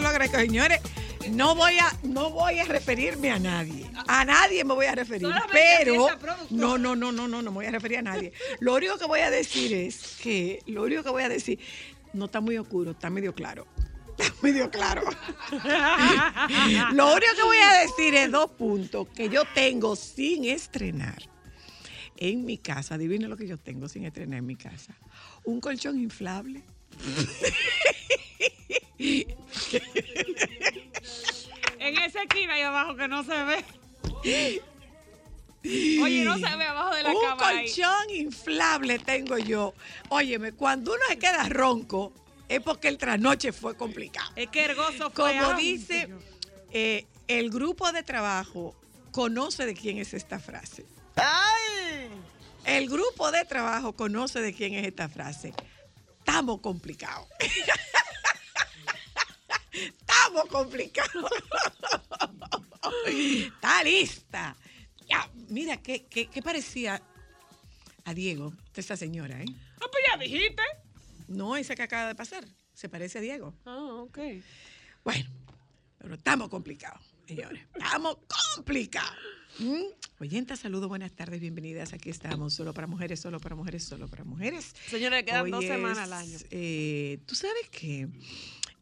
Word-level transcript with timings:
Lo 0.00 0.08
agradezco. 0.08 0.38
Señores, 0.38 0.80
no 1.30 1.54
voy 1.54 1.78
a, 1.78 1.92
no 2.02 2.30
voy 2.30 2.58
a 2.58 2.64
referirme 2.64 3.30
a 3.30 3.38
nadie. 3.38 3.90
A 4.06 4.24
nadie 4.24 4.64
me 4.64 4.74
voy 4.74 4.86
a 4.86 4.94
referir. 4.94 5.22
Solamente 5.22 5.58
Pero. 5.78 6.08
No, 6.50 6.78
no, 6.78 6.96
no, 6.96 7.12
no, 7.12 7.28
no, 7.28 7.42
no 7.42 7.50
me 7.50 7.54
voy 7.54 7.66
a 7.66 7.70
referir 7.70 7.98
a 7.98 8.02
nadie. 8.02 8.32
Lo 8.60 8.74
único 8.74 8.98
que 8.98 9.06
voy 9.06 9.20
a 9.20 9.30
decir 9.30 9.72
es 9.72 10.16
que, 10.22 10.62
lo 10.66 10.82
único 10.82 11.02
que 11.02 11.10
voy 11.10 11.22
a 11.22 11.28
decir, 11.28 11.58
no 12.12 12.26
está 12.26 12.40
muy 12.40 12.56
oscuro, 12.58 12.92
está 12.92 13.10
medio 13.10 13.34
claro. 13.34 13.66
Está 14.16 14.32
medio 14.42 14.70
claro. 14.70 15.02
Lo 16.92 17.12
único 17.12 17.32
que 17.36 17.42
voy 17.42 17.58
a 17.58 17.80
decir 17.80 18.14
es 18.14 18.30
dos 18.30 18.50
puntos 18.50 19.08
que 19.08 19.28
yo 19.28 19.42
tengo 19.54 19.96
sin 19.96 20.44
estrenar 20.44 21.22
en 22.16 22.44
mi 22.44 22.58
casa. 22.58 22.94
Adivinen 22.94 23.30
lo 23.30 23.36
que 23.36 23.46
yo 23.46 23.58
tengo 23.58 23.88
sin 23.88 24.04
estrenar 24.04 24.38
en 24.38 24.46
mi 24.46 24.56
casa. 24.56 24.94
Un 25.44 25.60
colchón 25.60 25.98
inflable. 25.98 26.62
En 31.78 31.98
esa 31.98 32.22
esquina 32.22 32.54
ahí 32.54 32.62
abajo 32.62 32.96
que 32.96 33.08
no 33.08 33.24
se 33.24 33.44
ve. 33.44 33.64
Oye, 36.02 36.24
no 36.24 36.34
se 36.34 36.56
ve 36.56 36.64
abajo 36.64 36.94
de 36.94 37.02
la 37.02 37.10
Un 37.10 37.20
cama. 37.20 37.48
ahí. 37.48 37.66
colchón 37.66 38.10
inflable 38.10 38.98
tengo 38.98 39.38
yo. 39.38 39.74
Óyeme, 40.08 40.52
cuando 40.52 40.92
uno 40.92 41.00
se 41.08 41.18
queda 41.18 41.48
ronco, 41.48 42.12
es 42.48 42.60
porque 42.60 42.88
el 42.88 42.98
trasnoche 42.98 43.52
fue 43.52 43.76
complicado. 43.76 44.30
Es 44.36 44.48
que 44.48 44.64
el 44.66 44.74
gozo 44.74 45.10
fue 45.10 45.38
Como 45.38 45.54
dice 45.54 46.08
eh, 46.70 47.06
el 47.28 47.50
grupo 47.50 47.92
de 47.92 48.02
trabajo, 48.02 48.74
conoce 49.10 49.64
de 49.64 49.74
quién 49.74 49.98
es 49.98 50.12
esta 50.14 50.38
frase. 50.38 50.84
El 52.64 52.88
grupo 52.88 53.30
de 53.30 53.44
trabajo 53.44 53.92
conoce 53.94 54.40
de 54.40 54.52
quién 54.54 54.74
es 54.74 54.86
esta 54.86 55.08
frase. 55.08 55.54
Estamos 56.18 56.60
complicados. 56.60 57.28
Estamos 59.74 60.46
complicados. 60.48 61.30
Está 63.06 63.82
lista. 63.84 64.56
Ya, 65.08 65.28
mira, 65.48 65.76
¿qué, 65.82 66.04
qué, 66.06 66.26
qué 66.26 66.42
parecía 66.42 67.02
a 68.04 68.14
Diego, 68.14 68.52
de 68.74 68.80
esta 68.80 68.96
señora, 68.96 69.40
eh? 69.42 69.46
Ah, 69.80 69.86
pues 69.90 70.04
ya 70.10 70.16
dijiste. 70.18 70.62
No, 71.28 71.56
esa 71.56 71.74
que 71.74 71.82
acaba 71.82 72.08
de 72.08 72.14
pasar. 72.14 72.44
Se 72.74 72.88
parece 72.88 73.18
a 73.18 73.20
Diego. 73.20 73.54
Ah, 73.64 74.02
ok. 74.02 74.18
Bueno, 75.04 75.30
pero 75.98 76.14
estamos 76.14 76.48
complicados, 76.48 77.00
señores. 77.26 77.62
Estamos 77.74 78.18
complicados. 78.56 79.16
¿Mm? 79.58 79.84
Oyentas, 80.20 80.58
saludos, 80.60 80.88
buenas 80.88 81.12
tardes, 81.12 81.40
bienvenidas. 81.40 81.92
Aquí 81.92 82.10
estamos, 82.10 82.54
solo 82.54 82.74
para 82.74 82.86
mujeres, 82.86 83.20
solo 83.20 83.38
para 83.40 83.54
mujeres, 83.54 83.84
solo 83.84 84.08
para 84.08 84.24
mujeres. 84.24 84.74
Señores, 84.88 85.22
quedan 85.24 85.44
Hoy 85.44 85.50
dos 85.50 85.62
es, 85.64 85.70
semanas 85.70 85.98
al 85.98 86.12
año. 86.12 86.38
eh, 86.50 87.18
Tú 87.26 87.34
sabes 87.34 87.68
que 87.70 88.08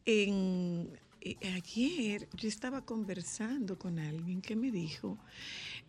en, 0.05 0.99
eh, 1.21 1.37
ayer 1.55 2.29
yo 2.35 2.49
estaba 2.49 2.85
conversando 2.85 3.79
con 3.79 3.99
alguien 3.99 4.41
que 4.43 4.57
me 4.57 4.71
dijo, 4.71 5.19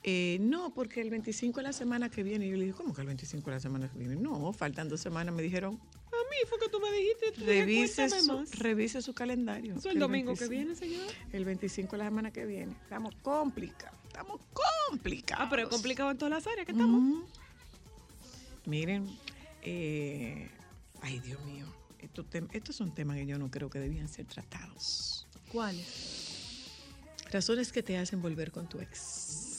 eh, 0.03 0.37
no, 0.41 0.73
porque 0.73 1.01
el 1.01 1.09
25 1.09 1.59
es 1.59 1.63
la 1.63 1.73
semana 1.73 2.09
que 2.09 2.23
viene. 2.23 2.47
Yo 2.47 2.57
le 2.57 2.65
dije, 2.65 2.77
¿cómo 2.77 2.93
que 2.93 3.01
el 3.01 3.07
25 3.07 3.49
es 3.49 3.55
la 3.55 3.59
semana 3.59 3.89
que 3.89 3.97
viene? 3.97 4.15
No, 4.15 4.51
faltan 4.53 4.89
dos 4.89 4.99
semanas. 5.01 5.33
Me 5.33 5.41
dijeron, 5.41 5.79
A 6.07 6.29
mí 6.29 6.37
fue 6.47 6.59
que 6.59 6.69
tú 6.69 6.79
me 6.79 6.91
dijiste. 6.91 7.31
tú 7.31 7.45
revise 7.45 8.09
su, 8.09 8.33
más. 8.33 8.59
revise 8.59 9.01
su 9.01 9.13
calendario. 9.13 9.75
Eso 9.75 9.89
el 9.89 9.99
domingo 9.99 10.33
que 10.33 10.47
25 10.47 10.49
viene, 10.49 10.75
señor. 10.75 11.13
El 11.31 11.45
25 11.45 11.95
es 11.95 11.99
la 11.99 12.05
semana 12.05 12.31
que 12.31 12.45
viene. 12.45 12.73
Estamos 12.83 13.15
complicados. 13.21 13.97
Estamos 14.07 14.41
complicados. 14.89 15.45
Ah, 15.45 15.49
pero 15.49 15.63
es 15.63 15.69
complicado 15.69 16.11
en 16.11 16.17
todas 16.17 16.31
las 16.31 16.47
áreas 16.47 16.65
que 16.65 16.73
estamos. 16.73 17.23
Miren, 18.65 19.07
eh, 19.63 20.49
ay 21.01 21.19
Dios 21.19 21.43
mío, 21.45 21.65
estos, 22.51 22.75
son 22.75 22.93
temas 22.93 23.17
que 23.17 23.25
yo 23.25 23.37
no 23.37 23.49
creo 23.49 23.69
que 23.69 23.79
debían 23.79 24.07
ser 24.07 24.25
tratados. 24.25 25.27
¿Cuáles? 25.51 26.69
Razones 27.31 27.71
que 27.71 27.83
te 27.83 27.97
hacen 27.97 28.21
volver 28.21 28.51
con 28.51 28.67
tu 28.67 28.79
ex. 28.79 29.53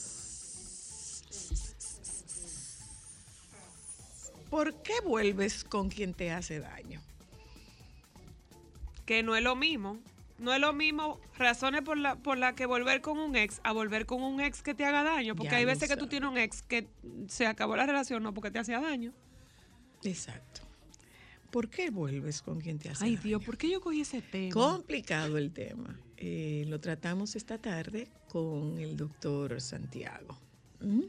¿Por 4.49 4.81
qué 4.83 4.93
vuelves 5.03 5.63
con 5.63 5.89
quien 5.89 6.13
te 6.13 6.31
hace 6.31 6.59
daño? 6.59 7.01
Que 9.05 9.23
no 9.23 9.35
es 9.35 9.43
lo 9.43 9.55
mismo. 9.55 9.99
No 10.37 10.53
es 10.53 10.59
lo 10.59 10.73
mismo 10.73 11.19
razones 11.37 11.81
por 11.81 11.97
la, 11.97 12.15
por 12.15 12.37
la 12.37 12.55
que 12.55 12.65
volver 12.65 13.01
con 13.01 13.17
un 13.17 13.35
ex 13.35 13.61
a 13.63 13.71
volver 13.71 14.05
con 14.05 14.21
un 14.21 14.41
ex 14.41 14.61
que 14.61 14.73
te 14.73 14.83
haga 14.85 15.03
daño. 15.03 15.35
Porque 15.35 15.51
Ya 15.51 15.57
hay 15.57 15.65
veces 15.65 15.87
que 15.87 15.95
tú 15.95 16.07
tienes 16.07 16.29
un 16.29 16.37
ex 16.37 16.61
que 16.61 16.87
se 17.27 17.47
acabó 17.47 17.75
la 17.75 17.85
relación 17.85 18.21
no 18.21 18.33
porque 18.33 18.51
te 18.51 18.59
hacía 18.59 18.79
daño. 18.79 19.13
Exacto. 20.03 20.64
¿Por 21.55 21.69
qué 21.69 21.89
vuelves 21.89 22.41
con 22.41 22.59
quien 22.59 22.79
te 22.79 22.89
hace 22.89 23.05
Ay, 23.05 23.11
daño? 23.15 23.23
Dios, 23.23 23.45
¿por 23.45 23.57
qué 23.57 23.69
yo 23.69 23.79
cogí 23.79 24.01
ese 24.01 24.21
tema? 24.21 24.53
Complicado 24.53 25.37
el 25.37 25.53
tema. 25.53 25.97
Eh, 26.17 26.65
lo 26.67 26.81
tratamos 26.81 27.37
esta 27.37 27.57
tarde 27.57 28.09
con 28.27 28.77
el 28.77 28.97
doctor 28.97 29.61
Santiago. 29.61 30.37
¿Mm? 30.81 31.03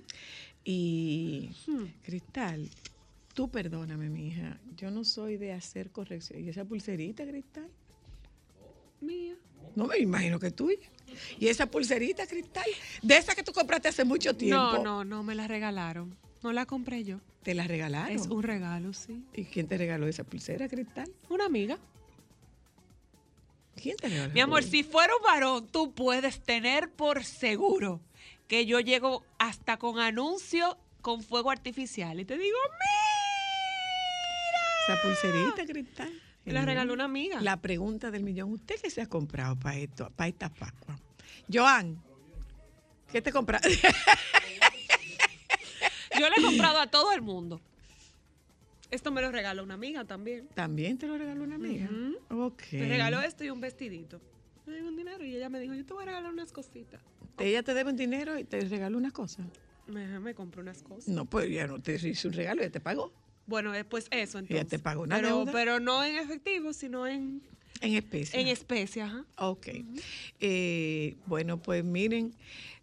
Y 0.62 1.50
Hmm. 1.67 1.87
Cristal, 2.00 2.71
tú 3.35 3.50
perdóname, 3.50 4.09
mi 4.09 4.29
hija. 4.29 4.61
Yo 4.76 4.93
no 4.93 5.03
soy 5.03 5.37
de 5.37 5.53
hacer 5.53 5.91
corrección. 5.91 6.44
¿Y 6.44 6.49
esa 6.49 6.65
pulserita, 6.65 7.26
Cristal? 7.26 7.69
Mía. 9.00 9.35
No 9.75 9.88
me 9.88 9.99
imagino 9.99 10.38
que 10.38 10.53
tuya. 10.53 10.88
¿Y 11.41 11.49
esa 11.49 11.67
pulserita, 11.67 12.25
Cristal? 12.25 12.71
De 13.03 13.17
esa 13.17 13.35
que 13.35 13.43
tú 13.43 13.50
compraste 13.53 13.88
hace 13.88 14.05
mucho 14.05 14.37
tiempo. 14.37 14.75
No, 14.75 14.85
no, 14.85 15.05
no, 15.05 15.25
me 15.25 15.35
la 15.35 15.49
regalaron. 15.49 16.17
No 16.47 16.53
la 16.53 16.65
compré 16.65 17.03
yo. 17.03 17.19
¿Te 17.43 17.55
la 17.55 17.67
regalaron? 17.67 18.15
Es 18.15 18.29
un 18.29 18.41
regalo, 18.41 18.93
sí. 18.93 19.21
¿Y 19.35 19.47
quién 19.47 19.67
te 19.67 19.77
regaló 19.77 20.07
esa 20.07 20.23
pulsera, 20.23 20.69
Cristal? 20.69 21.11
Una 21.29 21.47
amiga. 21.47 21.77
¿Quién 23.75 23.97
te 23.97 24.09
regaló? 24.09 24.33
Mi 24.33 24.39
amor, 24.39 24.63
si 24.63 24.85
fuera 24.85 25.13
un 25.17 25.25
varón, 25.25 25.67
tú 25.67 25.93
puedes 25.93 26.41
tener 26.41 26.89
por 26.89 27.25
seguro 27.25 28.01
que 28.47 28.65
yo 28.65 28.79
llego 28.79 29.25
hasta 29.41 29.77
con 29.77 29.99
anuncio 29.99 30.79
con 31.03 31.21
fuego 31.21 31.51
artificial. 31.51 32.21
Y 32.21 32.25
te 32.25 32.39
digo, 32.39 32.57
Esa 34.87 35.03
pulserita 35.03 35.67
cristal. 35.67 36.13
Me 36.45 36.53
la 36.53 36.65
regaló 36.65 36.93
una 36.93 37.07
amiga. 37.07 37.41
La 37.41 37.57
pregunta 37.57 38.13
del 38.13 38.23
millón. 38.23 38.53
¿Usted 38.53 38.77
qué 38.81 38.89
se 38.89 39.03
ha 39.03 39.09
comprado 39.09 39.57
para 39.57 39.79
esto, 39.79 40.13
para 40.15 40.29
esta 40.29 40.49
Pascua? 40.49 40.97
Joan, 41.53 42.01
¿qué 43.11 43.21
te 43.21 43.33
compraste? 43.33 43.81
Yo 46.19 46.29
le 46.29 46.37
he 46.39 46.43
comprado 46.43 46.79
a 46.79 46.87
todo 46.87 47.13
el 47.13 47.23
mundo. 47.23 47.61
Esto 48.91 49.11
me 49.11 49.21
lo 49.21 49.33
regaló 49.33 49.63
una 49.65 49.75
amiga 49.75 50.05
también. 50.05 50.47
También 50.55 50.97
te 50.99 51.07
lo 51.07 51.19
regaló 51.19 51.43
una 51.43 51.57
amiga. 51.57 51.89
Ok. 52.31 52.63
Me 52.73 52.89
regaló 52.89 53.21
esto 53.21 53.45
y 53.45 53.51
un 53.51 53.61
vestidito. 53.61 54.21
Me 54.65 54.77
dio 54.77 54.87
un 54.89 54.97
dinero 54.97 55.25
y 55.25 55.35
ella 55.37 55.49
me 55.49 55.61
dijo, 55.61 55.75
yo 55.75 55.85
te 55.85 55.93
voy 55.93 56.03
a 56.05 56.07
regalar 56.07 56.33
unas 56.33 56.53
cositas. 56.53 57.01
Ella 57.39 57.63
te 57.63 57.75
debe 57.75 57.91
un 57.91 57.97
dinero 57.97 58.39
y 58.39 58.45
te 58.45 58.61
regaló 58.61 58.97
una 58.99 59.11
cosa. 59.11 59.43
Me, 59.87 60.19
me 60.21 60.35
compró 60.35 60.63
unas 60.63 60.83
cosas. 60.83 61.09
No, 61.09 61.25
pues 61.25 61.51
ya 61.51 61.67
no 61.67 61.81
te 61.81 61.95
hizo 62.09 62.29
un 62.29 62.35
regalo, 62.35 62.62
ya 62.62 62.71
te 62.71 62.81
pagó. 62.81 63.12
Bueno, 63.47 63.71
después 63.73 64.07
eso 64.11 64.39
Ella 64.39 64.47
entonces. 64.49 64.69
te 64.69 64.79
pagó 64.81 65.03
una 65.03 65.17
pero, 65.17 65.29
deuda. 65.39 65.53
pero 65.53 65.79
no 65.81 66.03
en 66.05 66.17
efectivo, 66.17 66.73
sino 66.73 67.07
en, 67.07 67.43
En 67.81 67.95
especie. 67.95 68.41
en 68.41 68.49
especie, 68.49 69.03
ajá. 69.03 69.25
Ok. 69.37 69.69
Eh, 70.41 71.17
bueno, 71.27 71.59
pues 71.62 71.85
miren, 71.85 72.35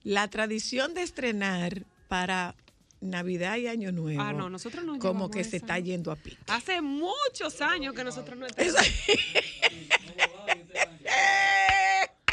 la 0.03 0.29
tradición 0.29 0.93
de 0.93 1.01
estrenar 1.03 1.85
para 2.07 2.55
Navidad 3.03 3.57
y 3.57 3.67
Año 3.67 3.91
Nuevo. 3.91 4.21
Ah, 4.21 4.33
no, 4.33 4.49
nosotros 4.49 4.83
no 4.83 4.97
Como 4.99 5.29
que 5.29 5.43
se 5.43 5.57
está 5.57 5.77
yendo 5.79 6.11
a 6.11 6.15
pique. 6.15 6.37
Hace 6.47 6.81
muchos 6.81 7.61
años 7.61 7.93
que 7.93 8.03
nosotros 8.03 8.37
no 8.37 8.45
estamos. 8.45 8.73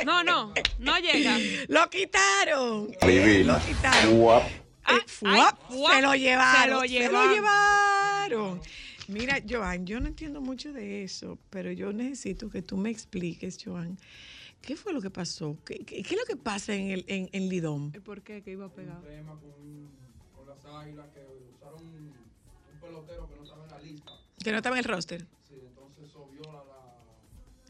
No, 0.05 0.25
no, 0.25 0.53
no 0.79 0.99
llega. 0.99 1.37
¡Lo 1.69 1.91
quitaron! 1.91 2.91
Divina. 3.07 3.59
Lo 3.59 3.67
quitaron. 3.67 4.19
Guap. 4.19 4.43
Ah, 4.85 4.99
fuap, 5.07 5.59
ay, 5.71 5.77
fuap, 5.77 5.93
se 5.95 6.03
lo 6.03 6.15
llevaron. 6.15 6.65
se 6.65 6.71
lo 6.71 6.81
Se 6.81 7.13
lo 7.13 7.23
llevaron. 7.31 7.35
llevaron. 7.35 8.61
Mira, 9.09 9.39
Joan, 9.49 9.87
yo 9.87 10.01
no 10.01 10.07
entiendo 10.09 10.41
mucho 10.41 10.73
de 10.73 11.05
eso, 11.05 11.39
pero 11.51 11.71
yo 11.71 11.93
necesito 11.93 12.49
que 12.49 12.63
tú 12.63 12.77
me 12.79 12.89
expliques, 12.91 13.59
Joan, 13.63 13.99
¿qué 14.63 14.75
fue 14.77 14.93
lo 14.95 15.03
que 15.03 15.11
pasó? 15.11 15.59
¿Qué, 15.67 15.81
qué- 15.85 16.03
qué 16.03 16.15
es 16.15 16.19
lo 16.19 16.25
que 16.25 16.37
pasa 16.37 16.75
en, 16.75 16.91
el, 16.93 17.05
en, 17.07 17.29
en 17.33 17.49
Lidón? 17.51 17.93
¿Por 18.05 18.23
qué? 18.23 18.41
Que 18.43 18.53
iba 18.53 18.73
pegado. 18.73 19.03
tema 19.03 19.33
con, 19.33 19.51
con 19.51 20.10
las 20.51 20.65
águilas 20.85 21.07
que 21.13 21.21
usaron 21.57 21.83
un 21.83 22.79
pelotero 22.81 23.29
que 23.29 23.37
no 23.37 23.43
estaba 23.43 23.65
en 23.65 23.71
la 23.71 23.79
lista. 23.81 24.13
Que 24.43 24.51
no 24.53 24.57
estaba 24.59 24.77
en 24.77 24.85
el 24.85 24.85
roster. 24.85 25.27
Sí, 25.49 25.55
entonces 25.67 26.09
eso 26.09 26.27
viola 26.33 26.65
la, 26.65 26.81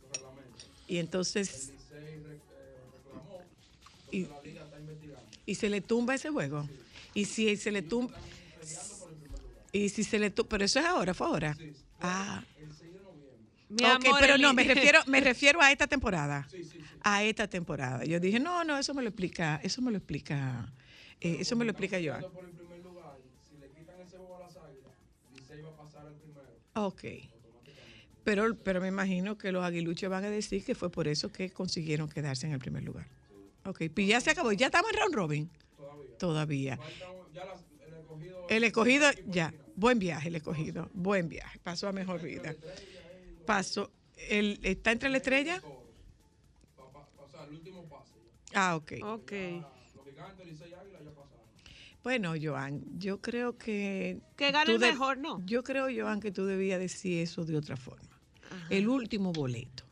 los 0.03 0.11
reglamentos. 0.12 0.69
Y 0.88 0.99
entonces, 0.99 1.73
El 1.73 1.94
Licey 1.94 2.21
re- 2.21 2.35
eh, 2.35 2.82
reclamó, 2.93 3.41
entonces 3.43 4.11
Y- 4.11 4.27
la 4.27 4.41
liga 4.43 4.62
está 4.65 4.79
investigando. 4.79 5.29
y 5.47 5.55
se 5.55 5.69
le 5.71 5.81
tumba 5.81 6.15
ese 6.15 6.31
juego. 6.31 6.69
Y 7.15 7.25
si 7.25 7.56
se 7.56 7.71
le 7.73 7.82
tumba... 7.82 8.12
Y 9.73 9.88
si 9.88 10.03
se 10.05 10.19
le 10.19 10.31
tumba... 10.31 10.49
Pero 10.49 10.65
eso 10.65 10.81
es 10.81 10.87
ahora, 10.87 11.15
fue 11.15 11.26
ahora. 11.26 11.56
Ah, 12.00 12.43
Mi 13.69 13.85
ok, 13.85 14.05
amor, 14.06 14.21
pero 14.21 14.35
el- 14.35 14.41
no, 14.43 14.53
me 14.55 14.65
refiero, 14.65 15.00
me 15.06 15.21
refiero 15.31 15.61
a 15.61 15.71
esta 15.73 15.87
temporada. 15.87 16.49
A 17.03 17.23
esta 17.25 17.49
temporada. 17.49 18.05
Yo 18.05 18.21
dije, 18.21 18.38
no, 18.41 18.65
no, 18.65 18.76
eso 18.79 18.93
me 18.94 19.03
lo 19.03 19.09
explica, 19.09 19.61
eso 19.62 19.81
me 19.81 19.91
lo 19.91 19.97
explica, 19.99 20.71
eh, 21.21 21.38
eso 21.41 21.56
me 21.56 21.65
lo 21.65 21.71
explica 21.71 21.99
Joan. 22.05 22.26
Ok. 26.75 27.05
Pero, 28.25 28.55
pero 28.62 28.81
me 28.81 28.88
imagino 28.88 29.37
que 29.38 29.50
los 29.50 29.64
aguiluchos 29.64 30.11
van 30.11 30.25
a 30.25 30.31
decir 30.31 30.64
que 30.64 30.75
fue 30.75 30.90
por 30.90 31.08
eso 31.08 31.32
que 31.32 31.50
consiguieron 31.50 32.08
quedarse 32.08 32.46
en 32.46 32.52
el 32.52 32.58
primer 32.58 32.82
lugar. 32.84 33.06
Ok, 33.64 33.82
pues 33.94 34.06
ya 34.06 34.20
se 34.20 34.31
acabó, 34.31 34.52
ya 34.52 34.67
estamos 34.67 34.90
en 34.93 34.99
round 34.99 35.14
robin. 35.14 35.50
Todavía. 36.19 36.76
Falta 36.76 37.11
un- 37.11 37.32
ya 37.32 37.44
las- 37.46 37.64
el 37.87 37.94
escogido 37.94 38.46
El 38.49 38.64
escogido, 38.64 39.06
ya, 39.26 39.55
buen 39.75 39.99
viaje 39.99 40.28
el 40.28 40.37
escogido, 40.37 40.90
buen 40.93 41.28
viaje, 41.28 41.58
pasó 41.61 41.88
a 41.88 41.93
mejor 41.93 42.20
vida. 42.23 42.55
Pasó, 43.46 43.90
el, 44.28 44.61
¿está 44.62 44.93
entre 44.93 45.08
la 45.08 45.16
estrella? 45.16 45.61
pa- 46.76 46.93
pa- 46.93 47.08
o 47.19 47.28
sea, 47.28 47.44
el 47.44 47.55
último 47.55 47.88
pase. 47.88 48.12
ya. 48.52 48.69
Ah, 48.70 48.76
ok. 48.76 48.93
Ok. 49.02 49.32
Bueno, 52.02 52.35
Joan, 52.41 52.82
yo 52.99 53.20
creo 53.20 53.58
que... 53.58 54.20
Que 54.37 54.52
gane 54.52 54.73
el 54.73 54.79
mejor, 54.79 55.19
¿no? 55.19 55.44
Yo 55.44 55.62
creo, 55.62 55.88
Joan, 55.94 56.20
que 56.20 56.31
tú 56.31 56.47
debías 56.47 56.81
decir 56.81 57.19
eso 57.20 57.44
de 57.44 57.56
otra 57.56 57.76
forma. 57.76 58.08
El 58.70 58.88
último 58.88 59.32
boleto. 59.32 59.85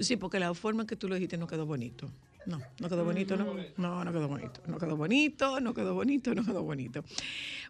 Sí, 0.00 0.16
porque 0.16 0.38
la 0.38 0.52
forma 0.54 0.82
en 0.82 0.86
que 0.86 0.96
tú 0.96 1.08
lo 1.08 1.14
dijiste 1.14 1.36
no 1.38 1.46
quedó 1.46 1.66
bonito. 1.66 2.10
No, 2.46 2.60
no 2.78 2.88
quedó 2.90 3.04
bonito, 3.04 3.36
no. 3.38 3.54
No, 3.78 4.04
no 4.04 4.12
quedó 4.12 4.28
bonito. 4.28 4.60
No 4.66 4.78
quedó 4.78 4.96
bonito, 4.96 5.60
no 5.60 5.72
quedó 5.72 5.94
bonito, 5.94 6.34
no 6.34 6.44
quedó 6.44 6.62
bonito. 6.62 7.02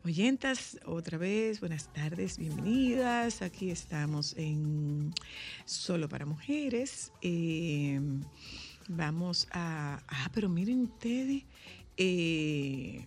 Oyentas, 0.04 0.80
otra 0.84 1.16
vez, 1.16 1.60
buenas 1.60 1.92
tardes, 1.92 2.38
bienvenidas. 2.38 3.40
Aquí 3.40 3.70
estamos 3.70 4.34
en 4.36 5.14
Solo 5.64 6.08
para 6.08 6.26
Mujeres. 6.26 7.12
Eh, 7.22 8.00
vamos 8.88 9.46
a. 9.52 10.02
Ah, 10.08 10.30
pero 10.34 10.48
miren 10.48 10.80
ustedes. 10.80 11.44
eh, 11.96 13.06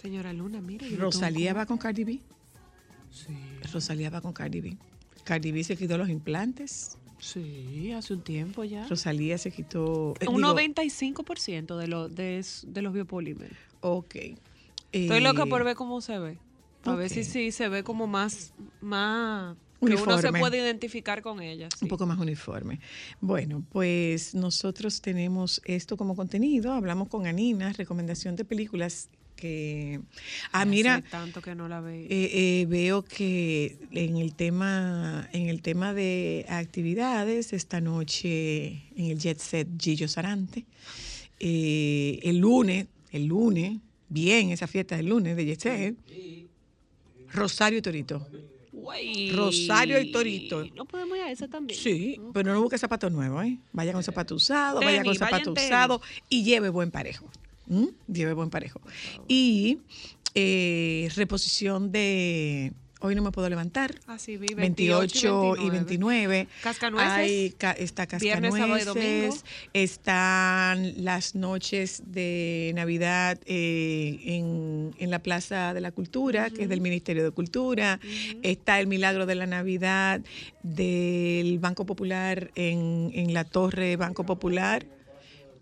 Señora 0.00 0.32
Luna, 0.32 0.60
le 0.60 0.96
Rosalía 0.96 1.52
va 1.54 1.66
con 1.66 1.78
Cardi 1.78 2.04
B. 2.04 2.20
Sí, 3.10 3.34
Rosalía 3.72 4.10
va 4.10 4.20
con 4.20 4.32
Cardi 4.32 4.60
B. 4.60 4.76
Cardi 5.24 5.52
B 5.52 5.64
se 5.64 5.76
quitó 5.76 5.96
los 5.98 6.08
implantes. 6.08 6.98
sí, 7.18 7.92
hace 7.92 8.14
un 8.14 8.22
tiempo 8.22 8.62
ya. 8.64 8.86
Rosalía 8.86 9.38
se 9.38 9.50
quitó. 9.50 10.14
eh, 10.20 10.28
Un 10.28 10.36
digo, 10.36 10.54
95% 10.54 11.76
de, 11.78 11.86
lo, 11.88 12.08
de, 12.08 12.44
de 12.66 12.82
los 12.82 12.92
biopolímeros. 12.92 13.56
Ok. 13.80 14.14
Estoy 14.92 15.20
loca 15.20 15.44
Eh, 15.44 15.46
por 15.46 15.64
ver 15.64 15.76
cómo 15.76 16.00
se 16.00 16.18
ve. 16.18 16.38
A 16.84 16.94
ver 16.94 17.10
si 17.10 17.24
sí 17.24 17.50
se 17.50 17.68
ve 17.68 17.82
como 17.82 18.06
más, 18.06 18.52
más 18.80 19.56
que 19.80 19.86
uno 19.86 19.96
se 19.96 20.02
Uniforme. 20.04 20.38
puede 20.38 20.58
identificar 20.58 21.20
con 21.20 21.40
ella. 21.42 21.68
sí. 21.76 21.84
Un 21.84 21.88
poco 21.88 22.06
más 22.06 22.18
uniforme. 22.18 22.78
Bueno, 23.20 23.64
pues 23.70 24.34
nosotros 24.36 25.00
tenemos 25.00 25.60
esto 25.64 25.96
como 25.96 26.14
contenido. 26.14 26.72
Hablamos 26.72 27.08
con 27.08 27.26
Anina, 27.26 27.72
recomendación 27.72 28.36
de 28.36 28.44
películas 28.44 29.08
que. 29.36 30.00
Ah, 30.52 30.64
mira, 30.64 31.02
tanto 31.10 31.40
que 31.42 31.54
no 31.54 31.68
la 31.68 31.80
veo. 31.80 32.06
eh, 32.08 32.08
eh, 32.10 32.66
veo 32.68 33.04
que 33.04 33.78
en 33.92 34.16
el 34.16 34.34
tema, 34.34 35.28
en 35.32 35.48
el 35.48 35.62
tema 35.62 35.94
de 35.94 36.46
actividades, 36.48 37.52
esta 37.52 37.80
noche 37.80 38.82
en 38.96 39.10
el 39.10 39.18
Jet 39.18 39.38
Set 39.38 39.68
Gillo 39.80 40.08
Sarante. 40.08 40.64
Eh, 41.38 42.18
el 42.22 42.38
lunes, 42.38 42.86
el 43.12 43.26
lunes, 43.26 43.78
bien, 44.08 44.50
esa 44.50 44.66
fiesta 44.66 44.96
del 44.96 45.06
lunes 45.06 45.36
de 45.36 45.44
Jet 45.46 45.60
Set. 45.60 45.96
Rosario 47.32 47.78
y 47.78 47.82
Torito. 47.82 48.26
Rosario 49.34 50.00
y 50.00 50.12
Torito. 50.12 50.64
No 50.74 50.84
podemos 50.84 51.16
ir 51.18 51.24
a 51.24 51.30
esa 51.30 51.48
también. 51.48 51.78
Sí, 51.78 52.20
pero 52.32 52.52
no 52.54 52.62
busque 52.62 52.78
zapatos 52.78 53.10
nuevos, 53.10 53.44
¿eh? 53.44 53.58
Vaya 53.72 53.92
con 53.92 54.02
zapatos 54.02 54.42
usados, 54.42 54.84
vaya 54.84 54.98
con 54.98 55.14
Tenis, 55.14 55.18
vaya 55.18 55.42
tenis. 55.42 55.64
usados 55.64 56.00
y 56.28 56.44
lleve 56.44 56.68
buen 56.68 56.90
parejo. 56.90 57.28
¿M? 57.70 57.88
Lleve 58.06 58.32
buen 58.32 58.50
parejo. 58.50 58.80
Y 59.28 59.78
eh, 60.34 61.08
reposición 61.16 61.92
de. 61.92 62.72
Hoy 63.00 63.14
no 63.14 63.20
me 63.22 63.30
puedo 63.30 63.48
levantar. 63.50 63.94
Ah, 64.06 64.18
sí, 64.18 64.38
vi 64.38 64.54
28 64.54 65.56
y 65.60 65.68
29. 65.70 66.48
Cascanueces. 66.62 67.12
Hay 67.12 67.50
ca- 67.58 67.72
está 67.72 68.06
Viernes, 68.18 68.54
sábado 68.54 68.76
y 68.76 68.84
Cascanueces. 68.84 69.34
domingo. 69.34 69.36
Están 69.74 71.04
las 71.04 71.34
noches 71.34 72.02
de 72.06 72.72
Navidad 72.74 73.38
eh, 73.44 74.18
en, 74.24 74.94
en 74.98 75.10
la 75.10 75.18
Plaza 75.18 75.74
de 75.74 75.82
la 75.82 75.92
Cultura, 75.92 76.48
que 76.48 76.62
es 76.62 76.68
del 76.70 76.80
Ministerio 76.80 77.22
de 77.22 77.30
Cultura. 77.32 78.00
Está 78.42 78.80
el 78.80 78.86
Milagro 78.86 79.26
de 79.26 79.34
la 79.34 79.46
Navidad 79.46 80.22
del 80.62 81.58
Banco 81.58 81.84
Popular 81.86 82.50
en, 82.54 83.10
en 83.14 83.34
la 83.34 83.44
Torre 83.44 83.96
Banco 83.96 84.24
Popular. 84.24 84.86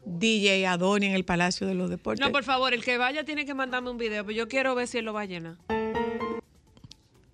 DJ 0.07 0.67
Adoni 0.67 1.07
en 1.07 1.13
el 1.13 1.25
Palacio 1.25 1.67
de 1.67 1.75
los 1.75 1.91
Deportes. 1.91 2.25
No, 2.25 2.33
por 2.33 2.45
favor, 2.45 2.75
el 2.75 2.85
que 2.85 2.99
vaya 2.99 3.25
tiene 3.25 3.45
que 3.47 3.55
mandarme 3.55 3.91
un 3.91 3.99
video, 3.99 4.25
pero 4.25 4.37
yo 4.37 4.49
quiero 4.49 4.75
ver 4.75 4.87
si 4.89 4.99
él 4.99 5.05
lo 5.07 5.13
va 5.13 5.23
a 5.23 5.25
llenar. 5.27 5.57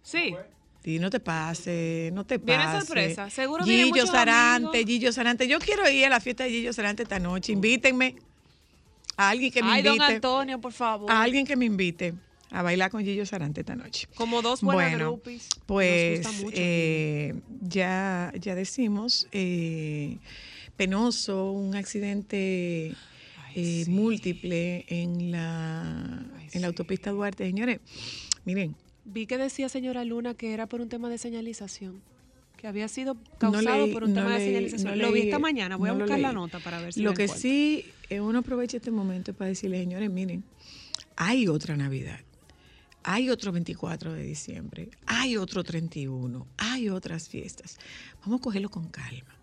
Sí. 0.03 0.35
Sí, 0.83 0.99
no 0.99 1.11
te 1.11 1.21
pase, 1.21 2.11
no 2.15 2.25
te 2.25 2.39
pase. 2.39 2.47
Viene 2.57 2.81
sorpresa, 2.81 3.29
seguro 3.31 3.65
vienen 3.65 3.87
Gillo 3.87 3.97
muchos 3.97 4.11
Sarante, 4.11 4.69
amigos. 4.79 4.87
Gillo 4.87 5.12
Sarante. 5.12 5.47
Yo 5.49 5.59
quiero 5.59 5.89
ir 5.91 6.07
a 6.07 6.09
la 6.09 6.21
fiesta 6.21 6.45
de 6.45 6.50
Gillo 6.50 6.73
Sarante 6.73 7.03
esta 7.03 7.19
noche. 7.19 7.53
Invítenme. 7.53 8.17
A 9.17 9.29
alguien 9.29 9.53
que 9.53 9.62
me 9.62 9.71
Ay, 9.73 9.83
don 9.83 9.95
invite. 9.97 10.15
Antonio, 10.15 10.59
por 10.61 10.73
favor. 10.73 11.11
A 11.11 11.21
alguien 11.23 11.45
que 11.47 11.55
me 11.55 11.67
invite 11.67 12.15
a 12.50 12.62
bailar 12.62 12.91
con 12.91 13.05
Gillo 13.05 13.27
Sarante 13.27 13.61
esta 13.61 13.77
noche. 13.77 14.09
Como 14.15 14.41
dos 14.41 14.62
buenas 14.62 14.91
Bueno, 14.93 15.05
groupies. 15.11 15.49
Nos 15.55 15.65
pues 15.67 16.23
gusta 16.23 16.43
mucho. 16.43 16.57
eh, 16.59 17.35
ya, 17.61 18.33
ya 18.41 18.55
decimos, 18.55 19.29
eh, 19.33 20.17
penoso, 20.85 21.53
un 21.53 21.75
accidente 21.77 22.95
eh, 23.55 23.85
múltiple 23.87 24.87
en 24.89 25.31
la, 25.31 26.25
en 26.53 26.63
la 26.63 26.69
autopista 26.69 27.11
Duarte. 27.11 27.45
Señores, 27.45 27.81
miren, 28.47 28.75
Vi 29.05 29.27
que 29.27 29.37
decía 29.37 29.69
señora 29.69 30.05
Luna 30.05 30.33
que 30.33 30.55
era 30.55 30.67
por 30.67 30.81
un 30.81 30.89
tema 30.89 31.11
de 31.11 31.19
señalización. 31.19 32.01
Que 32.57 32.67
había 32.67 32.89
sido 32.89 33.17
causado 33.39 33.87
leí- 33.89 33.93
por 33.93 34.05
un 34.05 34.15
no 34.15 34.23
tema 34.23 34.39
de 34.39 34.47
señalización. 34.47 34.97
no 34.97 35.03
lo 35.05 35.13
vi 35.13 35.21
esta 35.23 35.39
mañana. 35.39 35.77
Voy 35.77 35.91
a 35.91 35.93
buscar 35.93 36.19
la 36.19 36.33
nota 36.33 36.61
para 36.61 36.81
ver 36.81 36.95
si 36.95 37.03
Lo 37.03 37.13
que 37.13 37.25
encuentro. 37.25 37.43
sí, 37.43 37.85
eh, 38.09 38.21
uno 38.23 38.39
aprovecha 38.39 38.79
este 38.79 38.91
momento 38.91 39.35
para 39.35 39.49
decirle, 39.49 39.79
señores, 39.81 40.11
miren, 40.11 40.45
hay 41.17 41.47
otra 41.47 41.77
Navidad. 41.77 42.21
hay 43.03 43.29
otro 43.29 43.53
24 43.53 44.15
de 44.15 44.23
diciembre, 44.23 44.89
hay 45.07 45.37
otro 45.37 45.63
31, 45.63 46.47
hay 46.57 46.89
otras 46.89 47.29
fiestas. 47.29 47.79
Vamos 48.23 48.41
a 48.41 48.43
cogerlo 48.43 48.71
con 48.71 48.89
calma. 48.89 49.35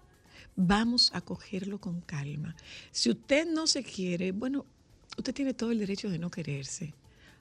Vamos 0.60 1.12
a 1.14 1.22
cogerlo 1.22 1.80
con 1.80 2.02
calma. 2.02 2.56
Si 2.92 3.12
usted 3.12 3.48
no 3.48 3.68
se 3.68 3.84
quiere, 3.84 4.32
bueno, 4.32 4.66
usted 5.16 5.34
tiene 5.34 5.54
todo 5.54 5.72
el 5.72 5.78
derecho 5.80 6.10
de 6.10 6.18
no 6.18 6.32
quererse. 6.32 6.96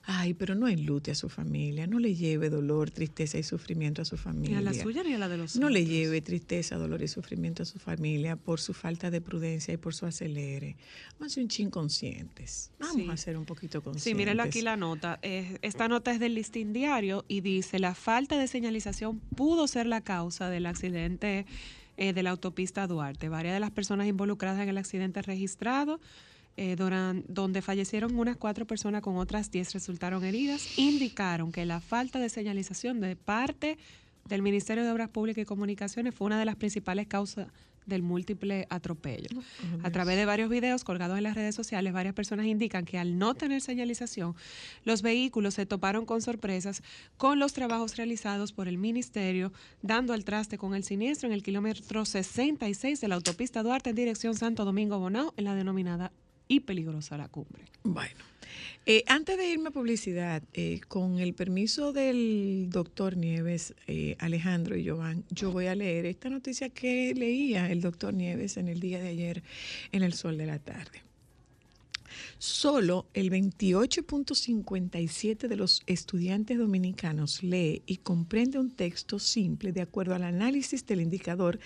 Ay, 0.09 0.33
pero 0.35 0.55
no 0.55 0.69
enlute 0.69 1.11
a 1.11 1.15
su 1.15 1.27
familia, 1.27 1.85
no 1.85 1.99
le 1.99 2.15
lleve 2.15 2.49
dolor, 2.49 2.91
tristeza 2.91 3.39
y 3.39 3.43
sufrimiento 3.43 4.01
a 4.01 4.05
su 4.05 4.15
Ni 4.15 4.21
familia. 4.21 4.57
a 4.59 4.61
la 4.61 4.73
suya 4.73 5.03
ni 5.03 5.13
a 5.13 5.17
la 5.17 5.27
de 5.27 5.35
los 5.35 5.57
No 5.57 5.67
le 5.69 5.83
lleve 5.85 6.21
tristeza, 6.21 6.77
dolor 6.77 7.01
y 7.01 7.09
sufrimiento 7.09 7.63
a 7.63 7.65
su 7.65 7.77
familia 7.79 8.37
por 8.37 8.61
su 8.61 8.73
falta 8.73 9.11
de 9.11 9.19
prudencia 9.19 9.73
y 9.73 9.77
por 9.77 9.93
su 9.93 10.05
acelere. 10.05 10.77
Vamos 11.19 11.33
a 11.33 11.35
ser 11.35 11.43
un 11.43 11.49
chin 11.49 11.69
conscientes. 11.69 12.71
Vamos 12.79 12.95
Sí. 12.95 13.09
a 13.09 13.17
ser 13.17 13.35
un 13.37 13.43
poquito 13.45 13.81
conscientes. 13.81 14.03
Sí, 14.03 14.15
mírenlo 14.15 14.43
aquí 14.43 14.61
la 14.61 14.77
nota. 14.77 15.19
Eh, 15.23 15.57
esta 15.61 15.89
nota 15.89 16.11
es 16.11 16.19
del 16.21 16.35
listín 16.35 16.71
diario 16.71 17.25
y 17.27 17.41
dice, 17.41 17.77
la 17.79 17.93
falta 17.93 18.37
de 18.37 18.47
señalización 18.47 19.19
pudo 19.35 19.67
ser 19.67 19.87
la 19.87 19.99
causa 20.01 20.49
del 20.49 20.67
accidente 20.67 21.45
eh, 21.97 22.13
de 22.13 22.23
la 22.23 22.29
autopista 22.31 22.87
Duarte. 22.87 23.29
Varias 23.29 23.53
de 23.53 23.59
las 23.59 23.71
personas 23.71 24.07
involucradas 24.07 24.61
en 24.61 24.69
el 24.69 24.77
accidente 24.77 25.21
registrado, 25.21 25.99
eh, 26.55 26.75
duran- 26.75 27.23
donde 27.27 27.61
fallecieron 27.61 28.17
unas 28.17 28.37
cuatro 28.37 28.65
personas 28.65 29.01
con 29.01 29.17
otras 29.17 29.51
diez 29.51 29.73
resultaron 29.73 30.23
heridas, 30.23 30.77
indicaron 30.79 31.51
que 31.51 31.65
la 31.65 31.79
falta 31.81 32.19
de 32.19 32.29
señalización 32.29 32.99
de 33.01 33.15
parte 33.15 33.77
del 34.25 34.41
Ministerio 34.41 34.83
de 34.83 34.91
Obras 34.91 35.09
Públicas 35.09 35.41
y 35.41 35.45
Comunicaciones 35.45 36.15
fue 36.15 36.25
una 36.27 36.39
de 36.39 36.45
las 36.45 36.55
principales 36.55 37.07
causas 37.07 37.47
del 37.87 38.03
múltiple 38.03 38.67
atropello. 38.69 39.29
A 39.83 39.89
través 39.89 40.17
de 40.17 40.25
varios 40.25 40.49
videos 40.49 40.83
colgados 40.83 41.17
en 41.17 41.23
las 41.23 41.35
redes 41.35 41.55
sociales, 41.55 41.93
varias 41.93 42.13
personas 42.13 42.45
indican 42.45 42.85
que 42.85 42.99
al 42.99 43.17
no 43.17 43.33
tener 43.33 43.61
señalización, 43.61 44.35
los 44.83 45.01
vehículos 45.01 45.55
se 45.55 45.65
toparon 45.65 46.05
con 46.05 46.21
sorpresas 46.21 46.83
con 47.17 47.39
los 47.39 47.53
trabajos 47.53 47.95
realizados 47.95 48.51
por 48.51 48.67
el 48.67 48.77
ministerio, 48.77 49.51
dando 49.81 50.13
al 50.13 50.23
traste 50.23 50.57
con 50.57 50.75
el 50.75 50.83
siniestro 50.83 51.27
en 51.27 51.33
el 51.33 51.41
kilómetro 51.41 52.05
66 52.05 53.01
de 53.01 53.07
la 53.07 53.15
autopista 53.15 53.63
Duarte 53.63 53.89
en 53.89 53.95
dirección 53.95 54.35
Santo 54.35 54.65
Domingo 54.65 54.99
Bonao, 54.99 55.33
en 55.37 55.45
la 55.45 55.55
denominada 55.55 56.11
y 56.47 56.61
peligrosa 56.61 57.17
la 57.17 57.27
cumbre. 57.27 57.63
Bueno, 57.83 58.15
eh, 58.85 59.03
antes 59.07 59.37
de 59.37 59.49
irme 59.49 59.69
a 59.69 59.71
publicidad, 59.71 60.43
eh, 60.53 60.79
con 60.87 61.19
el 61.19 61.33
permiso 61.33 61.91
del 61.93 62.67
doctor 62.69 63.17
Nieves, 63.17 63.73
eh, 63.87 64.15
Alejandro 64.19 64.77
y 64.77 64.87
Jovan, 64.87 65.25
yo 65.29 65.51
voy 65.51 65.67
a 65.67 65.75
leer 65.75 66.05
esta 66.05 66.29
noticia 66.29 66.69
que 66.69 67.13
leía 67.13 67.69
el 67.69 67.81
doctor 67.81 68.13
Nieves 68.13 68.57
en 68.57 68.67
el 68.67 68.79
día 68.79 68.99
de 68.99 69.09
ayer 69.09 69.43
en 69.91 70.03
el 70.03 70.13
sol 70.13 70.37
de 70.37 70.45
la 70.45 70.59
tarde. 70.59 71.06
Solo 72.37 73.07
el 73.13 73.31
28.57 73.31 75.47
de 75.47 75.55
los 75.55 75.81
estudiantes 75.85 76.57
dominicanos 76.57 77.43
lee 77.43 77.83
y 77.85 77.97
comprende 77.97 78.57
un 78.59 78.71
texto 78.71 79.19
simple 79.19 79.71
de 79.71 79.81
acuerdo 79.81 80.15
al 80.15 80.23
análisis 80.23 80.83
del 80.85 80.99
indicador 81.01 81.59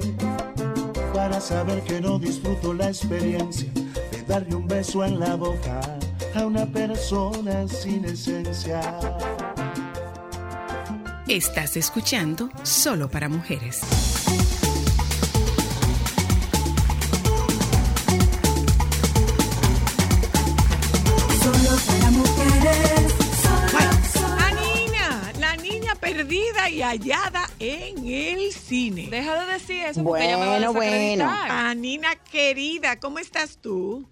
para 1.13 1.41
saber 1.41 1.81
que 1.83 1.99
no 1.99 2.19
disfruto 2.19 2.73
la 2.73 2.87
experiencia 2.87 3.69
de 4.11 4.23
darle 4.27 4.55
un 4.55 4.67
beso 4.67 5.03
en 5.03 5.19
la 5.19 5.35
boca 5.35 5.81
a 6.35 6.45
una 6.45 6.65
persona 6.65 7.67
sin 7.67 8.05
esencia. 8.05 8.79
Estás 11.27 11.77
escuchando 11.77 12.49
Solo 12.63 13.09
para 13.09 13.27
Mujeres. 13.27 13.81
Solo 21.43 21.71
para 21.87 22.11
mujeres. 22.11 23.13
Solo, 23.43 23.89
solo. 24.13 24.35
La 24.37 24.51
niña, 24.51 25.31
la 25.39 25.55
niña 25.57 25.95
perdida 25.95 26.69
y 26.69 26.81
hallada 26.81 27.28
en 27.59 28.07
el 28.07 28.51
cine. 28.53 29.07
Deja 29.09 29.45
de 29.45 29.53
decir 29.53 29.81
eso 29.83 30.03
porque 30.03 30.25
ella 30.25 30.37
me 30.37 30.45
va 30.45 30.55
a 30.55 30.69
Bueno, 30.69 30.73
bueno. 30.73 31.25
Anina 31.29 32.15
querida, 32.31 32.99
¿cómo 32.99 33.19
estás 33.19 33.57
tú? 33.57 34.07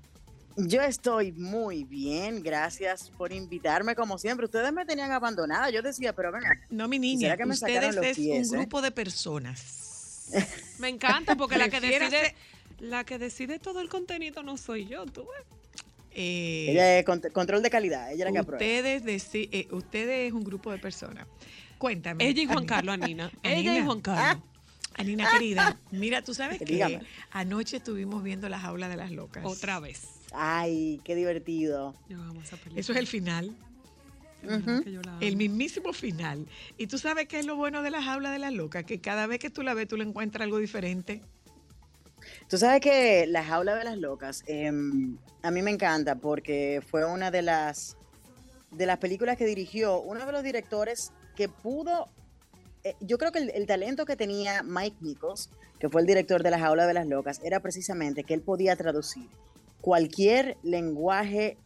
Yo 0.59 0.81
estoy 0.81 1.31
muy 1.33 1.83
bien, 1.83 2.41
gracias 2.41 3.11
por 3.11 3.31
invitarme 3.31 3.95
como 3.95 4.17
siempre. 4.17 4.45
Ustedes 4.45 4.73
me 4.73 4.85
tenían 4.85 5.11
abandonada, 5.11 5.69
yo 5.69 5.81
decía, 5.83 6.13
pero 6.13 6.31
venga, 6.31 6.49
No, 6.71 6.87
mi 6.87 6.97
niña, 6.97 7.37
que 7.37 7.45
me 7.45 7.53
ustedes 7.53 7.95
los 7.95 8.03
es 8.05 8.17
pies, 8.17 8.49
un 8.49 8.55
¿eh? 8.55 8.57
grupo 8.61 8.81
de 8.81 8.91
personas. 8.91 10.29
Me 10.79 10.89
encanta 10.89 11.35
porque 11.37 11.57
la 11.57 11.69
que 11.69 11.79
decide 11.79 12.35
la 12.79 13.05
que 13.05 13.17
decide 13.17 13.59
todo 13.59 13.79
el 13.81 13.87
contenido 13.87 14.43
no 14.43 14.57
soy 14.57 14.85
yo, 14.85 15.05
tú 15.05 15.21
ves. 15.21 15.45
Eh, 16.11 16.67
ella 16.71 16.99
es 16.99 17.05
cont- 17.05 17.31
control 17.31 17.61
de 17.63 17.69
calidad, 17.69 18.11
ella 18.11 18.25
es 18.25 18.31
la 18.31 18.31
que 18.33 18.37
aprueba. 18.39 18.57
ustedes, 18.63 19.03
deci- 19.05 19.47
eh, 19.51 19.67
ustedes 19.71 20.27
es 20.27 20.33
un 20.33 20.43
grupo 20.43 20.69
de 20.71 20.79
personas. 20.79 21.27
Cuéntame. 21.77 22.27
Ella 22.27 22.41
y 22.41 22.45
Juan 22.45 22.57
Anina. 22.59 22.75
Carlos, 22.75 22.93
Anina. 22.93 23.31
Ella 23.43 23.77
y. 23.77 23.85
Juan 23.85 24.01
Carlos. 24.01 24.43
Anina 24.95 25.29
querida, 25.31 25.77
mira, 25.91 26.23
tú 26.23 26.33
sabes 26.33 26.57
que 26.59 26.65
Dígame. 26.65 27.01
anoche 27.31 27.77
estuvimos 27.77 28.23
viendo 28.23 28.49
la 28.49 28.59
jaula 28.59 28.89
de 28.89 28.97
las 28.97 29.11
locas. 29.11 29.45
Otra 29.45 29.79
vez. 29.79 30.07
Ay, 30.33 30.99
qué 31.03 31.13
divertido. 31.15 31.93
Eso 32.75 32.93
es 32.93 32.97
el 32.97 33.05
final, 33.05 33.55
el 35.21 35.35
mismísimo 35.35 35.93
final. 35.93 36.47
Y 36.77 36.87
tú 36.87 36.97
sabes 36.97 37.27
qué 37.27 37.39
es 37.39 37.45
lo 37.45 37.55
bueno 37.55 37.83
de 37.83 37.91
la 37.91 38.01
jaula 38.01 38.31
de 38.31 38.39
las 38.39 38.53
locas, 38.53 38.85
que 38.85 38.99
cada 38.99 39.27
vez 39.27 39.39
que 39.39 39.51
tú 39.51 39.61
la 39.61 39.75
ves 39.75 39.87
tú 39.87 39.97
le 39.97 40.03
encuentras 40.03 40.43
algo 40.43 40.57
diferente. 40.57 41.21
Tú 42.49 42.57
sabes 42.57 42.81
que 42.81 43.25
La 43.27 43.43
Jaula 43.43 43.75
de 43.75 43.83
las 43.83 43.97
Locas, 43.97 44.43
em, 44.47 45.17
a 45.43 45.51
mí 45.51 45.61
me 45.61 45.71
encanta 45.71 46.15
porque 46.15 46.81
fue 46.85 47.05
una 47.05 47.31
de 47.31 47.41
las, 47.41 47.97
de 48.71 48.85
las 48.85 48.97
películas 48.97 49.37
que 49.37 49.45
dirigió 49.45 49.99
uno 50.01 50.25
de 50.25 50.31
los 50.31 50.43
directores 50.43 51.13
que 51.37 51.47
pudo, 51.47 52.09
eh, 52.83 52.95
yo 52.99 53.17
creo 53.17 53.31
que 53.31 53.39
el, 53.39 53.49
el 53.51 53.65
talento 53.65 54.05
que 54.05 54.15
tenía 54.17 54.63
Mike 54.63 54.97
Nichols, 55.01 55.49
que 55.79 55.87
fue 55.87 56.01
el 56.01 56.07
director 56.07 56.43
de 56.43 56.51
La 56.51 56.59
Jaula 56.59 56.85
de 56.87 56.93
las 56.95 57.07
Locas, 57.07 57.39
era 57.43 57.61
precisamente 57.61 58.23
que 58.25 58.33
él 58.33 58.41
podía 58.41 58.75
traducir 58.75 59.29
cualquier 59.79 60.57
lenguaje 60.63 61.57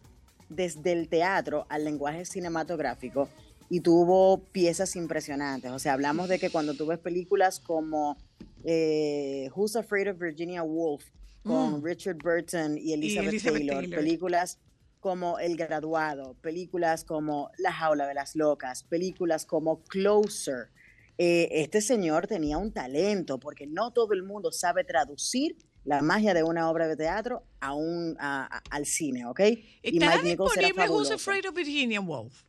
desde 0.49 0.91
el 0.91 1.07
teatro 1.07 1.65
al 1.69 1.85
lenguaje 1.85 2.25
cinematográfico 2.25 3.29
y 3.69 3.79
tuvo 3.79 4.39
piezas 4.51 4.97
impresionantes. 4.97 5.71
O 5.71 5.79
sea, 5.79 5.93
hablamos 5.93 6.27
de 6.27 6.37
que 6.37 6.49
cuando 6.49 6.73
tú 6.73 6.85
ves 6.85 6.99
películas 6.99 7.61
como 7.61 8.17
eh, 8.65 9.49
Who's 9.55 9.77
Afraid 9.77 10.11
of 10.11 10.19
Virginia 10.19 10.61
Woolf 10.61 11.05
con 11.43 11.79
Mm. 11.79 11.83
Richard 11.83 12.17
Burton 12.17 12.77
y 12.77 12.93
Elizabeth, 12.93 13.29
Elizabeth 13.29 13.59
Taylor, 13.59 13.79
Taylor. 13.81 13.99
películas 13.99 14.59
como 15.01 15.39
El 15.39 15.57
Graduado, 15.57 16.35
películas 16.41 17.03
como 17.03 17.51
La 17.57 17.73
Jaula 17.73 18.07
de 18.07 18.13
las 18.13 18.35
Locas, 18.37 18.83
películas 18.83 19.45
como 19.45 19.83
Closer. 19.83 20.69
Eh, 21.17 21.49
este 21.51 21.81
señor 21.81 22.27
tenía 22.27 22.57
un 22.57 22.71
talento 22.71 23.37
porque 23.39 23.67
no 23.67 23.91
todo 23.91 24.13
el 24.13 24.23
mundo 24.23 24.51
sabe 24.53 24.83
traducir 24.85 25.57
la 25.83 26.01
magia 26.01 26.33
de 26.33 26.43
una 26.43 26.69
obra 26.69 26.87
de 26.87 26.95
teatro 26.95 27.43
a 27.59 27.73
un, 27.73 28.15
a- 28.19 28.45
a- 28.45 28.61
al 28.69 28.85
cine, 28.85 29.25
¿ok? 29.25 29.39
Y 29.81 29.97
Está 29.97 30.15
Mike 30.15 30.23
Nichols 30.29 30.55
era 30.57 30.67
disponible 30.67 30.95
Who's. 30.95 31.11
Afraid 31.11 31.49
of 31.49 31.55
Virginia 31.55 31.99
Woolf. 31.99 32.43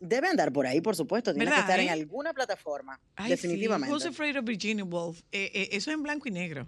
Debe 0.00 0.28
andar 0.28 0.50
por 0.50 0.66
ahí, 0.66 0.80
por 0.80 0.96
supuesto. 0.96 1.32
Tiene 1.34 1.44
que 1.44 1.50
¿Verdad, 1.50 1.64
estar 1.68 1.80
en 1.80 1.88
eh? 1.88 1.90
alguna 1.90 2.32
plataforma. 2.32 2.98
Ay, 3.16 3.28
definitivamente. 3.30 3.88
Sí. 3.88 3.92
Who's 3.94 4.06
Afraid 4.06 4.38
of 4.38 4.44
Virginia 4.46 4.82
Woolf. 4.84 5.20
Eh, 5.30 5.50
eh, 5.54 5.68
eso 5.72 5.90
en 5.90 6.02
blanco 6.02 6.26
y 6.26 6.30
negro. 6.30 6.66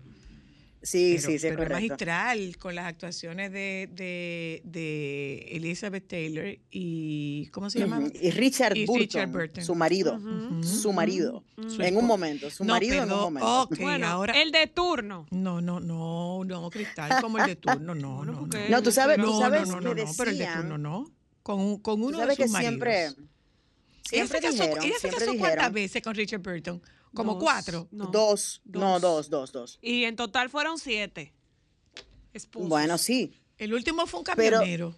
Sí, 0.84 1.14
Pero- 1.16 1.28
sí, 1.28 1.38
sí, 1.38 1.42
pero 1.46 1.56
correcto. 1.58 1.74
magistral 1.74 2.56
con 2.58 2.74
las 2.74 2.86
actuaciones 2.86 3.52
de, 3.52 3.88
de, 3.92 4.60
de 4.64 5.46
Elizabeth 5.52 6.08
Taylor 6.08 6.56
y 6.72 7.46
¿cómo 7.52 7.70
se 7.70 7.78
llama? 7.78 8.02
Y 8.20 8.30
Richard, 8.32 8.76
Y 8.76 8.84
Burton, 8.86 9.00
Richard 9.00 9.28
Burton. 9.30 9.64
su 9.64 9.74
marido. 9.76 10.18
Su 10.64 10.92
marido. 10.92 11.44
Su 11.68 11.82
en 11.82 11.96
un 11.96 12.04
momento. 12.04 12.50
Su 12.50 12.64
No, 12.64 12.74
marido 12.74 12.96
en 13.04 13.12
un 13.12 13.20
momento. 13.20 13.62
Ok, 13.62 13.78
Bueno, 13.78 14.08
ahora 14.08 14.42
el 14.42 14.50
de 14.50 14.66
turno. 14.66 15.26
no, 15.30 15.60
no, 15.60 15.78
no, 15.78 16.42
no, 16.44 16.68
Cristal, 16.70 17.20
como 17.22 17.38
el 17.38 17.46
de 17.46 17.56
turno, 17.56 17.94
no, 17.94 18.24
no, 18.24 18.46
no. 18.46 18.48
No, 18.68 18.82
tú 18.82 18.90
sabes, 18.90 19.18
tú 19.18 19.22
no, 19.22 19.38
sabes 19.38 19.68
no, 19.68 19.80
no, 19.80 19.94
que 19.94 20.02
no, 20.02 20.04
no, 20.06 20.12
pero 20.18 20.30
el 20.32 20.38
de 20.38 20.44
decían- 20.44 20.60
turno 20.62 20.78
no. 20.78 21.10
Con, 21.44 21.60
un- 21.60 21.78
con 21.78 22.00
tú 22.00 22.06
uno 22.08 22.18
sabes 22.18 22.36
de 22.36 22.42
que 22.44 22.48
sus 22.48 22.58
siempre, 22.58 22.90
maridos. 22.90 23.16
siempre 24.04 24.38
ella 24.38 24.50
se 24.50 24.56
casó, 24.58 24.62
dijeron, 24.64 24.84
ella 24.84 24.94
se 24.94 25.00
siempre 25.08 25.26
casó 25.26 25.38
cuántas 25.38 25.72
veces 25.72 26.02
con 26.02 26.14
Richard 26.16 26.40
Burton? 26.42 26.82
Como 27.14 27.34
Dos, 27.34 27.42
cuatro. 27.42 27.88
no. 27.90 28.06
dos, 28.06 28.62
no, 28.64 28.98
dos, 29.00 29.28
dos, 29.28 29.52
dos. 29.52 29.78
Y 29.82 30.04
en 30.04 30.16
total 30.16 30.48
fueron 30.50 30.78
siete. 30.78 31.32
esposos. 32.32 32.68
Bueno, 32.68 32.96
sí, 32.98 33.34
El 33.58 33.74
último 33.74 34.06
fue 34.06 34.20
un 34.20 34.24
Pero- 34.34 34.58
camionero. 34.58 34.94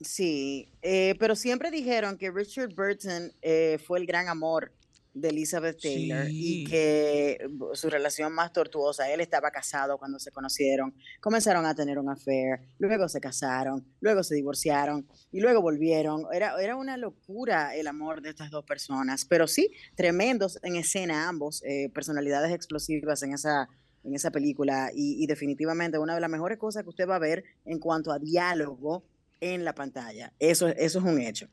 sí, 0.00 0.68
eh, 0.82 1.14
pero 1.18 1.36
siempre 1.36 1.70
dijeron 1.70 2.18
que 2.18 2.30
Richard 2.30 2.74
Burton 2.74 3.32
eh, 3.40 3.78
fue 3.86 3.98
el 4.00 4.06
gran 4.06 4.28
amor 4.28 4.72
de 5.14 5.28
Elizabeth 5.28 5.78
Taylor 5.80 6.26
Sí. 6.26 6.62
y 6.62 6.64
que 6.64 7.32
eh, 7.32 7.38
su 7.74 7.90
relación 7.90 8.32
más 8.32 8.52
tortuosa, 8.52 9.10
él 9.12 9.20
estaba 9.20 9.50
casado 9.50 9.98
cuando 9.98 10.18
se 10.18 10.30
conocieron, 10.30 10.94
comenzaron 11.20 11.66
a 11.66 11.74
tener 11.74 11.98
un 11.98 12.08
affair, 12.08 12.60
luego 12.78 13.08
se 13.08 13.20
casaron, 13.20 13.84
luego 14.00 14.22
se 14.22 14.34
divorciaron 14.34 15.06
y 15.30 15.40
luego 15.40 15.60
volvieron. 15.60 16.24
Era, 16.32 16.54
era 16.60 16.76
una 16.76 16.96
locura 16.96 17.76
el 17.76 17.86
amor 17.88 18.22
de 18.22 18.30
estas 18.30 18.50
dos 18.50 18.64
personas, 18.64 19.24
pero 19.26 19.46
sí, 19.46 19.70
tremendos 19.94 20.58
en 20.62 20.76
escena 20.76 21.28
ambos, 21.28 21.62
eh, 21.64 21.90
personalidades 21.92 22.52
explosivas 22.52 23.22
en 23.22 23.34
esa, 23.34 23.68
en 24.04 24.14
esa 24.14 24.30
película 24.30 24.90
y, 24.94 25.22
y 25.22 25.26
definitivamente 25.26 25.98
una 25.98 26.14
de 26.14 26.20
las 26.20 26.30
mejores 26.30 26.58
cosas 26.58 26.84
que 26.84 26.88
usted 26.88 27.06
va 27.08 27.16
a 27.16 27.20
ver 27.20 27.44
en 27.66 27.78
cuanto 27.78 28.12
a 28.12 28.18
diálogo 28.18 29.04
en 29.40 29.64
la 29.64 29.74
pantalla. 29.74 30.32
Eso, 30.38 30.68
eso 30.68 30.98
es 31.00 31.04
un 31.04 31.20
hecho. 31.20 31.48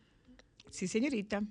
Sí, 0.69 0.87
señorita. 0.87 1.41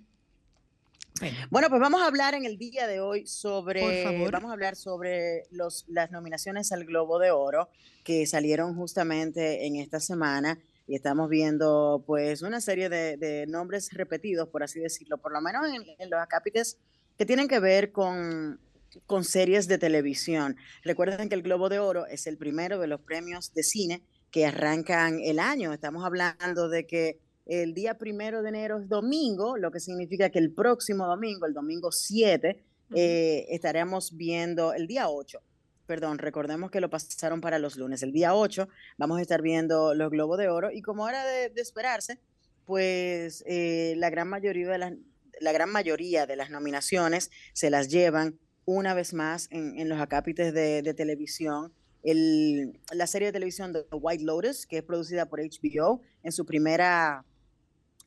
Bueno, 1.51 1.69
pues 1.69 1.81
vamos 1.81 2.03
a 2.03 2.07
hablar 2.07 2.35
en 2.35 2.45
el 2.45 2.59
día 2.59 2.87
de 2.87 3.01
hoy 3.01 3.27
sobre, 3.27 4.05
vamos 4.31 4.51
a 4.51 4.53
hablar 4.53 4.77
sobre 4.77 5.45
los, 5.51 5.85
las 5.89 6.11
nominaciones 6.11 6.73
al 6.73 6.85
Globo 6.85 7.19
de 7.19 7.31
Oro 7.31 7.69
que 8.05 8.27
salieron 8.27 8.75
justamente 8.75 9.66
en 9.66 9.77
esta 9.77 10.01
semana 10.01 10.59
y 10.87 10.95
estamos 10.95 11.29
viendo 11.29 12.05
pues 12.07 12.42
una 12.42 12.61
serie 12.61 12.88
de, 12.88 13.16
de 13.16 13.47
nombres 13.47 13.90
repetidos, 13.92 14.49
por 14.49 14.62
así 14.62 14.81
decirlo, 14.81 15.19
por 15.19 15.33
lo 15.33 15.40
menos 15.40 15.66
en, 15.69 15.85
en 15.99 16.11
los 16.11 16.21
acápites 16.21 16.79
que 17.16 17.27
tienen 17.27 17.49
que 17.49 17.59
ver 17.59 17.92
con, 17.92 18.61
con 19.07 19.25
series 19.25 19.69
de 19.69 19.79
televisión. 19.79 20.57
Recuerden 20.85 21.29
que 21.29 21.35
el 21.35 21.42
Globo 21.42 21.69
de 21.69 21.79
Oro 21.79 22.07
es 22.07 22.27
el 22.27 22.38
primero 22.38 22.79
de 22.79 22.87
los 22.87 23.01
premios 23.01 23.53
de 23.53 23.62
cine 23.62 24.03
que 24.31 24.47
arrancan 24.47 25.21
el 25.21 25.38
año. 25.38 25.73
Estamos 25.73 26.05
hablando 26.05 26.69
de 26.69 26.87
que 26.87 27.19
el 27.49 27.75
día 27.75 27.99
primero 27.99 28.43
de 28.43 28.51
enero 28.51 28.79
es 28.79 28.89
domingo, 28.89 29.57
lo 29.57 29.71
que 29.71 29.81
significa 29.81 30.31
que 30.31 30.39
el 30.39 30.53
próximo 30.53 31.07
domingo, 31.07 31.47
el 31.47 31.55
domingo 31.55 31.91
7, 31.91 32.63
eh, 32.95 33.47
estaremos 33.51 34.17
viendo 34.17 34.73
el 34.75 34.87
día 34.87 35.09
8. 35.09 35.41
Perdón, 35.87 36.19
recordemos 36.19 36.71
que 36.71 36.81
lo 36.81 36.91
pasaron 36.91 37.41
para 37.41 37.59
los 37.59 37.77
lunes. 37.77 38.03
El 38.03 38.13
día 38.13 38.35
8 38.35 38.69
vamos 38.99 39.19
a 39.19 39.23
estar 39.23 39.41
viendo 39.43 39.95
los 39.95 40.11
Globos 40.11 40.39
de 40.39 40.49
Oro 40.49 40.71
y 40.71 40.83
como 40.83 41.09
era 41.09 41.25
de, 41.27 41.49
de 41.49 41.61
esperarse, 41.63 42.19
pues 42.67 43.43
eh, 43.47 43.95
la, 43.97 44.11
gran 44.11 44.29
mayoría 44.29 44.69
de 44.69 44.79
las, 44.79 44.93
la 45.41 45.53
gran 45.53 45.71
mayoría 45.71 46.27
de 46.27 46.37
las 46.37 46.51
nominaciones 46.51 47.31
se 47.55 47.71
las 47.71 47.89
llevan 47.89 48.39
una 48.67 48.93
vez 48.93 49.15
más 49.15 49.49
en, 49.51 49.79
en 49.79 49.89
los 49.89 49.99
acápites 49.99 50.53
de, 50.53 50.83
de 50.83 50.93
televisión. 50.95 51.73
El- 52.03 52.79
la 52.93 53.07
serie 53.07 53.29
de 53.29 53.33
televisión 53.33 53.73
de 53.73 53.85
White 53.91 54.25
Lotus, 54.25 54.67
que 54.67 54.79
es 54.79 54.83
producida 54.83 55.27
por 55.27 55.41
HBO, 55.41 56.03
en 56.23 56.33
su 56.33 56.45
primera, 56.45 57.25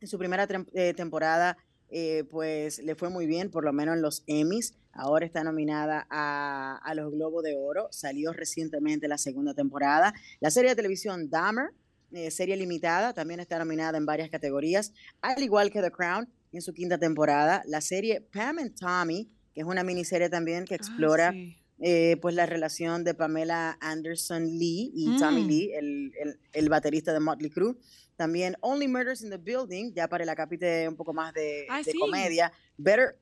en 0.01 0.07
su 0.07 0.17
primera 0.17 0.47
eh, 0.73 0.93
temporada, 0.93 1.57
eh, 1.89 2.23
pues 2.29 2.79
le 2.79 2.95
fue 2.95 3.09
muy 3.09 3.27
bien, 3.27 3.51
por 3.51 3.63
lo 3.63 3.71
menos 3.71 3.95
en 3.95 4.01
los 4.01 4.23
Emmys. 4.27 4.73
Ahora 4.93 5.25
está 5.25 5.43
nominada 5.43 6.07
a, 6.09 6.77
a 6.83 6.95
los 6.95 7.11
Globos 7.13 7.43
de 7.43 7.55
Oro. 7.55 7.87
Salió 7.91 8.33
recientemente 8.33 9.07
la 9.07 9.17
segunda 9.17 9.53
temporada. 9.53 10.13
La 10.39 10.51
serie 10.51 10.71
de 10.71 10.75
televisión 10.75 11.29
Dahmer, 11.29 11.69
eh, 12.11 12.31
serie 12.31 12.57
limitada, 12.57 13.13
también 13.13 13.39
está 13.39 13.59
nominada 13.59 13.97
en 13.97 14.05
varias 14.05 14.29
categorías, 14.29 14.91
al 15.21 15.41
igual 15.41 15.71
que 15.71 15.81
The 15.81 15.91
Crown 15.91 16.27
en 16.51 16.61
su 16.61 16.73
quinta 16.73 16.97
temporada. 16.97 17.61
La 17.65 17.79
serie 17.79 18.21
Pam 18.33 18.57
and 18.59 18.75
Tommy, 18.77 19.29
que 19.53 19.61
es 19.61 19.67
una 19.67 19.83
miniserie 19.83 20.29
también 20.29 20.65
que 20.65 20.73
Ah, 20.73 20.77
explora 20.77 21.31
sí. 21.31 21.60
Eh, 21.81 22.17
pues 22.21 22.35
la 22.35 22.45
relación 22.45 23.03
de 23.03 23.13
Pamela 23.15 23.77
Anderson 23.81 24.45
Lee 24.45 24.91
y 24.93 25.17
Tommy 25.17 25.43
Mm. 25.43 25.47
Lee, 25.47 25.71
el, 25.73 26.11
el- 26.21 26.39
el 26.53 26.69
baterista 26.69 27.11
de 27.11 27.19
Motley 27.19 27.49
Crue. 27.49 27.75
También 28.15 28.55
Only 28.61 28.87
Murders 28.87 29.23
in 29.23 29.31
the 29.31 29.37
Building, 29.37 29.93
ya 29.93 30.07
para 30.07 30.23
el 30.23 30.29
acápite 30.29 30.87
un 30.87 30.95
poco 30.95 31.11
más 31.11 31.33
de, 31.33 31.65
Ay, 31.69 31.83
de 31.83 31.91
sí. 31.91 31.97
comedia. 31.97 32.51
Better, 32.77 33.17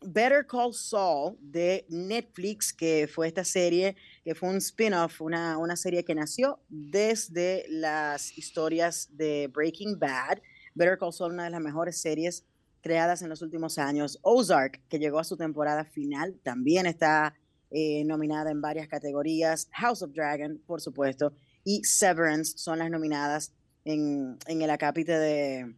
Better 0.00 0.46
Call 0.46 0.72
Saul 0.72 1.36
de 1.40 1.84
Netflix, 1.90 2.72
que 2.72 3.08
fue 3.12 3.26
esta 3.28 3.44
serie, 3.44 3.94
que 4.24 4.34
fue 4.34 4.48
un 4.48 4.56
spin-off, 4.56 5.20
una, 5.20 5.58
una 5.58 5.76
serie 5.76 6.02
que 6.04 6.14
nació 6.14 6.60
desde 6.68 7.66
las 7.68 8.38
historias 8.38 9.08
de 9.12 9.48
Breaking 9.52 9.98
Bad. 9.98 10.38
Better 10.74 10.96
Call 10.98 11.12
Saul, 11.12 11.32
una 11.34 11.44
de 11.44 11.50
las 11.50 11.60
mejores 11.60 12.00
series 12.00 12.44
creadas 12.80 13.20
en 13.22 13.28
los 13.28 13.42
últimos 13.42 13.76
años. 13.76 14.18
Ozark, 14.22 14.80
que 14.88 14.98
llegó 14.98 15.18
a 15.18 15.24
su 15.24 15.36
temporada 15.36 15.84
final, 15.84 16.38
también 16.42 16.86
está 16.86 17.34
eh, 17.70 18.04
nominada 18.04 18.50
en 18.50 18.60
varias 18.60 18.88
categorías. 18.88 19.68
House 19.72 20.02
of 20.02 20.12
Dragon, 20.12 20.60
por 20.66 20.80
supuesto, 20.80 21.32
y 21.64 21.84
Severance 21.84 22.56
son 22.56 22.78
las 22.78 22.90
nominadas 22.90 23.52
en, 23.84 24.38
en 24.46 24.62
el 24.62 24.70
acápite 24.70 25.18
de, 25.18 25.74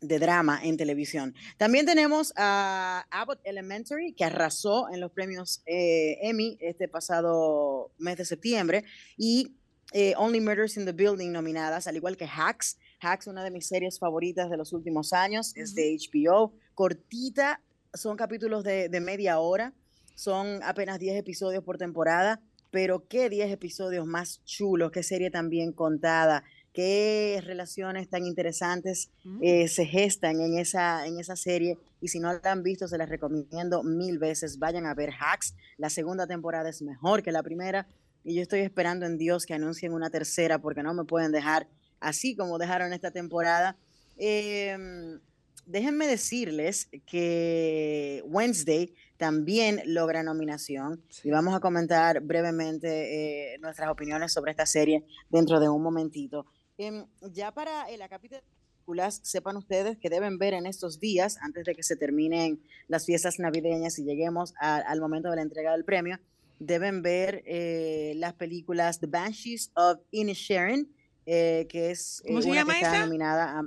de 0.00 0.18
drama 0.18 0.60
en 0.62 0.76
televisión. 0.76 1.34
También 1.58 1.86
tenemos 1.86 2.32
a 2.36 3.06
Abbott 3.10 3.40
Elementary, 3.44 4.12
que 4.12 4.24
arrasó 4.24 4.88
en 4.90 5.00
los 5.00 5.12
premios 5.12 5.62
eh, 5.66 6.18
Emmy 6.22 6.56
este 6.60 6.88
pasado 6.88 7.92
mes 7.98 8.16
de 8.16 8.24
septiembre, 8.24 8.84
y 9.16 9.54
eh, 9.92 10.14
Only 10.16 10.40
Murders 10.40 10.76
in 10.76 10.86
the 10.86 10.92
Building 10.92 11.32
nominadas, 11.32 11.86
al 11.86 11.96
igual 11.96 12.16
que 12.16 12.26
Hacks. 12.26 12.78
Hacks, 13.00 13.26
una 13.26 13.44
de 13.44 13.50
mis 13.50 13.66
series 13.66 13.98
favoritas 13.98 14.50
de 14.50 14.56
los 14.56 14.72
últimos 14.72 15.12
años, 15.12 15.52
es 15.56 15.74
de 15.74 15.96
HBO, 15.96 16.54
cortita, 16.74 17.60
son 17.92 18.16
capítulos 18.16 18.64
de, 18.64 18.88
de 18.88 19.00
media 19.00 19.38
hora, 19.40 19.74
son 20.20 20.62
apenas 20.64 20.98
10 20.98 21.16
episodios 21.16 21.64
por 21.64 21.78
temporada, 21.78 22.42
pero 22.70 23.08
qué 23.08 23.30
10 23.30 23.50
episodios 23.50 24.06
más 24.06 24.44
chulos, 24.44 24.90
qué 24.90 25.02
serie 25.02 25.30
tan 25.30 25.48
bien 25.48 25.72
contada, 25.72 26.44
qué 26.74 27.40
relaciones 27.42 28.10
tan 28.10 28.26
interesantes 28.26 29.10
Mm. 29.24 29.38
eh, 29.42 29.68
se 29.68 29.86
gestan 29.86 30.42
en 30.42 30.58
esa, 30.58 31.06
en 31.06 31.18
esa 31.18 31.36
serie. 31.36 31.78
Y 32.02 32.08
si 32.08 32.20
no 32.20 32.34
la 32.34 32.52
han 32.52 32.62
visto, 32.62 32.86
se 32.86 32.98
las 32.98 33.08
recomiendo 33.08 33.82
mil 33.82 34.18
veces. 34.18 34.58
Vayan 34.58 34.84
a 34.84 34.94
ver 34.94 35.10
Hacks. 35.18 35.54
La 35.78 35.88
segunda 35.88 36.26
temporada 36.26 36.68
es 36.68 36.82
mejor 36.82 37.22
que 37.22 37.32
la 37.32 37.42
primera. 37.42 37.88
Y 38.22 38.34
yo 38.34 38.42
estoy 38.42 38.60
esperando 38.60 39.06
en 39.06 39.16
Dios 39.16 39.46
que 39.46 39.54
anuncien 39.54 39.94
una 39.94 40.10
tercera 40.10 40.58
porque 40.58 40.82
no 40.82 40.92
me 40.92 41.04
pueden 41.04 41.32
dejar 41.32 41.66
así 41.98 42.36
como 42.36 42.58
dejaron 42.58 42.92
esta 42.92 43.10
temporada. 43.10 43.78
Em, 44.18 45.18
déjenme 45.66 46.06
decirles 46.06 46.88
que 47.06 48.22
Wednesday 48.26 48.94
también 49.16 49.82
logra 49.86 50.22
nominación 50.22 51.02
y 51.22 51.30
vamos 51.30 51.54
a 51.54 51.60
comentar 51.60 52.20
brevemente 52.20 53.54
eh, 53.54 53.58
nuestras 53.58 53.90
opiniones 53.90 54.32
sobre 54.32 54.50
esta 54.52 54.66
serie 54.66 55.04
dentro 55.28 55.60
de 55.60 55.68
un 55.68 55.82
momentito. 55.82 56.46
Em, 56.78 57.04
ya 57.32 57.52
para 57.52 57.88
el 57.90 58.00
acápite 58.02 58.42
películas, 58.78 59.20
sepan 59.22 59.56
ustedes 59.58 59.98
que 59.98 60.08
deben 60.08 60.38
ver 60.38 60.54
en 60.54 60.66
estos 60.66 60.98
días, 60.98 61.36
antes 61.42 61.64
de 61.64 61.74
que 61.74 61.82
se 61.82 61.96
terminen 61.96 62.60
las 62.88 63.04
fiestas 63.06 63.38
navideñas 63.38 63.98
y 63.98 64.04
lleguemos 64.04 64.54
a- 64.60 64.76
al 64.78 65.00
momento 65.00 65.28
de 65.30 65.36
la 65.36 65.42
entrega 65.42 65.72
del 65.72 65.84
premio, 65.84 66.18
deben 66.58 67.02
ver 67.02 67.42
eh, 67.46 68.14
las 68.16 68.32
películas 68.34 68.98
The 69.00 69.06
Banshees 69.06 69.70
of 69.74 69.98
Inisherin, 70.10 70.92
eh, 71.26 71.66
que 71.68 71.90
es 71.90 72.20
eh, 72.24 72.28
¿Cómo 72.28 72.42
se 72.42 72.50
una 72.50 72.64
que 72.64 72.72
está 72.72 72.96
esa? 72.96 73.06
nominada 73.06 73.58
a 73.58 73.62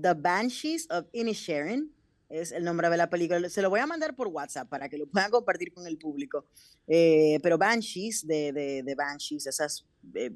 The 0.00 0.14
Banshees 0.14 0.86
of 0.90 1.06
Inisherin. 1.12 1.92
Es 2.28 2.50
el 2.50 2.64
nombre 2.64 2.88
de 2.88 2.96
la 2.96 3.10
película. 3.10 3.46
Se 3.50 3.60
lo 3.60 3.68
voy 3.68 3.80
a 3.80 3.86
mandar 3.86 4.16
por 4.16 4.28
WhatsApp 4.28 4.68
para 4.68 4.88
que 4.88 4.96
lo 4.96 5.06
puedan 5.06 5.30
compartir 5.30 5.72
con 5.72 5.86
el 5.86 5.98
público. 5.98 6.46
Eh, 6.86 7.38
pero 7.42 7.58
Banshees, 7.58 8.26
de, 8.26 8.52
de, 8.52 8.82
de 8.82 8.94
Banshees, 8.94 9.46
esas, 9.46 9.86
eh, 10.14 10.30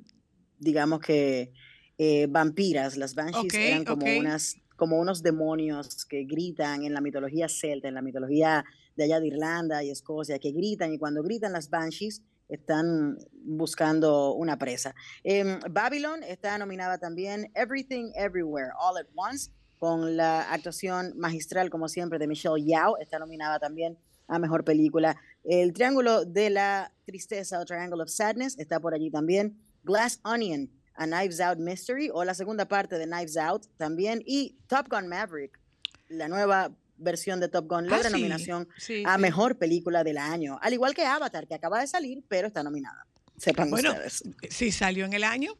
digamos 0.59 1.01
que 1.01 1.53
eh, 1.99 2.27
vampiras, 2.29 2.97
las 2.97 3.15
Banshees 3.15 3.47
Ok, 3.47 3.55
eran 3.55 3.85
como, 3.85 4.05
ok. 4.05 4.13
unas, 4.19 4.57
como 4.77 4.99
unos 4.99 5.23
demonios 5.23 6.05
que 6.05 6.25
gritan 6.25 6.85
en 6.85 6.93
la 6.93 7.01
mitología 7.01 7.49
celta, 7.49 7.89
en 7.89 7.95
la 7.95 8.03
mitología 8.03 8.65
de 8.95 9.05
allá 9.05 9.19
de 9.21 9.29
Irlanda 9.29 9.83
y 9.83 9.91
Escocia, 9.91 10.39
que 10.39 10.53
gritan 10.53 10.93
y 10.93 10.99
cuando 10.99 11.23
gritan 11.23 11.53
las 11.53 11.71
Banshees 11.71 12.23
están 12.49 13.19
buscando 13.33 14.35
una 14.35 14.59
presa. 14.59 14.95
Em, 15.25 15.59
Babylon 15.71 16.23
está 16.23 16.59
nominada 16.59 16.99
también 16.99 17.51
Everything 17.55 18.13
Everywhere 18.15 18.71
All 18.79 18.97
at 18.99 19.07
Once 19.15 19.51
con 19.79 20.17
la 20.17 20.53
actuación 20.53 21.13
magistral 21.17 21.71
como 21.71 21.89
siempre 21.89 22.19
de 22.19 22.27
Michelle 22.27 22.65
Yao, 22.65 22.97
está 22.99 23.19
nominada 23.19 23.59
también 23.59 23.99
a 24.29 24.39
mejor 24.39 24.65
película. 24.65 25.17
El 25.45 25.73
Triángulo 25.73 26.25
de 26.25 26.51
la 26.51 26.93
Tristeza 27.05 27.61
o 27.61 27.65
Triangle 27.65 28.03
of 28.03 28.09
Sadness 28.09 28.59
está 28.59 28.81
por 28.81 28.95
allí 28.95 29.11
también. 29.11 29.61
Glass 29.85 30.21
Onion, 30.25 30.71
A 30.95 31.07
Knives 31.07 31.41
Out 31.41 31.59
Mystery 31.59 32.11
o 32.13 32.25
la 32.25 32.35
segunda 32.35 32.67
parte 32.67 32.99
de 32.99 33.07
Knives 33.07 33.37
Out 33.37 33.67
también 33.77 34.23
y 34.27 34.59
Top 34.67 34.89
Gun 34.89 35.07
Maverick, 35.09 35.61
la 36.09 36.29
nueva 36.29 36.73
versión 36.99 37.41
de 37.41 37.49
Top 37.49 37.67
Gun 37.69 37.85
Ah, 37.87 37.97
logra 37.97 38.09
sí. 38.09 38.13
nominación 38.13 38.69
Sí, 38.79 39.03
a 39.07 39.17
sí. 39.17 39.21
mejor 39.21 39.57
película 39.59 40.03
del 40.05 40.19
año, 40.19 40.59
al 40.63 40.73
igual 40.73 40.95
que 40.95 41.05
Avatar 41.05 41.47
que 41.47 41.55
acaba 41.55 41.81
de 41.81 41.87
salir, 41.87 42.23
pero 42.29 42.49
está 42.49 42.63
nominada. 42.63 43.07
Sepan 43.37 43.71
Bueno, 43.71 43.91
ustedes. 43.91 44.23
si 44.51 44.73
salió 44.73 45.05
en 45.05 45.13
el 45.13 45.25
año, 45.25 45.53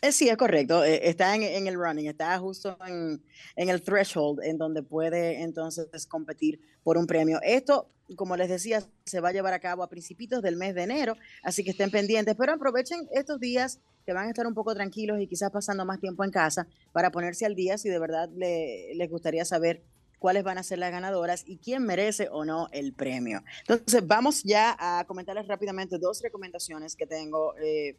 Eh, 0.00 0.12
sí, 0.12 0.28
es 0.28 0.36
correcto. 0.36 0.84
eh, 0.84 1.08
está 1.08 1.34
en, 1.34 1.42
en 1.42 1.66
el 1.66 1.74
running, 1.74 2.06
está 2.06 2.38
justo 2.38 2.78
en, 2.86 3.20
en 3.56 3.68
el 3.68 3.82
threshold 3.82 4.40
en 4.44 4.56
donde 4.56 4.84
puede 4.84 5.42
entonces 5.42 6.06
competir 6.06 6.60
por 6.84 6.96
un 6.96 7.06
premio. 7.08 7.40
Esto, 7.42 7.90
como 8.14 8.36
les 8.36 8.48
decía, 8.48 8.80
se 9.04 9.18
va 9.20 9.30
a 9.30 9.32
llevar 9.32 9.54
a 9.54 9.58
cabo 9.58 9.82
a 9.82 9.88
principios 9.88 10.40
del 10.40 10.54
mes 10.56 10.76
de 10.76 10.84
enero, 10.84 11.16
así 11.42 11.64
que 11.64 11.70
estén 11.72 11.90
pendientes, 11.90 12.36
pero 12.38 12.52
aprovechen 12.52 13.08
estos 13.12 13.40
días 13.40 13.80
que 14.08 14.14
van 14.14 14.24
a 14.26 14.30
estar 14.30 14.46
un 14.46 14.54
poco 14.54 14.74
tranquilos 14.74 15.20
y 15.20 15.26
quizás 15.26 15.50
pasando 15.50 15.84
más 15.84 16.00
tiempo 16.00 16.24
en 16.24 16.30
casa 16.30 16.66
para 16.92 17.10
ponerse 17.10 17.44
al 17.44 17.54
día 17.54 17.76
si 17.76 17.90
de 17.90 17.98
verdad 17.98 18.30
le- 18.34 18.94
les 18.94 19.10
gustaría 19.10 19.44
saber 19.44 19.82
cuáles 20.18 20.44
van 20.44 20.56
a 20.56 20.62
ser 20.62 20.78
las 20.78 20.90
ganadoras 20.90 21.44
y 21.46 21.58
quién 21.58 21.82
merece 21.82 22.30
o 22.32 22.46
no 22.46 22.68
el 22.72 22.94
premio. 22.94 23.42
Entonces, 23.68 24.06
vamos 24.06 24.42
ya 24.44 24.74
a 24.78 25.04
comentarles 25.04 25.46
rápidamente 25.46 25.98
dos 25.98 26.22
recomendaciones 26.22 26.96
que 26.96 27.06
tengo 27.06 27.54
eh, 27.58 27.96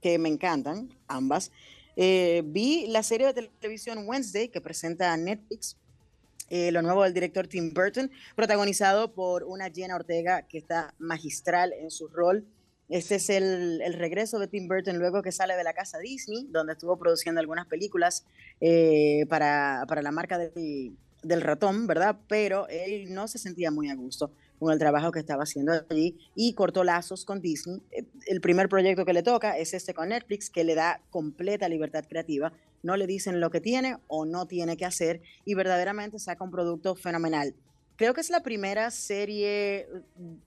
que 0.00 0.18
me 0.18 0.30
encantan, 0.30 0.88
ambas. 1.06 1.52
Eh, 1.96 2.42
vi 2.46 2.86
la 2.86 3.02
serie 3.02 3.30
de 3.34 3.50
televisión 3.60 4.04
Wednesday 4.08 4.48
que 4.48 4.62
presenta 4.62 5.14
Netflix, 5.18 5.76
eh, 6.48 6.72
lo 6.72 6.80
nuevo 6.80 7.02
del 7.02 7.12
director 7.12 7.46
Tim 7.46 7.74
Burton, 7.74 8.10
protagonizado 8.34 9.12
por 9.12 9.44
una 9.44 9.68
Jenna 9.68 9.96
Ortega 9.96 10.46
que 10.48 10.56
está 10.56 10.94
magistral 10.98 11.74
en 11.74 11.90
su 11.90 12.08
rol. 12.08 12.46
Este 12.88 13.16
es 13.16 13.30
el, 13.30 13.80
el 13.82 13.94
regreso 13.94 14.38
de 14.38 14.46
Tim 14.46 14.68
Burton 14.68 14.98
luego 14.98 15.22
que 15.22 15.32
sale 15.32 15.56
de 15.56 15.64
la 15.64 15.72
casa 15.72 15.98
Disney, 15.98 16.46
donde 16.50 16.74
estuvo 16.74 16.96
produciendo 16.96 17.40
algunas 17.40 17.66
películas 17.66 18.24
eh, 18.60 19.26
para, 19.28 19.84
para 19.88 20.02
la 20.02 20.12
marca 20.12 20.38
del, 20.38 20.96
ratón, 21.40 21.88
¿verdad? 21.88 22.16
Pero 22.28 22.68
él 22.68 23.12
no 23.12 23.26
se 23.26 23.38
sentía 23.38 23.72
muy 23.72 23.90
a 23.90 23.96
gusto 23.96 24.30
con 24.60 24.72
el 24.72 24.78
trabajo 24.78 25.10
que 25.10 25.18
estaba 25.18 25.42
haciendo 25.42 25.72
allí 25.90 26.16
y 26.36 26.54
cortó 26.54 26.84
lazos 26.84 27.24
con 27.24 27.40
Disney. 27.40 27.82
Eh, 27.90 28.04
El 28.26 28.40
primer 28.40 28.68
proyecto 28.68 29.04
que 29.04 29.12
le 29.12 29.24
toca 29.24 29.58
es 29.58 29.74
este 29.74 29.92
con 29.92 30.10
Netflix, 30.10 30.48
que 30.48 30.62
le 30.62 30.76
da 30.76 31.00
completa 31.10 31.68
libertad 31.68 32.04
creativa. 32.08 32.52
No 32.84 32.96
le 32.96 33.08
dicen 33.08 33.40
lo 33.40 33.50
que 33.50 33.60
tiene 33.60 33.96
o 34.06 34.24
no 34.24 34.46
tiene 34.46 34.76
que 34.76 34.84
hacer 34.84 35.20
y 35.44 35.54
verdaderamente 35.54 36.20
saca 36.20 36.44
un 36.44 36.52
producto 36.52 36.94
fenomenal. 36.94 37.54
Creo 37.96 38.12
que 38.12 38.20
es 38.20 38.28
la 38.28 38.42
primera 38.42 38.90
serie 38.90 39.88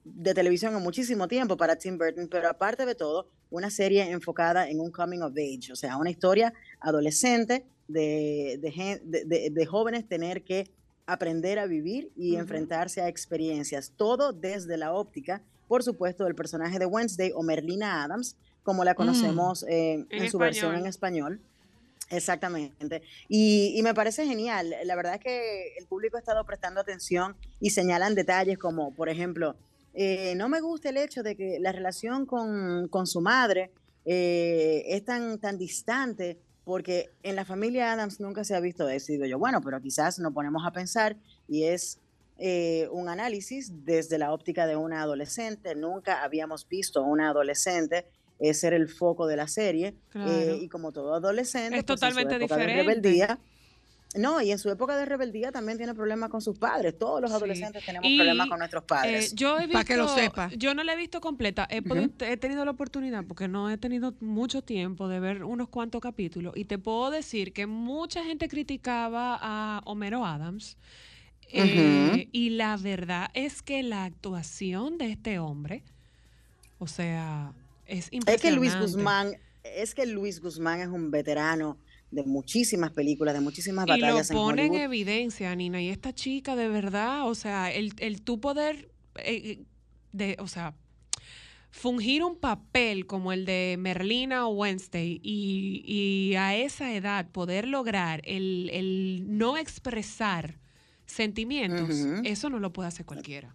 de 0.04 0.34
televisión 0.34 0.74
en 0.76 0.82
muchísimo 0.82 1.26
tiempo 1.26 1.56
para 1.56 1.74
Tim 1.76 1.98
Burton, 1.98 2.28
pero 2.28 2.48
aparte 2.48 2.86
de 2.86 2.94
todo, 2.94 3.26
una 3.50 3.70
serie 3.70 4.08
enfocada 4.10 4.68
en 4.70 4.78
un 4.80 4.92
coming 4.92 5.20
of 5.22 5.32
age, 5.32 5.72
o 5.72 5.76
sea, 5.76 5.96
una 5.96 6.10
historia 6.10 6.52
adolescente 6.78 7.66
de, 7.88 8.58
de 8.62 9.00
de- 9.04 9.50
de- 9.50 9.66
jóvenes 9.66 10.06
tener 10.06 10.44
que 10.44 10.70
aprender 11.06 11.58
a 11.58 11.66
vivir 11.66 12.12
y 12.16 12.32
Ujú. 12.32 12.42
enfrentarse 12.42 13.00
a 13.00 13.08
experiencias, 13.08 13.92
todo 13.96 14.32
desde 14.32 14.76
la 14.76 14.92
óptica, 14.92 15.42
por 15.66 15.82
supuesto, 15.82 16.24
del 16.24 16.36
personaje 16.36 16.78
de 16.78 16.86
Wednesday 16.86 17.32
o 17.34 17.42
Merlina 17.42 18.04
Adams, 18.04 18.36
como 18.62 18.84
la 18.84 18.94
conocemos 18.94 19.64
eh, 19.64 19.94
en, 19.94 20.06
En 20.10 20.30
su 20.30 20.38
versión 20.38 20.76
en 20.76 20.86
español. 20.86 21.40
Exactamente. 22.10 23.02
Y, 23.28 23.80
me 23.82 23.94
parece 23.94 24.26
genial. 24.26 24.74
La 24.84 24.96
verdad 24.96 25.14
es 25.14 25.20
que 25.20 25.74
el 25.78 25.86
público 25.86 26.16
ha 26.16 26.20
estado 26.20 26.44
prestando 26.44 26.80
atención 26.80 27.36
y 27.60 27.70
señalan 27.70 28.14
detalles 28.14 28.58
como, 28.58 28.92
por 28.92 29.08
ejemplo, 29.08 29.56
eh, 29.94 30.34
no 30.34 30.48
me 30.48 30.60
gusta 30.60 30.88
el 30.88 30.96
hecho 30.96 31.22
de 31.22 31.36
que 31.36 31.58
la 31.60 31.72
relación 31.72 32.26
con, 32.26 32.88
con 32.88 33.06
su 33.06 33.20
madre 33.20 33.72
eh, 34.04 34.82
es 34.86 35.04
tan, 35.04 35.38
tan 35.38 35.56
distante 35.56 36.38
porque 36.64 37.10
en 37.22 37.36
la 37.36 37.44
familia 37.44 37.92
Adams 37.92 38.20
nunca 38.20 38.44
se 38.44 38.54
ha 38.54 38.60
visto 38.60 38.88
eso. 38.88 39.12
Y 39.12 39.16
digo 39.16 39.26
yo, 39.26 39.38
bueno, 39.38 39.60
pero 39.60 39.80
quizás 39.80 40.18
nos 40.18 40.32
ponemos 40.32 40.62
a 40.66 40.72
pensar 40.72 41.16
y 41.48 41.64
es 41.64 42.00
eh, 42.38 42.88
un 42.90 43.08
análisis 43.08 43.84
desde 43.84 44.18
la 44.18 44.32
óptica 44.32 44.66
de 44.66 44.76
una 44.76 45.02
adolescente. 45.02 45.74
Nunca 45.74 46.22
habíamos 46.22 46.68
visto 46.68 47.02
una 47.02 47.30
adolescente 47.30 48.06
eh, 48.40 48.54
ser 48.54 48.72
el 48.74 48.88
foco 48.88 49.26
de 49.26 49.36
la 49.36 49.46
serie. 49.48 49.94
Claro. 50.10 50.30
eh, 50.32 50.58
y 50.62 50.68
como 50.68 50.92
todo 50.92 51.14
adolescente, 51.14 51.78
Es 51.78 51.84
pues, 51.84 52.02
en 52.02 52.08
su 52.10 52.14
totalmente 52.16 52.36
época 52.44 52.56
de 52.56 52.66
rebeldía. 52.66 53.38
No, 54.16 54.40
y 54.42 54.50
en 54.50 54.58
su 54.58 54.68
época 54.70 54.96
de 54.96 55.04
rebeldía 55.04 55.52
también 55.52 55.78
tiene 55.78 55.94
problemas 55.94 56.30
con 56.30 56.40
sus 56.40 56.58
padres. 56.58 56.98
Todos 56.98 57.20
los 57.20 57.30
Sí. 57.30 57.36
adolescentes 57.36 57.84
tenemos 57.86 58.08
Y, 58.10 58.16
problemas 58.18 58.48
con 58.48 58.58
nuestros 58.58 58.82
Eh, 58.82 58.86
padres. 58.88 59.34
yo 59.36 59.56
he 59.56 59.66
visto, 59.68 59.78
Pa' 59.78 59.84
que 59.84 59.96
lo 59.96 60.08
sepa. 60.08 60.50
Yo 60.56 60.74
no 60.74 60.82
la 60.82 60.94
he 60.94 60.96
visto 60.96 61.20
completa. 61.20 61.68
He, 61.70 61.80
podido- 61.80 62.10
he 62.26 62.36
tenido 62.36 62.64
la 62.64 62.72
oportunidad 62.72 63.24
porque 63.24 63.46
no 63.46 63.70
he 63.70 63.78
tenido 63.78 64.12
mucho 64.18 64.62
tiempo 64.62 65.06
de 65.06 65.20
ver 65.20 65.44
unos 65.44 65.68
cuantos 65.68 66.00
capítulos 66.00 66.54
y 66.56 66.64
te 66.64 66.76
puedo 66.76 67.12
decir 67.12 67.52
que 67.52 67.66
mucha 67.68 68.24
gente 68.24 68.48
criticaba 68.48 69.38
a 69.40 69.80
Homero 69.84 70.26
Adams. 70.26 70.76
eh, 71.52 72.28
y 72.32 72.50
la 72.50 72.76
verdad 72.76 73.28
es 73.34 73.60
que 73.62 73.82
la 73.82 74.04
actuación 74.04 74.98
de 74.98 75.10
este 75.10 75.38
hombre, 75.40 75.82
o 76.78 76.86
sea, 76.86 77.52
es 77.90 78.04
es 78.04 78.10
que 78.10 78.16
impresionante. 78.16 78.56
Luis 78.56 78.78
Guzmán, 78.78 79.36
es 79.62 79.94
que 79.94 80.06
Luis 80.06 80.40
Guzmán 80.40 80.80
es 80.80 80.88
un 80.88 81.10
veterano 81.10 81.78
de 82.10 82.24
muchísimas 82.24 82.90
películas, 82.90 83.34
de 83.34 83.40
muchísimas 83.40 83.86
Y 83.86 83.90
lo 83.90 84.06
batallas 84.06 84.30
en 84.30 84.36
pone 84.36 84.66
en 84.66 84.74
evidencia, 84.74 85.54
Nina. 85.54 85.80
Y 85.80 85.90
esta 85.90 86.12
chica, 86.12 86.56
de 86.56 86.68
verdad, 86.68 87.28
o 87.28 87.34
sea, 87.34 87.70
el, 87.72 87.92
el 87.98 88.22
tu 88.22 88.40
poder, 88.40 88.90
eh, 89.16 89.64
de, 90.12 90.36
o 90.40 90.48
sea, 90.48 90.74
fungir 91.70 92.24
un 92.24 92.36
papel 92.36 93.06
como 93.06 93.32
el 93.32 93.44
de 93.44 93.76
Merlina 93.78 94.46
o 94.46 94.50
Wednesday 94.50 95.20
y, 95.22 95.82
y 95.86 96.34
a 96.34 96.56
esa 96.56 96.92
edad 96.94 97.28
poder 97.30 97.68
lograr 97.68 98.22
el, 98.24 98.70
el 98.72 99.24
no 99.26 99.56
expresar 99.56 100.58
sentimientos, 101.06 101.90
eso 102.24 102.50
no 102.50 102.58
lo 102.58 102.72
puede 102.72 102.88
hacer 102.88 103.06
cualquiera. 103.06 103.54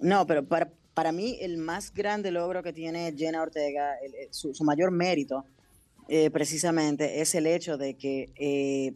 No, 0.00 0.26
pero 0.26 0.44
para, 0.44 0.70
para 0.98 1.12
mí 1.12 1.38
el 1.40 1.58
más 1.58 1.94
grande 1.94 2.32
logro 2.32 2.60
que 2.60 2.72
tiene 2.72 3.14
Jenna 3.16 3.40
Ortega, 3.40 3.94
el- 4.04 4.16
el- 4.16 4.34
su, 4.34 4.52
su 4.52 4.64
mayor 4.64 4.90
mérito, 4.90 5.44
eh, 6.08 6.28
precisamente, 6.28 7.20
es 7.20 7.36
el 7.36 7.46
hecho 7.46 7.78
de 7.78 7.94
que 7.94 8.32
eh, 8.34 8.94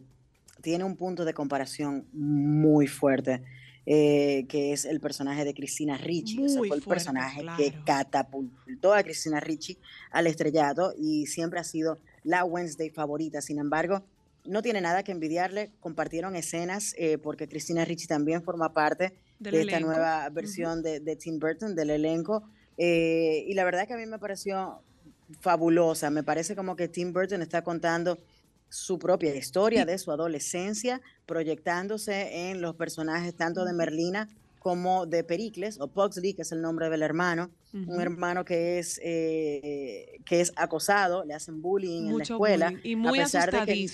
tiene 0.61 0.83
un 0.83 0.97
punto 0.97 1.23
de 1.23 1.33
comparación 1.33 2.05
muy 2.11 2.87
fuerte, 2.87 3.41
eh, 3.85 4.43
que 4.49 4.73
es 4.73 4.83
el 4.83 4.99
personaje 4.99 5.45
de 5.45 5.53
Cristina 5.53 5.97
Ricci. 5.97 6.43
Ese 6.43 6.57
Muy 6.57 6.67
fue 6.67 6.75
el 6.77 6.83
fuerte, 6.83 6.89
personaje 7.05 7.39
que 7.55 7.69
claro. 7.71 7.83
catapultó 7.85 8.93
a 8.93 9.01
Cristina 9.01 9.39
Ricci 9.39 9.77
al 10.11 10.27
estrellato 10.27 10.93
y 10.99 11.27
siempre 11.27 11.61
ha 11.61 11.63
sido 11.63 11.99
la 12.25 12.43
Wednesday 12.43 12.89
favorita. 12.89 13.39
Sin 13.39 13.59
embargo, 13.59 14.03
no 14.43 14.61
tiene 14.61 14.81
nada 14.81 15.03
que 15.03 15.13
envidiarle. 15.13 15.71
Compartieron 15.79 16.35
escenas 16.35 16.95
eh, 16.97 17.17
porque 17.17 17.47
Cristina 17.47 17.85
Ricci 17.85 18.07
también 18.07 18.43
forma 18.43 18.73
parte 18.73 19.13
de 19.39 19.49
esta 19.61 19.77
elenco. 19.77 19.87
nueva 19.89 20.29
versión 20.29 20.81
de, 20.81 20.99
de 20.99 21.15
Tim 21.15 21.39
Burton, 21.39 21.75
del 21.75 21.89
elenco. 21.89 22.43
Eh, 22.77 23.43
y 23.47 23.53
la 23.53 23.63
verdad 23.65 23.87
que 23.87 23.93
a 23.93 23.97
mí 23.97 24.05
me 24.05 24.19
pareció 24.19 24.79
fabulosa. 25.41 26.09
Me 26.09 26.23
parece 26.23 26.55
como 26.55 26.75
que 26.75 26.87
Tim 26.87 27.13
Burton 27.13 27.41
está 27.41 27.63
contando 27.63 28.17
su 28.69 28.97
propia 28.97 29.35
historia 29.35 29.85
de 29.85 29.97
su 29.99 30.11
adolescencia, 30.11 31.01
proyectándose 31.25 32.49
en 32.49 32.61
los 32.61 32.75
personajes 32.75 33.35
tanto 33.35 33.65
de 33.65 33.73
Merlina 33.73 34.27
como 34.59 35.05
de 35.05 35.23
Pericles, 35.25 35.77
o 35.79 35.87
Pugsley, 35.87 36.33
que 36.33 36.43
es 36.43 36.51
el 36.53 36.61
nombre 36.61 36.89
del 36.89 37.01
hermano, 37.03 37.51
un 37.73 37.99
hermano 37.99 38.45
que 38.45 38.79
es, 38.79 38.99
eh, 39.03 40.19
que 40.25 40.39
es 40.39 40.53
acosado, 40.55 41.25
le 41.25 41.33
hacen 41.33 41.61
bullying 41.61 42.07
en 42.07 42.17
la 42.17 42.23
escuela, 42.23 42.69
bullying 42.69 42.81
y 42.83 42.95
muy 42.95 43.19
a 43.19 43.23
pesar 43.23 43.51
de 43.51 43.65
que- 43.65 43.87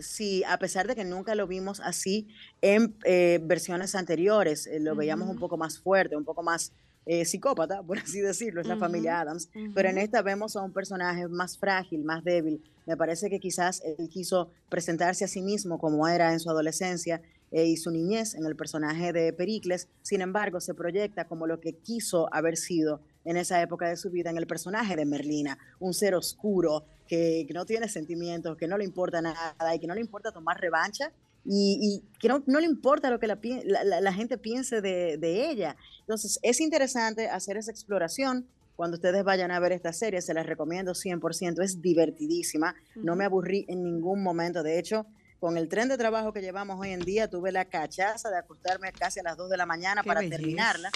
sí, 0.00 0.42
a 0.44 0.58
pesar 0.58 0.86
de 0.86 0.94
que 0.94 1.04
nunca 1.04 1.34
lo 1.34 1.46
vimos 1.46 1.80
así 1.80 2.28
en 2.60 2.96
eh, 3.04 3.40
versiones 3.42 3.94
anteriores, 3.94 4.66
eh, 4.66 4.80
lo 4.80 4.94
veíamos 4.94 5.28
un 5.28 5.38
poco 5.38 5.56
más 5.56 5.78
fuerte, 5.78 6.16
un 6.16 6.24
poco 6.24 6.42
más 6.42 6.72
eh, 7.06 7.24
psicópata, 7.24 7.82
por 7.82 7.98
así 7.98 8.20
decirlo, 8.20 8.60
es 8.60 8.66
la 8.66 8.76
familia 8.76 9.20
Adams, 9.20 9.48
pero 9.74 9.88
en 9.88 9.98
esta 9.98 10.22
vemos 10.22 10.54
a 10.54 10.62
un 10.62 10.72
personaje 10.72 11.26
más 11.28 11.58
frágil, 11.58 12.04
más 12.04 12.22
débil. 12.22 12.62
Me 12.86 12.96
parece 12.96 13.30
que 13.30 13.40
quizás 13.40 13.82
él 13.84 14.08
quiso 14.08 14.50
presentarse 14.68 15.24
a 15.24 15.28
sí 15.28 15.42
mismo 15.42 15.78
como 15.78 16.06
era 16.06 16.32
en 16.32 16.40
su 16.40 16.50
adolescencia 16.50 17.22
eh, 17.52 17.66
y 17.66 17.76
su 17.76 17.90
niñez 17.90 18.34
en 18.34 18.46
el 18.46 18.54
personaje 18.54 19.12
de 19.12 19.32
Pericles, 19.32 19.88
sin 20.02 20.20
embargo, 20.20 20.60
se 20.60 20.74
proyecta 20.74 21.26
como 21.26 21.46
lo 21.46 21.60
que 21.60 21.72
quiso 21.72 22.32
haber 22.32 22.56
sido 22.56 23.00
en 23.30 23.36
esa 23.36 23.62
época 23.62 23.88
de 23.88 23.96
su 23.96 24.10
vida 24.10 24.30
en 24.30 24.36
el 24.36 24.46
personaje 24.46 24.96
de 24.96 25.04
Merlina, 25.06 25.58
un 25.78 25.94
ser 25.94 26.14
oscuro 26.14 26.84
que, 27.06 27.44
que 27.46 27.54
no 27.54 27.64
tiene 27.64 27.88
sentimientos, 27.88 28.56
que 28.56 28.68
no 28.68 28.76
le 28.76 28.84
importa 28.84 29.22
nada 29.22 29.74
y 29.74 29.78
que 29.78 29.86
no 29.86 29.94
le 29.94 30.00
importa 30.00 30.32
tomar 30.32 30.60
revancha 30.60 31.12
y, 31.44 31.78
y 31.80 32.18
que 32.18 32.28
no, 32.28 32.42
no 32.46 32.60
le 32.60 32.66
importa 32.66 33.10
lo 33.10 33.18
que 33.18 33.26
la 33.26 34.12
gente 34.12 34.38
piense 34.38 34.80
de, 34.80 35.16
de 35.16 35.50
ella. 35.50 35.76
Entonces, 36.00 36.38
es 36.42 36.60
interesante 36.60 37.28
hacer 37.28 37.56
esa 37.56 37.70
exploración. 37.70 38.46
Cuando 38.76 38.96
ustedes 38.96 39.24
vayan 39.24 39.50
a 39.50 39.60
ver 39.60 39.72
esta 39.72 39.92
serie, 39.92 40.22
se 40.22 40.34
las 40.34 40.46
recomiendo 40.46 40.92
100%, 40.92 41.62
es 41.62 41.82
divertidísima, 41.82 42.74
no 42.96 43.14
me 43.14 43.26
aburrí 43.26 43.66
en 43.68 43.84
ningún 43.84 44.22
momento. 44.22 44.62
De 44.62 44.78
hecho, 44.78 45.06
con 45.40 45.56
el 45.56 45.68
tren 45.68 45.88
de 45.88 45.96
trabajo 45.98 46.32
que 46.32 46.40
llevamos 46.42 46.78
hoy 46.78 46.90
en 46.90 47.00
día, 47.00 47.28
tuve 47.28 47.50
la 47.50 47.64
cachaza 47.64 48.30
de 48.30 48.36
acostarme 48.38 48.92
casi 48.92 49.20
a 49.20 49.22
las 49.22 49.36
2 49.36 49.48
de 49.50 49.56
la 49.56 49.64
mañana 49.66 50.02
Qué 50.02 50.06
para 50.08 50.20
terminarla 50.20 50.90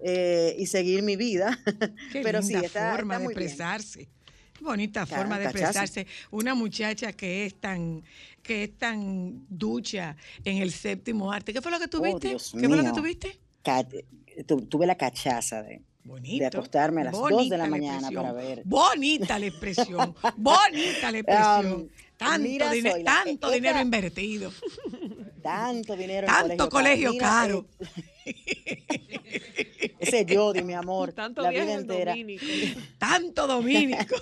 eh, 0.00 0.54
y 0.58 0.66
seguir 0.66 1.02
mi 1.02 1.16
vida. 1.16 1.58
Qué 2.12 2.22
Pero 2.22 2.40
sí, 2.40 2.52
linda 2.52 2.66
está- 2.66 2.92
forma 2.96 3.14
está 3.14 3.18
de 3.18 3.24
muy 3.24 3.34
bien. 3.34 3.46
expresarse. 3.48 4.08
Qué 4.54 4.64
bonita 4.64 5.04
Claro, 5.06 5.22
forma 5.22 5.38
de 5.38 5.44
cachazo. 5.46 5.64
expresarse. 5.64 6.06
Una 6.30 6.54
muchacha 6.54 7.12
que 7.12 7.44
es 7.46 7.54
tan 7.60 8.02
que 8.42 8.64
es 8.64 8.78
tan 8.78 9.44
ducha 9.50 10.16
en 10.44 10.58
el 10.62 10.72
séptimo 10.72 11.30
arte. 11.30 11.52
¿Qué 11.52 11.60
fue 11.60 11.70
lo 11.70 11.78
que 11.78 11.86
tuviste? 11.88 12.28
Oh, 12.28 12.30
Dios 12.30 12.52
¿Qué 12.58 12.66
fue 12.66 12.76
lo 12.76 12.82
que 12.82 12.82
mío. 12.90 12.92
tuviste? 12.94 13.38
Tuve 14.68 14.86
la 14.86 14.96
cachaza 14.96 15.62
de, 15.62 15.82
Bonito. 16.04 16.38
de 16.42 16.46
acostarme 16.46 17.02
a 17.02 17.04
las 17.04 17.12
2 17.12 17.48
de 17.50 17.58
la 17.58 17.64
la 17.64 17.70
mañana 17.70 17.94
expresión. 18.08 18.22
para 18.22 18.32
ver. 18.32 18.62
Bonita 18.64 19.38
la 19.38 19.46
expresión. 19.46 20.14
bonita 20.36 21.12
la 21.12 21.18
expresión. 21.18 21.72
Um, 21.82 21.88
tanto 22.18 22.48
mira, 22.48 22.70
tanto 23.04 23.50
dinero 23.50 23.80
invertido. 23.80 24.52
Tanto 25.40 25.96
dinero 25.96 26.26
en 26.26 26.32
Tanto 26.32 26.68
colegio 26.68 27.12
Mira, 27.12 27.26
caro. 27.26 27.66
eh, 28.26 29.94
ese 29.98 30.26
Jody, 30.28 30.62
mi 30.62 30.74
amor, 30.74 31.12
Tanto 31.12 31.40
la 31.42 31.50
vida 31.50 31.72
entera. 31.72 32.10
dominico. 32.12 32.44
Tanto 32.98 33.46
dominico. 33.46 34.16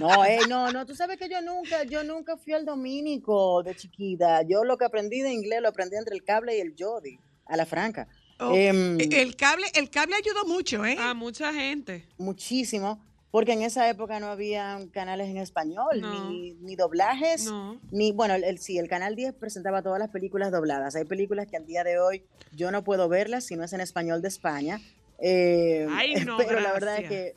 No, 0.00 0.24
ey, 0.24 0.40
no, 0.48 0.72
no, 0.72 0.86
tú 0.86 0.94
sabes 0.96 1.18
que 1.18 1.28
yo 1.28 1.40
nunca, 1.42 1.84
yo 1.84 2.02
nunca 2.02 2.36
fui 2.36 2.52
al 2.54 2.64
dominico 2.64 3.62
de 3.62 3.76
chiquita. 3.76 4.42
Yo 4.42 4.64
lo 4.64 4.76
que 4.78 4.86
aprendí 4.86 5.20
de 5.20 5.30
inglés 5.32 5.60
lo 5.60 5.68
aprendí 5.68 5.96
entre 5.96 6.14
el 6.16 6.24
cable 6.24 6.56
y 6.56 6.60
el 6.60 6.74
Jody, 6.76 7.18
a 7.46 7.56
la 7.56 7.66
franca. 7.66 8.08
Oh, 8.40 8.54
Em, 8.54 8.98
el 9.00 9.36
cable, 9.36 9.66
el 9.74 9.90
cable 9.90 10.16
ayudó 10.16 10.44
mucho, 10.46 10.84
¿eh? 10.86 10.96
A 10.98 11.12
mucha 11.14 11.52
gente. 11.52 12.08
muchísimo, 12.16 13.04
porque 13.30 13.52
en 13.52 13.62
esa 13.62 13.88
época 13.90 14.20
no 14.20 14.28
había 14.28 14.78
canales 14.92 15.28
en 15.28 15.36
español, 15.36 16.00
No. 16.00 16.30
ni, 16.30 16.54
ni 16.54 16.76
doblajes, 16.76 17.44
No. 17.46 17.78
ni, 17.90 18.12
bueno, 18.12 18.34
el, 18.34 18.44
el- 18.44 18.58
sí, 18.58 18.78
el 18.78 18.88
Canal 18.88 19.14
10 19.16 19.34
presentaba 19.34 19.82
todas 19.82 19.98
las 19.98 20.08
películas 20.10 20.50
dobladas. 20.50 20.96
Hay 20.96 21.04
películas 21.04 21.46
que 21.46 21.56
al 21.56 21.66
día 21.66 21.84
de 21.84 21.98
hoy 21.98 22.24
yo 22.52 22.70
no 22.70 22.82
puedo 22.84 23.08
verlas 23.08 23.44
si 23.44 23.56
no 23.56 23.64
es 23.64 23.72
en 23.72 23.80
español 23.80 24.22
de 24.22 24.28
España. 24.28 24.80
Eh, 25.18 25.86
Ay, 25.90 26.14
no, 26.26 26.36
pero 26.38 26.60
la 26.60 26.72
verdad 26.72 26.98
es 27.00 27.08
que 27.08 27.36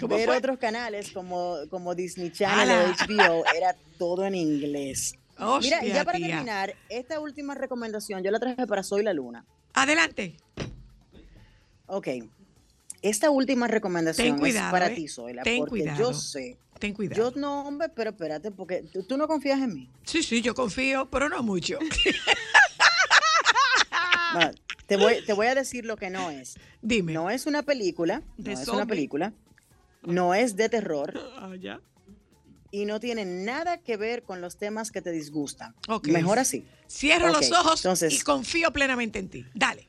¿Cómo 0.00 0.16
ver 0.16 0.26
fue? 0.26 0.36
otros 0.36 0.58
canales 0.58 1.10
como, 1.12 1.56
como 1.70 1.94
Disney 1.94 2.30
Channel 2.30 2.68
o 2.90 2.92
HBO 3.06 3.44
era 3.56 3.74
todo 3.98 4.26
en 4.26 4.34
inglés. 4.34 5.14
Mira, 5.62 5.84
y 5.84 5.88
ya 5.92 6.04
para 6.04 6.18
tía. 6.18 6.28
terminar, 6.28 6.74
esta 6.88 7.20
última 7.20 7.54
recomendación 7.54 8.22
yo 8.22 8.30
la 8.30 8.38
traje 8.38 8.66
para 8.66 8.82
Soy 8.82 9.02
la 9.02 9.12
Luna. 9.14 9.44
Adelante. 9.74 10.36
Ok. 11.86 12.08
Esta 13.08 13.30
última 13.30 13.66
recomendación 13.68 14.38
cuidado, 14.38 14.66
es 14.66 14.72
para 14.72 14.86
¿eh? 14.88 14.94
ti, 14.94 15.08
Zoila, 15.08 15.42
Ten 15.42 15.58
porque 15.58 15.70
cuidado. 15.70 15.98
yo 15.98 16.12
sé. 16.14 16.56
Ten 16.78 16.92
cuidado. 16.92 17.30
Yo 17.32 17.40
no, 17.40 17.62
hombre, 17.66 17.88
pero 17.88 18.10
espérate, 18.10 18.50
porque 18.50 18.82
tú, 18.92 19.02
tú 19.04 19.16
no 19.16 19.26
confías 19.28 19.60
en 19.60 19.74
mí. 19.74 19.90
Sí, 20.04 20.22
sí, 20.22 20.42
yo 20.42 20.54
confío, 20.54 21.08
pero 21.10 21.28
no 21.28 21.42
mucho. 21.42 21.78
Bueno, 24.34 24.50
te, 24.86 24.96
voy, 24.96 25.24
te 25.24 25.32
voy 25.32 25.46
a 25.46 25.54
decir 25.54 25.84
lo 25.86 25.96
que 25.96 26.10
no 26.10 26.30
es. 26.30 26.56
Dime. 26.82 27.12
No 27.12 27.30
es 27.30 27.46
una 27.46 27.62
película, 27.62 28.22
no 28.36 28.44
¿De 28.44 28.52
es 28.52 28.68
una 28.68 28.84
película, 28.84 29.32
no 30.02 30.34
es 30.34 30.56
de 30.56 30.68
terror 30.68 31.14
Ah, 31.38 31.54
ya. 31.58 31.80
y 32.70 32.84
no 32.84 33.00
tiene 33.00 33.24
nada 33.24 33.78
que 33.78 33.96
ver 33.96 34.24
con 34.24 34.40
los 34.42 34.58
temas 34.58 34.90
que 34.90 35.00
te 35.00 35.10
disgustan. 35.12 35.74
Ok. 35.88 36.08
Mejor 36.08 36.38
así. 36.38 36.66
Cierro 36.90 37.28
los 37.28 37.50
ojos 37.52 37.80
entonces- 37.84 38.12
y 38.12 38.20
confío 38.20 38.72
plenamente 38.72 39.18
en 39.20 39.28
ti. 39.28 39.46
Dale. 39.54 39.88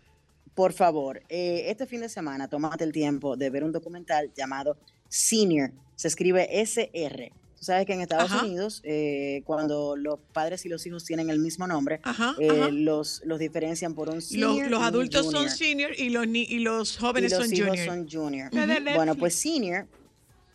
Por 0.57 0.73
favor, 0.73 1.21
eh, 1.29 1.65
este 1.67 1.85
fin 1.85 2.01
de 2.01 2.09
semana 2.09 2.47
tómate 2.47 2.83
el 2.83 2.91
tiempo 2.91 3.37
de 3.37 3.51
ver 3.51 3.63
un 3.63 3.71
documental 3.71 4.31
llamado 4.35 4.75
Senior. 5.07 5.71
Se 5.95 6.07
escribe 6.07 6.47
SR. 6.61 7.31
Tú 7.59 7.63
sabes 7.63 7.85
que 7.85 7.93
en 7.93 8.01
Estados 8.01 8.31
Ajá. 8.31 8.43
Unidos, 8.43 8.81
eh, 8.83 9.43
cuando 9.45 9.95
los 9.95 10.17
padres 10.33 10.65
y 10.65 10.69
los 10.69 10.83
hijos 10.87 11.05
tienen 11.05 11.29
el 11.29 11.37
mismo 11.37 11.67
nombre, 11.67 11.99
Ajá, 12.01 12.33
eh, 12.39 12.49
ajá. 12.49 12.69
los, 12.71 13.21
los 13.23 13.37
diferencian 13.37 13.93
por 13.93 14.09
un 14.09 14.15
Los, 14.15 14.25
senior. 14.29 14.67
los 14.71 14.79
y 14.79 14.81
un 14.81 14.83
adultos 14.83 15.29
son 15.31 15.47
senior 15.51 15.91
y 15.95 16.09
los, 16.09 16.27
ni- 16.27 16.41
y 16.49 16.57
los 16.57 16.95
y 16.95 16.99
jóvenes 17.01 17.31
los 17.33 17.43
son 17.45 17.53
hijos 17.53 17.67
junior. 17.69 17.85
son 17.85 18.09
junior. 18.09 18.49
Bueno, 18.95 19.13
pues 19.15 19.35
Senior 19.35 19.85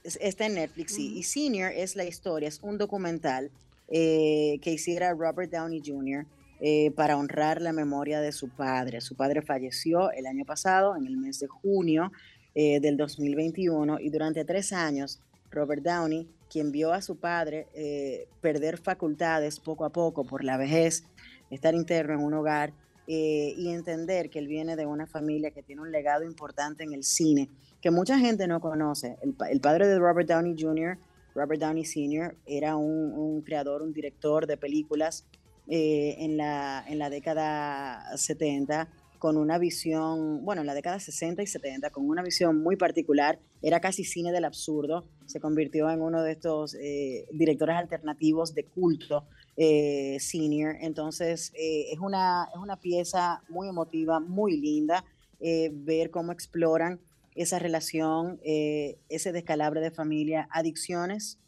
es- 0.02 0.18
está 0.20 0.46
en 0.46 0.54
Netflix, 0.54 0.96
sí. 0.96 1.16
Y 1.16 1.22
Senior 1.22 1.70
es 1.72 1.94
la 1.94 2.04
historia, 2.04 2.48
es 2.48 2.58
un 2.60 2.76
documental 2.76 3.52
eh, 3.88 4.58
que 4.62 4.72
hiciera 4.72 5.12
Robert 5.12 5.52
Downey 5.52 5.80
Jr. 5.84 6.26
eh, 6.64 6.92
para 6.92 7.16
honrar 7.16 7.60
la 7.60 7.72
memoria 7.72 8.20
de 8.20 8.30
su 8.32 8.48
padre. 8.48 9.00
Su 9.00 9.16
padre 9.16 9.42
falleció 9.42 10.12
el 10.12 10.26
año 10.26 10.44
pasado, 10.44 10.96
en 10.96 11.06
el 11.06 11.16
mes 11.16 11.40
de 11.40 11.48
junio 11.48 12.12
eh, 12.54 12.78
del 12.80 12.96
2021, 12.96 13.98
y 14.00 14.08
durante 14.10 14.44
tres 14.44 14.72
años, 14.72 15.20
Robert 15.50 15.82
Downey, 15.82 16.28
quien 16.48 16.70
vio 16.70 16.92
a 16.92 17.02
su 17.02 17.16
padre 17.16 17.66
eh, 17.74 18.28
perder 18.40 18.78
facultades 18.78 19.58
poco 19.58 19.84
a 19.84 19.90
poco 19.90 20.24
por 20.24 20.44
la 20.44 20.56
vejez, 20.56 21.04
estar 21.50 21.74
interno 21.74 22.14
en 22.14 22.20
un 22.20 22.34
hogar 22.34 22.72
eh, 23.08 23.54
y 23.56 23.70
entender 23.70 24.30
que 24.30 24.38
él 24.38 24.46
viene 24.46 24.76
de 24.76 24.86
una 24.86 25.06
familia 25.06 25.50
que 25.50 25.62
tiene 25.62 25.82
un 25.82 25.90
legado 25.90 26.24
importante 26.24 26.84
en 26.84 26.92
el 26.92 27.02
cine, 27.02 27.48
que 27.80 27.90
mucha 27.90 28.18
gente 28.18 28.46
no 28.46 28.60
conoce. 28.60 29.16
El, 29.22 29.32
pa- 29.32 29.50
el 29.50 29.60
padre 29.60 29.88
de 29.88 29.98
Robert 29.98 30.28
Downey 30.28 30.54
Jr., 30.56 30.96
Robert 31.34 31.60
Downey 31.60 31.84
Sr., 31.84 32.36
era 32.46 32.76
un 32.76 33.40
creador, 33.42 33.82
un 33.82 33.92
director 33.92 34.46
de 34.46 34.56
películas 34.56 35.24
eh, 35.68 36.16
en, 36.18 36.36
la, 36.36 36.84
en 36.88 36.98
la 36.98 37.10
década 37.10 38.16
70 38.16 38.88
con 39.22 39.36
una 39.36 39.56
visión, 39.56 40.44
bueno, 40.44 40.62
en 40.62 40.66
la 40.66 40.74
década 40.74 40.98
60 40.98 41.44
y 41.44 41.46
70, 41.46 41.90
con 41.90 42.10
una 42.10 42.24
visión 42.24 42.60
muy 42.60 42.74
particular, 42.74 43.38
era 43.62 43.78
casi 43.78 44.02
cine 44.02 44.32
del 44.32 44.44
absurdo, 44.44 45.04
se 45.26 45.38
convirtió 45.38 45.88
en 45.90 46.02
uno 46.02 46.24
de 46.24 46.32
estos 46.32 46.74
eh, 46.74 47.28
directores 47.30 47.76
alternativos 47.76 48.52
de 48.52 48.64
culto 48.64 49.24
eh, 49.56 50.16
senior, 50.18 50.74
entonces 50.80 51.52
eh, 51.54 51.92
es, 51.92 52.00
una, 52.00 52.48
es 52.52 52.60
una 52.60 52.80
pieza 52.80 53.44
muy 53.48 53.68
emotiva, 53.68 54.18
muy 54.18 54.56
linda, 54.56 55.04
eh, 55.38 55.70
ver 55.72 56.10
cómo 56.10 56.32
exploran 56.32 56.98
esa 57.36 57.60
relación, 57.60 58.40
eh, 58.42 58.98
ese 59.08 59.30
descalabre 59.30 59.80
de 59.80 59.92
familia, 59.92 60.48
adicciones, 60.50 61.38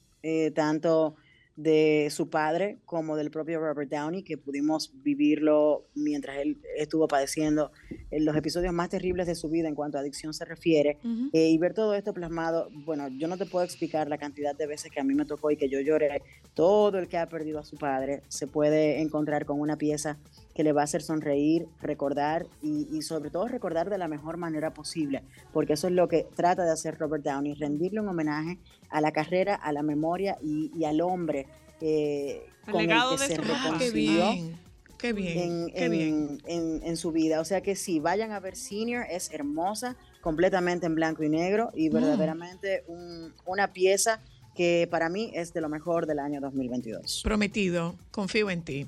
tanto 0.55 1.16
de 1.57 2.09
su 2.11 2.31
padre 2.31 2.79
como 2.85 3.17
del 3.17 3.31
propio 3.31 3.61
Robert 3.61 3.90
Downey, 3.90 4.23
que 4.23 4.37
pudimos 4.37 4.93
vivirlo 5.03 5.87
mientras 5.95 6.38
él 6.38 6.61
estuvo 6.77 7.07
padeciendo 7.07 7.71
en 8.11 8.25
los 8.25 8.35
episodios 8.37 8.73
más 8.73 8.88
terribles 8.88 9.27
de 9.27 9.35
su 9.35 9.49
vida 9.49 9.69
en 9.69 9.75
cuanto 9.75 9.99
a 9.99 10.01
adicción 10.01 10.35
se 10.35 10.45
refiere, 10.45 10.99
eh, 11.33 11.49
y 11.49 11.59
ver 11.59 11.75
todo 11.75 11.95
esto 11.95 12.12
plasmado, 12.12 12.69
bueno, 12.85 13.09
yo 13.09 13.29
no 13.29 13.37
te 13.37 13.47
puedo 13.47 13.64
explicar 13.64 14.09
la 14.09 14.19
cantidad 14.19 14.55
de 14.57 14.67
veces 14.67 14.90
que 14.90 15.01
a 15.01 15.05
mí 15.05 15.14
me 15.14 15.25
tocó 15.25 15.51
y 15.51 15.57
que 15.57 15.69
yo 15.69 15.81
lloré. 15.81 16.23
Todo 16.55 16.99
el 16.99 17.09
que 17.09 17.19
ha 17.19 17.29
perdido 17.29 17.59
a 17.59 17.64
su 17.64 17.77
padre 17.77 18.23
se 18.29 18.47
puede 18.47 19.01
encontrar 19.01 19.45
con 19.45 19.61
una 19.61 19.77
pieza 19.77 20.19
que 20.55 20.62
le 20.64 20.73
va 20.73 20.83
a 20.83 20.85
hacer 20.85 21.03
sonreír, 21.03 21.67
recordar 21.83 22.47
y, 22.62 22.87
y 22.97 23.03
sobre 23.03 23.31
todo 23.31 23.49
recordar 23.49 23.90
de 23.90 23.99
la 23.99 24.09
mejor 24.09 24.37
manera 24.37 24.73
posible, 24.73 25.23
porque 25.53 25.73
eso 25.73 25.88
es 25.88 25.93
lo 25.95 26.09
que 26.09 26.27
trata 26.37 26.64
de 26.64 26.71
hacer 26.73 26.97
Robert 26.99 27.25
Downey, 27.25 27.55
rendirle 27.55 28.01
un 28.01 28.09
homenaje 28.09 28.59
a 28.90 29.01
la 29.01 29.11
carrera, 29.12 29.57
a 29.57 29.73
la 29.73 29.83
memoria 29.83 30.38
y, 30.43 30.71
y 30.77 30.85
al 30.85 31.01
hombre 31.01 31.47
eh, 31.81 32.47
con 32.71 32.81
el 32.83 32.88
que 32.88 32.95
de 32.95 33.19
se. 33.19 33.35
Ah, 33.35 33.37
qué 33.79 33.90
reconcilió 33.90 34.33
bien. 34.33 34.64
Qué 34.97 35.12
bien. 35.12 35.38
en, 35.38 35.67
qué 35.75 35.88
bien. 35.88 36.40
en- 36.47 36.79
en- 36.79 36.83
en 36.85 36.97
su 36.97 37.11
vida. 37.12 37.40
O 37.40 37.45
sea 37.45 37.61
que 37.61 37.75
sí, 37.77 37.99
vayan 38.01 38.31
a 38.33 38.40
ver 38.40 38.57
Senior, 38.57 39.05
es 39.11 39.31
hermosa, 39.33 39.97
completamente 40.23 40.87
en 40.87 40.95
blanco 40.95 41.23
y 41.25 41.29
negro 41.29 41.71
y 41.75 41.90
Mm. 41.90 41.93
verdaderamente 41.93 42.85
un- 42.87 43.33
una 43.45 43.73
pieza 43.73 44.21
que 44.55 44.87
para 44.90 45.09
mí 45.09 45.33
es 45.35 45.53
de 45.53 45.61
lo 45.61 45.69
mejor 45.69 46.07
del 46.07 46.21
año 46.21 46.40
2022. 46.40 47.21
Prometido, 47.25 47.97
confío 48.12 48.49
en 48.51 48.62
ti. 48.62 48.87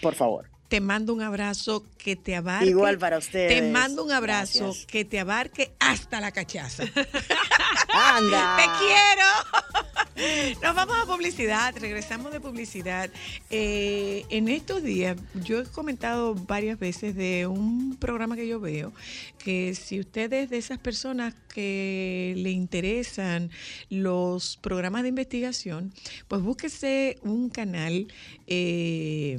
Por 0.00 0.14
favor. 0.14 0.48
Te 0.68 0.82
mando 0.82 1.14
un 1.14 1.22
abrazo 1.22 1.84
que 1.96 2.14
te 2.14 2.36
abarque. 2.36 2.68
Igual 2.68 2.98
para 2.98 3.16
ustedes. 3.16 3.48
Te 3.48 3.70
mando 3.70 4.04
un 4.04 4.12
abrazo 4.12 4.64
Gracias. 4.66 4.86
que 4.86 5.04
te 5.06 5.18
abarque 5.18 5.72
hasta 5.80 6.20
la 6.20 6.30
cachaza. 6.30 6.84
¡Anda! 7.88 8.56
¡Te 8.56 8.64
quiero! 8.78 10.58
Nos 10.62 10.74
vamos 10.74 10.96
a 11.00 11.06
publicidad, 11.06 11.74
regresamos 11.78 12.32
de 12.32 12.40
publicidad. 12.40 13.08
Eh, 13.50 14.24
en 14.30 14.48
estos 14.48 14.82
días, 14.82 15.16
yo 15.34 15.60
he 15.60 15.64
comentado 15.64 16.34
varias 16.34 16.78
veces 16.78 17.14
de 17.14 17.46
un 17.46 17.96
programa 17.96 18.34
que 18.34 18.48
yo 18.48 18.58
veo, 18.58 18.92
que 19.38 19.74
si 19.74 20.00
usted 20.00 20.32
es 20.32 20.50
de 20.50 20.58
esas 20.58 20.78
personas 20.78 21.34
que 21.54 22.34
le 22.36 22.50
interesan 22.50 23.50
los 23.90 24.56
programas 24.56 25.02
de 25.02 25.10
investigación, 25.10 25.94
pues 26.26 26.42
búsquese 26.42 27.18
un 27.22 27.48
canal 27.48 28.08
eh, 28.48 29.38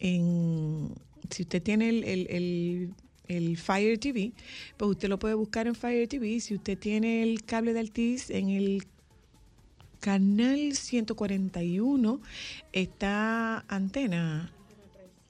en, 0.00 0.92
si 1.30 1.42
usted 1.42 1.62
tiene 1.62 1.88
el, 1.90 2.04
el- 2.04 2.94
el- 3.28 3.56
Fire 3.56 3.96
TV, 3.98 4.32
pues 4.76 4.90
usted 4.90 5.08
lo 5.08 5.18
puede 5.18 5.34
buscar 5.34 5.66
en 5.68 5.74
Fire 5.76 6.08
TV. 6.08 6.40
Si 6.40 6.54
usted 6.54 6.76
tiene 6.76 7.22
el 7.22 7.44
cable 7.44 7.72
de 7.72 7.80
Altiz 7.80 8.28
en 8.30 8.48
el 8.50 8.84
canal 10.00 10.74
141 10.74 12.20
está 12.72 13.64
antena. 13.68 14.52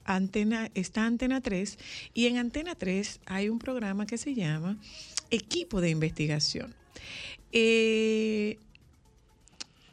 Antena, 0.03 0.71
está 0.73 1.05
Antena 1.05 1.41
3 1.41 1.77
y 2.15 2.25
en 2.25 2.37
Antena 2.37 2.73
3 2.73 3.19
hay 3.27 3.49
un 3.49 3.59
programa 3.59 4.07
que 4.07 4.17
se 4.17 4.33
llama 4.33 4.77
Equipo 5.29 5.79
de 5.79 5.91
Investigación. 5.91 6.73
Eh, 7.51 8.57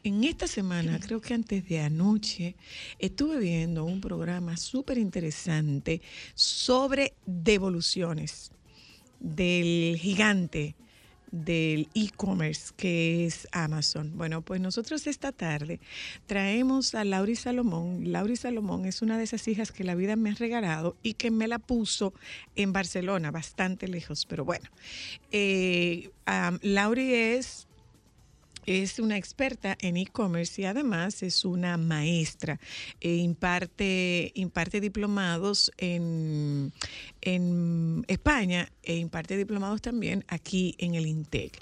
en 0.03 0.23
esta 0.23 0.47
semana, 0.47 0.99
creo 0.99 1.21
que 1.21 1.33
antes 1.33 1.67
de 1.67 1.79
anoche, 1.79 2.55
estuve 2.99 3.39
viendo 3.39 3.83
un 3.85 4.01
programa 4.01 4.57
súper 4.57 4.97
interesante 4.97 6.01
sobre 6.35 7.13
devoluciones 7.25 8.51
del 9.19 9.97
gigante 9.97 10.75
del 11.31 11.89
e-commerce 11.93 12.73
que 12.75 13.25
es 13.25 13.47
Amazon. 13.51 14.17
Bueno, 14.17 14.41
pues 14.41 14.61
nosotros 14.61 15.05
esta 15.07 15.31
tarde 15.31 15.79
traemos 16.25 16.95
a 16.95 17.03
Lauri 17.03 17.35
Salomón. 17.35 18.11
Lauri 18.11 18.35
Salomón 18.35 18.85
es 18.85 19.01
una 19.01 19.17
de 19.17 19.25
esas 19.25 19.47
hijas 19.47 19.71
que 19.71 19.83
la 19.83 19.95
vida 19.95 20.15
me 20.15 20.31
ha 20.31 20.35
regalado 20.35 20.95
y 21.03 21.13
que 21.13 21.31
me 21.31 21.47
la 21.47 21.59
puso 21.59 22.13
en 22.55 22.73
Barcelona, 22.73 23.31
bastante 23.31 23.87
lejos, 23.87 24.25
pero 24.25 24.43
bueno. 24.43 24.69
Eh, 25.31 26.09
Lauri 26.61 27.13
es 27.13 27.67
es 28.65 28.99
una 28.99 29.17
experta 29.17 29.77
en 29.79 29.97
e-commerce 29.97 30.61
y 30.61 30.65
además 30.65 31.23
es 31.23 31.45
una 31.45 31.77
maestra. 31.77 32.59
E 32.99 33.15
imparte, 33.15 34.31
imparte 34.35 34.81
diplomados 34.81 35.71
en, 35.77 36.71
en 37.21 38.05
España 38.07 38.71
e 38.83 38.97
imparte 38.97 39.37
diplomados 39.37 39.81
también 39.81 40.23
aquí 40.27 40.75
en 40.77 40.95
el 40.95 41.05
INTEC. 41.05 41.59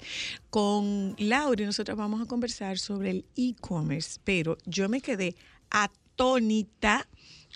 Con 0.50 1.14
Laura 1.18 1.64
nosotros 1.64 1.96
vamos 1.96 2.20
a 2.20 2.26
conversar 2.26 2.78
sobre 2.78 3.10
el 3.10 3.24
e-commerce, 3.36 4.20
pero 4.24 4.58
yo 4.66 4.88
me 4.88 5.00
quedé 5.00 5.34
atónita 5.70 7.08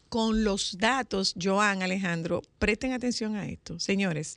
con 0.09 0.45
los 0.45 0.77
datos, 0.79 1.35
Joan 1.41 1.83
Alejandro, 1.83 2.43
presten 2.59 2.93
atención 2.93 3.35
a 3.35 3.49
esto. 3.49 3.81
Señores, 3.81 4.37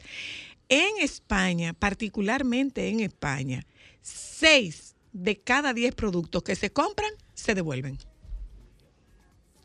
en 0.69 1.01
España, 1.01 1.73
particularmente 1.73 2.87
en 2.87 3.01
España, 3.01 3.65
seis 4.01 4.84
de 5.15 5.38
cada 5.38 5.73
diez 5.73 5.95
productos 5.95 6.43
que 6.43 6.56
se 6.56 6.71
compran 6.71 7.12
se 7.34 7.56
devuelven. 7.56 7.97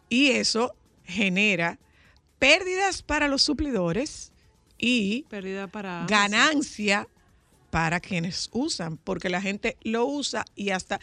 Y 0.09 0.29
eso 0.29 0.77
genera 1.05 1.79
pérdidas 2.39 3.03
para 3.03 3.27
los 3.27 3.43
suplidores 3.43 4.33
y 4.79 5.23
Pérdida 5.29 5.67
para... 5.67 6.07
ganancia 6.09 7.09
para 7.71 8.01
quienes 8.01 8.49
usan, 8.53 8.97
porque 8.97 9.29
la 9.29 9.43
gente 9.43 9.77
lo 9.83 10.07
usa 10.07 10.45
y 10.55 10.71
hasta 10.71 11.01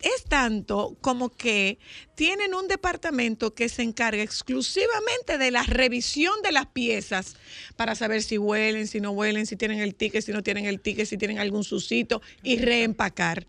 es 0.00 0.24
tanto 0.24 0.96
como 1.00 1.30
que 1.30 1.78
tienen 2.14 2.54
un 2.54 2.68
departamento 2.68 3.54
que 3.54 3.68
se 3.68 3.82
encarga 3.82 4.22
exclusivamente 4.22 5.38
de 5.38 5.50
la 5.50 5.62
revisión 5.62 6.34
de 6.42 6.52
las 6.52 6.66
piezas 6.66 7.36
para 7.76 7.94
saber 7.94 8.22
si 8.22 8.38
huelen, 8.38 8.86
si 8.86 9.00
no 9.00 9.12
huelen, 9.12 9.46
si 9.46 9.56
tienen 9.56 9.80
el 9.80 9.94
ticket, 9.94 10.22
si 10.24 10.32
no 10.32 10.42
tienen 10.42 10.66
el 10.66 10.80
ticket, 10.80 11.06
si 11.06 11.16
tienen 11.16 11.38
algún 11.38 11.64
sucito 11.64 12.20
y 12.42 12.58
reempacar. 12.58 13.46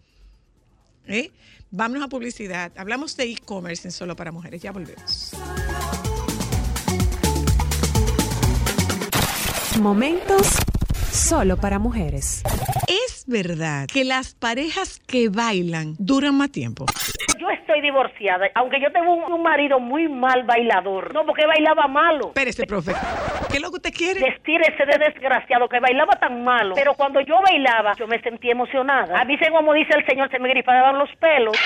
¿Eh? 1.08 1.32
Vámonos 1.72 2.06
a 2.06 2.08
publicidad. 2.08 2.72
Hablamos 2.78 3.18
de 3.18 3.26
e-commerce 3.32 3.88
en 3.88 3.92
Solo 3.92 4.16
para 4.16 4.32
Mujeres. 4.32 4.62
Ya 4.62 4.72
volvemos. 4.72 5.32
Momentos 9.80 10.48
solo 11.12 11.58
para 11.58 11.80
mujeres. 11.80 12.42
¿Es 12.88 13.15
verdad 13.26 13.88
que 13.92 14.04
las 14.04 14.36
parejas 14.36 15.00
que 15.08 15.30
bailan 15.30 15.96
duran 15.98 16.38
más 16.38 16.52
tiempo? 16.52 16.86
Yo 17.40 17.50
estoy 17.50 17.82
divorciada, 17.82 18.48
aunque 18.56 18.80
yo 18.82 18.92
tengo 18.92 19.14
un, 19.14 19.32
un 19.32 19.44
marido 19.44 19.80
muy 19.80 20.08
mal 20.08 20.44
bailador. 20.44 21.14
No, 21.14 21.26
porque 21.26 21.46
bailaba 21.46 21.88
malo. 21.88 22.28
Espérese, 22.28 22.66
profe. 22.66 22.94
¿Qué 23.50 23.58
es 23.58 23.62
lo 23.62 23.70
que 23.70 23.78
usted 23.78 23.94
quiere? 23.94 24.20
Decir 24.20 24.62
ese 24.62 24.86
de 24.86 24.98
desgraciado 25.06 25.70
que 25.70 25.80
bailaba 25.80 26.14
tan 26.20 26.44
malo. 26.44 26.76
Pero 26.76 26.94
cuando 26.94 27.22
yo 27.22 27.36
bailaba, 27.42 27.94
yo 27.98 28.08
me 28.08 28.22
sentía 28.22 28.52
emocionada. 28.52 29.20
A 29.20 29.26
mí, 29.26 29.38
como 29.50 29.74
dice 29.74 29.94
el 29.96 30.06
señor, 30.06 30.30
se 30.30 30.40
me 30.40 30.50
gripaban 30.50 30.98
los 30.98 31.10
pelos. 31.20 31.58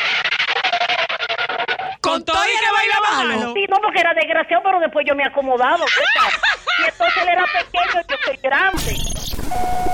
Con 2.01 2.23
todo 2.23 2.37
y 2.37 2.47
que 2.47 2.71
baila 2.75 3.35
malo. 3.35 3.53
Sí, 3.53 3.65
no, 3.69 3.77
porque 3.81 3.99
era 3.99 4.13
desgraciado, 4.13 4.63
pero 4.63 4.79
después 4.79 5.05
yo 5.07 5.15
me 5.15 5.23
acomodaba. 5.25 5.85
¿qué 5.85 6.03
tal? 6.15 6.31
Y 6.79 6.89
entonces 6.89 7.23
él 7.23 7.29
era 7.29 7.45
pequeño, 7.45 8.05
yo 8.09 8.15
soy 8.25 8.37
grande. 8.41 8.97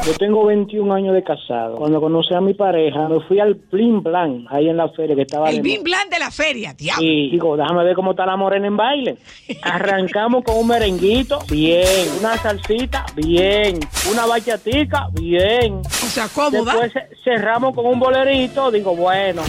Yo 0.05 0.13
tengo 0.17 0.45
21 0.45 0.93
años 0.93 1.15
de 1.15 1.23
casado. 1.23 1.77
Cuando 1.77 1.99
conocí 1.99 2.33
a 2.35 2.41
mi 2.41 2.53
pareja, 2.53 3.07
me 3.09 3.19
fui 3.21 3.39
al 3.39 3.55
Plim 3.55 4.03
Blanc, 4.03 4.45
ahí 4.51 4.69
en 4.69 4.77
la 4.77 4.87
feria 4.89 5.15
que 5.15 5.23
estaba 5.23 5.49
El 5.49 5.63
moda. 5.63 5.79
Blan 5.81 6.09
de 6.09 6.19
la 6.19 6.29
feria, 6.29 6.73
diablo. 6.73 7.03
Y 7.03 7.31
digo, 7.31 7.57
déjame 7.57 7.83
ver 7.83 7.95
cómo 7.95 8.11
está 8.11 8.25
la 8.27 8.35
morena 8.35 8.67
en 8.67 8.77
baile. 8.77 9.17
Arrancamos 9.63 10.43
con 10.43 10.57
un 10.57 10.67
merenguito, 10.67 11.39
bien. 11.49 12.07
Una 12.19 12.37
salsita, 12.37 13.05
bien. 13.15 13.79
Una 14.11 14.27
bachatica, 14.27 15.07
bien. 15.13 15.77
O 15.79 15.89
sea, 15.89 16.27
cómoda. 16.27 16.73
Después 16.75 16.93
ce- 16.93 17.15
cerramos 17.23 17.73
con 17.73 17.87
un 17.87 17.99
bolerito, 17.99 18.69
digo, 18.69 18.95
bueno. 18.95 19.41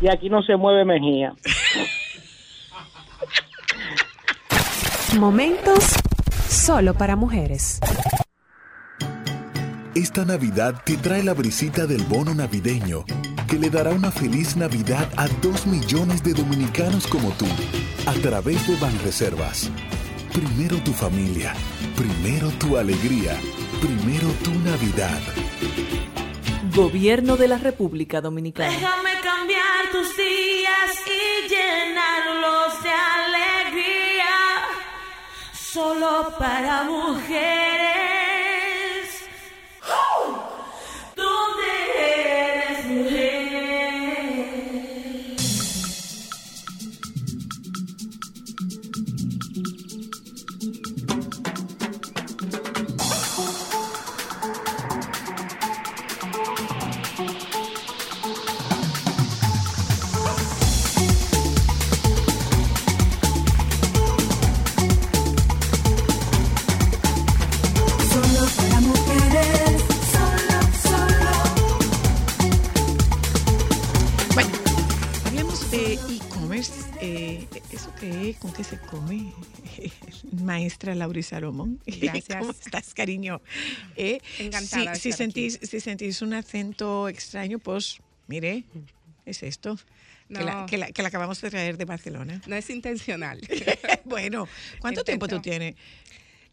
Y 0.00 0.08
aquí 0.08 0.28
no 0.30 0.42
se 0.42 0.56
mueve 0.56 0.84
Mejía. 0.84 1.34
Momentos 5.18 5.94
solo 6.48 6.94
para 6.94 7.16
mujeres. 7.16 7.80
Esta 9.94 10.24
Navidad 10.24 10.82
te 10.84 10.96
trae 10.96 11.24
la 11.24 11.34
brisita 11.34 11.86
del 11.86 12.04
bono 12.04 12.32
navideño, 12.34 13.04
que 13.48 13.58
le 13.58 13.68
dará 13.70 13.90
una 13.90 14.12
feliz 14.12 14.56
Navidad 14.56 15.08
a 15.16 15.26
dos 15.42 15.66
millones 15.66 16.22
de 16.22 16.34
dominicanos 16.34 17.06
como 17.08 17.30
tú, 17.30 17.46
a 18.06 18.12
través 18.20 18.68
de 18.68 18.76
Banreservas. 18.76 19.70
Primero 20.32 20.76
tu 20.84 20.92
familia, 20.92 21.52
primero 21.96 22.50
tu 22.60 22.76
alegría, 22.76 23.32
primero 23.80 24.28
tu 24.44 24.52
Navidad. 24.60 25.20
Gobierno 26.78 27.36
de 27.36 27.48
la 27.48 27.58
República 27.58 28.20
Dominicana. 28.20 28.70
Déjame 28.70 29.10
cambiar 29.20 29.90
tus 29.90 30.16
días 30.16 30.90
y 31.06 31.48
llenarlos 31.48 32.82
de 32.84 32.90
alegría. 32.90 34.28
Solo 35.52 36.32
para 36.38 36.84
mujeres. 36.84 37.67
Maestra 80.68 80.94
Laura 80.94 81.22
Salomón. 81.22 81.80
Gracias. 81.86 82.38
¿Cómo 82.40 82.50
estás, 82.50 82.92
cariño? 82.92 83.40
Eh, 83.96 84.20
Encantada 84.38 84.94
Si, 84.94 85.00
si 85.00 85.08
aquí. 85.08 85.16
sentís, 85.16 85.58
si 85.62 85.80
sentís 85.80 86.20
un 86.20 86.34
acento 86.34 87.08
extraño, 87.08 87.58
pues 87.58 88.00
mire, 88.26 88.64
es 89.24 89.42
esto. 89.42 89.78
Que, 90.28 90.44
la, 90.44 90.60
No. 90.60 90.66
que, 90.66 90.76
la, 90.76 90.92
que 90.92 91.00
la 91.00 91.08
acabamos 91.08 91.40
de 91.40 91.48
traer 91.48 91.78
de 91.78 91.86
Barcelona. 91.86 92.42
No 92.46 92.54
es 92.54 92.68
intencional. 92.68 93.40
bueno, 94.04 94.46
¿cuánto 94.78 95.04
tiempo 95.04 95.26
tú 95.26 95.36
Intento. 95.36 95.58
tienes? 95.58 95.76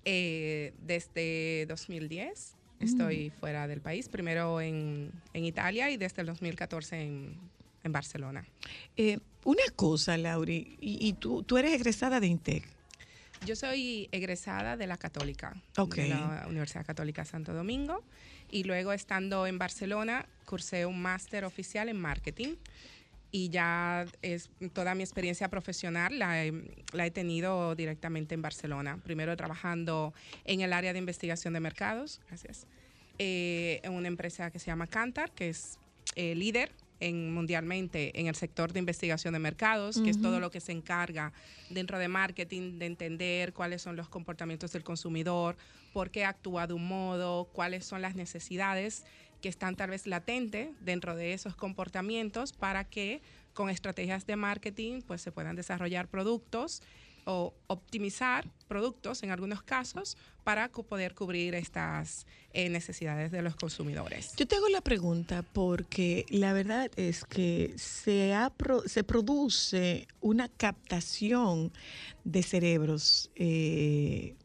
Eh, 0.05 0.74
desde 0.82 1.66
2010 1.68 2.53
estoy 2.80 3.32
fuera 3.38 3.68
del 3.68 3.82
país, 3.82 4.07
primero 4.07 4.61
en, 4.61 5.11
en 5.34 5.43
Italia 5.43 5.89
y 5.89 5.97
desde 5.97 6.22
el 6.22 6.28
2014 6.28 7.01
en, 7.01 7.36
en 7.84 7.91
Barcelona. 7.91 8.45
Eh, 8.95 9.18
una 9.43 9.63
cosa, 9.76 10.16
Lauri, 10.18 10.78
y, 10.80 11.05
y 11.05 11.13
tú, 11.13 11.43
tú 11.43 11.57
eres 11.57 11.74
egresada 11.74 12.22
de 12.22 12.28
INTEC. 12.28 12.74
Yo 13.45 13.55
soy 13.55 14.09
egresada 14.11 14.77
de 14.77 14.88
la 14.88 14.97
Católica, 14.97 15.55
Ok. 15.77 15.95
de 15.95 16.09
la 16.09 16.45
Universidad 16.47 16.86
Católica 16.86 17.25
Santo 17.25 17.53
Domingo, 17.53 18.03
y 18.49 18.63
luego 18.63 18.93
estando 18.93 19.47
en 19.47 19.57
Barcelona 19.57 20.27
cursé 20.45 20.86
un 20.86 21.01
máster 21.01 21.45
oficial 21.45 21.89
en 21.89 21.99
marketing 21.99 22.55
y 23.31 23.49
ya 23.49 24.05
es 24.21 24.49
toda 24.73 24.95
mi 24.95 25.03
experiencia 25.03 25.49
profesional 25.49 26.17
la 26.19 26.45
he, 26.45 26.53
la 26.93 27.05
he 27.05 27.11
tenido 27.11 27.75
directamente 27.75 28.33
en 28.33 28.41
Barcelona. 28.41 28.99
Primero 29.03 29.36
trabajando 29.36 30.13
en 30.45 30.61
el 30.61 30.71
área 30.71 30.93
de 30.93 30.99
investigación 30.99 31.53
de 31.53 31.59
mercados, 31.59 32.21
gracias, 32.27 32.65
eh, 33.19 33.81
en 33.83 33.93
una 33.93 34.07
empresa 34.07 34.51
que 34.51 34.59
se 34.59 34.67
llama 34.67 34.88
Cantar, 34.88 35.31
que 35.31 35.49
es 35.49 35.79
eh, 36.15 36.36
líder 36.36 36.71
en, 36.99 37.33
mundialmente 37.33 38.19
en 38.19 38.27
el 38.27 38.35
sector 38.35 38.73
de 38.73 38.79
investigación 38.79 39.33
de 39.33 39.39
mercados, 39.39 39.99
que 39.99 40.09
es 40.09 40.21
todo 40.21 40.39
lo 40.39 40.51
que 40.51 40.59
se 40.59 40.71
encarga 40.71 41.33
dentro 41.69 41.99
de 41.99 42.07
marketing 42.07 42.79
de 42.79 42.85
entender 42.85 43.53
cuáles 43.53 43.81
son 43.81 43.95
los 43.95 44.09
comportamientos 44.09 44.71
del 44.71 44.83
consumidor, 44.83 45.57
por 45.93 46.09
qué 46.09 46.25
actúa 46.25 46.67
de 46.67 46.73
un 46.73 46.87
modo, 46.87 47.45
cuáles 47.45 47.85
son 47.85 48.01
las 48.01 48.15
necesidades 48.15 49.05
que 49.41 49.49
están 49.49 49.75
tal 49.75 49.91
vez 49.91 50.07
latentes 50.07 50.69
dentro 50.81 51.15
de 51.15 51.33
esos 51.33 51.55
comportamientos 51.55 52.53
para 52.53 52.83
que 52.83 53.21
con 53.53 53.69
estrategias 53.69 54.25
de 54.25 54.35
marketing 54.35 55.01
pues 55.01 55.21
se 55.21 55.31
puedan 55.31 55.55
desarrollar 55.55 56.07
productos 56.07 56.81
o 57.26 57.53
optimizar 57.67 58.47
productos 58.67 59.23
en 59.23 59.32
algunos 59.32 59.61
casos 59.63 60.15
para 60.43 60.69
poder 60.69 61.15
cubrir 61.15 61.55
estas 61.55 62.28
eh, 62.53 62.69
necesidades 62.69 63.32
de 63.32 63.41
los 63.41 63.55
consumidores. 63.55 64.34
Yo 64.38 64.47
te 64.47 64.55
hago 64.55 64.69
la 64.69 64.82
pregunta 64.82 65.43
porque 65.43 66.26
la 66.30 66.53
verdad 66.53 66.91
es 66.95 67.26
que 67.26 67.73
se, 67.78 68.34
ha 68.34 68.49
pro- 68.51 68.88
se 68.88 69.03
produce 69.03 70.07
una 70.21 70.49
captación 70.49 71.71
de 72.23 72.43
cerebros 72.43 73.32
eh, 73.36 74.36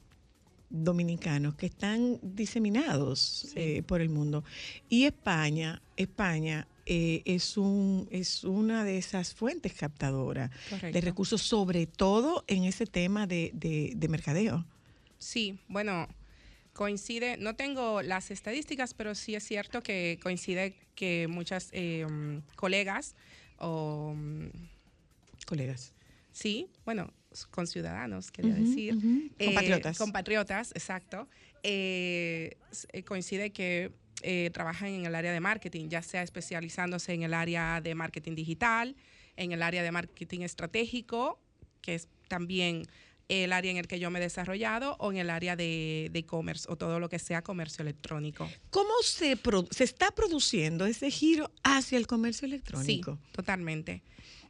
dominicanos 0.71 1.57
que 1.57 1.67
están 1.67 2.19
diseminados 2.23 3.53
eh, 3.57 3.83
por 3.83 4.01
el 4.01 4.09
mundo. 4.09 4.45
Y 4.89 5.05
España, 5.05 5.83
España 5.97 6.67
eh, 6.93 7.23
es, 7.25 7.57
un, 7.57 8.09
es 8.11 8.43
una 8.43 8.83
de 8.85 8.99
esas 8.99 9.33
fuentes 9.33 9.73
captadoras 9.75 10.51
de 10.83 11.01
recursos, 11.01 11.41
sobre 11.41 11.87
todo 11.87 12.45
en 12.49 12.65
ese 12.65 12.85
tema 12.85 13.27
de, 13.29 13.53
de- 13.55 13.93
de 13.95 14.09
mercadeo. 14.09 14.67
Sí, 15.19 15.61
bueno, 15.69 16.09
coincide, 16.73 17.37
no 17.37 17.55
tengo 17.55 18.03
las 18.03 18.31
estadísticas, 18.33 18.93
pero 18.95 19.15
sí 19.15 19.37
es 19.37 19.45
cierto 19.45 19.83
que 19.83 20.19
coincide 20.21 20.75
que 20.97 21.29
muchas 21.29 21.69
eh, 21.73 22.07
mm, 22.11 22.39
colegas 22.57 23.15
o... 23.59 24.13
mm, 24.17 24.49
Colegas. 25.47 25.95
Sí, 26.33 26.69
bueno, 26.85 27.13
con 27.51 27.67
ciudadanos, 27.67 28.31
quería 28.31 28.55
decir. 28.55 28.97
ujú. 28.97 29.31
Eh, 29.39 29.45
Compatriotas. 29.47 29.99
compatriotas, 29.99 30.71
exacto. 30.75 31.29
Eh, 31.63 32.57
coincide 33.05 33.51
que 33.53 33.93
eh, 34.23 34.51
trabajan 34.53 34.89
en 34.89 35.07
el 35.07 35.15
área 35.15 35.33
de 35.33 35.41
marketing, 35.41 35.89
ya 35.89 36.03
sea 36.03 36.23
especializándose 36.23 37.13
en 37.13 37.23
el 37.23 37.35
área 37.35 37.81
de 37.81 37.95
marketing 37.95 38.35
digital, 38.35 38.97
en 39.37 39.53
el 39.53 39.63
área 39.63 39.83
de 39.83 39.91
marketing 39.91 40.41
estratégico, 40.41 41.41
que 41.81 41.95
es 41.95 42.09
también 42.29 42.87
el 43.29 43.53
área 43.53 43.71
en 43.71 43.77
el 43.77 43.87
que 43.87 44.01
yo 44.01 44.11
me 44.11 44.19
he 44.19 44.23
desarrollado, 44.23 44.97
o 44.99 45.13
en 45.13 45.19
el 45.19 45.31
área 45.31 45.55
de 45.55 46.11
e-commerce 46.13 46.67
o 46.69 46.77
todo 46.77 46.99
lo 46.99 47.09
que 47.09 47.19
sea 47.19 47.43
comercio 47.43 47.83
electrónico. 47.83 48.51
¿Cómo 48.71 48.91
se, 49.03 49.39
se 49.71 49.85
está 49.85 50.11
produciendo 50.11 50.85
ese 50.85 51.11
giro 51.11 51.51
hacia 51.63 51.97
el 51.97 52.09
comercio 52.09 52.47
electrónico? 52.47 53.15
Sí, 53.15 53.31
totalmente. 53.33 54.03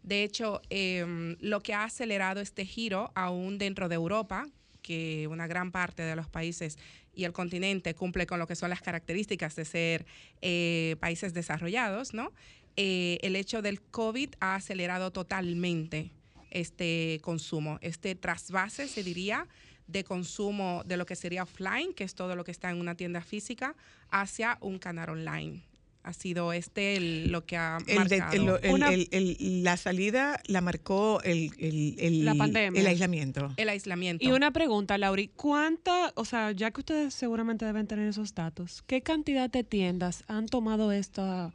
De 0.02 0.22
hecho, 0.22 0.62
em, 0.70 1.36
lo 1.40 1.62
que 1.62 1.74
ha 1.74 1.84
acelerado 1.84 2.40
este 2.40 2.64
giro, 2.64 3.12
aún 3.14 3.58
dentro 3.58 3.88
de 3.88 3.96
Europa, 3.96 4.48
que 4.80 5.28
una 5.30 5.46
gran 5.46 5.72
parte 5.72 6.02
de 6.02 6.16
los 6.16 6.28
países 6.28 6.78
y 7.14 7.24
el 7.24 7.32
continente 7.32 7.94
cumple 7.94 8.26
con 8.26 8.38
lo 8.38 8.46
que 8.46 8.56
son 8.56 8.70
las 8.70 8.82
características 8.82 9.56
de 9.56 9.64
ser 9.64 10.06
eh, 10.42 10.96
países 11.00 11.34
desarrollados, 11.34 12.14
¿no? 12.14 12.32
Eh, 12.76 13.18
el 13.22 13.36
hecho 13.36 13.62
del 13.62 13.80
COVID 13.80 14.30
ha 14.40 14.54
acelerado 14.54 15.10
totalmente 15.10 16.12
este 16.50 17.20
consumo, 17.22 17.78
este 17.80 18.14
trasvase, 18.14 18.88
se 18.88 19.02
diría, 19.02 19.46
de 19.86 20.04
consumo 20.04 20.82
de 20.86 20.96
lo 20.96 21.06
que 21.06 21.16
sería 21.16 21.42
offline, 21.42 21.92
que 21.94 22.04
es 22.04 22.14
todo 22.14 22.36
lo 22.36 22.44
que 22.44 22.52
está 22.52 22.70
en 22.70 22.80
una 22.80 22.94
tienda 22.94 23.22
física, 23.22 23.74
hacia 24.10 24.56
un 24.60 24.78
canal 24.78 25.10
online. 25.10 25.62
Ha 26.02 26.14
sido 26.14 26.52
este 26.54 26.96
el- 26.96 27.30
lo 27.30 27.44
que 27.44 27.56
ha 27.58 27.76
El 27.78 27.84
de- 28.08 28.18
marcado. 28.18 28.56
el- 28.58 28.64
el- 28.64 28.72
Una- 28.74 28.92
el- 28.92 29.08
el- 29.10 29.62
la 29.62 29.76
salida 29.76 30.40
la 30.46 30.62
marcó 30.62 31.20
el, 31.22 31.50
el- 31.58 31.96
el- 31.98 32.24
La 32.24 32.34
pandemia. 32.34 32.80
el 32.80 32.86
aislamiento. 32.86 33.52
el 33.58 33.68
aislamiento. 33.68 34.24
Y 34.26 34.32
una 34.32 34.50
pregunta, 34.50 34.96
Lauri, 34.96 35.28
¿cuánta, 35.28 36.12
o 36.16 36.24
sea, 36.24 36.52
ya 36.52 36.70
que 36.70 36.80
ustedes 36.80 37.12
seguramente 37.12 37.66
deben 37.66 37.86
tener 37.86 38.08
esos 38.08 38.34
datos, 38.34 38.82
qué 38.86 39.02
cantidad 39.02 39.50
de 39.50 39.62
tiendas 39.62 40.24
han 40.26 40.46
tomado 40.46 40.90
esta 40.90 41.52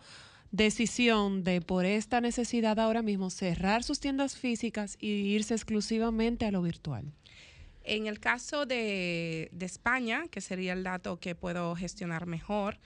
decisión 0.51 1.43
de 1.43 1.59
por 1.61 1.85
esta 1.85 2.21
necesidad 2.21 2.79
ahora 2.79 3.01
mismo 3.01 3.29
cerrar 3.29 3.83
sus 3.83 3.99
tiendas 3.99 4.37
físicas 4.37 4.95
y 4.99 5.07
irse 5.07 5.53
exclusivamente 5.53 6.45
a 6.45 6.51
lo 6.51 6.61
virtual? 6.61 7.11
En 7.83 8.07
el 8.07 8.19
caso 8.19 8.65
de, 8.65 9.49
de 9.51 9.65
España, 9.65 10.25
que 10.31 10.41
sería 10.41 10.73
el 10.73 10.83
dato 10.83 11.19
que 11.19 11.35
puedo 11.35 11.75
gestionar 11.75 12.25
mejor, 12.25 12.79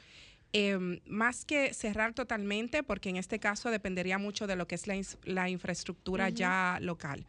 em, 0.53 0.99
más 1.05 1.45
que 1.45 1.73
cerrar 1.73 2.13
totalmente, 2.13 2.83
porque 2.83 3.09
en 3.09 3.17
este 3.17 3.39
caso 3.39 3.69
dependería 3.69 4.17
mucho 4.17 4.47
de 4.47 4.55
lo 4.55 4.67
que 4.67 4.75
es 4.75 4.87
la, 4.87 4.99
la 5.23 5.49
infraestructura 5.49 6.29
ya 6.29 6.79
local. 6.81 7.25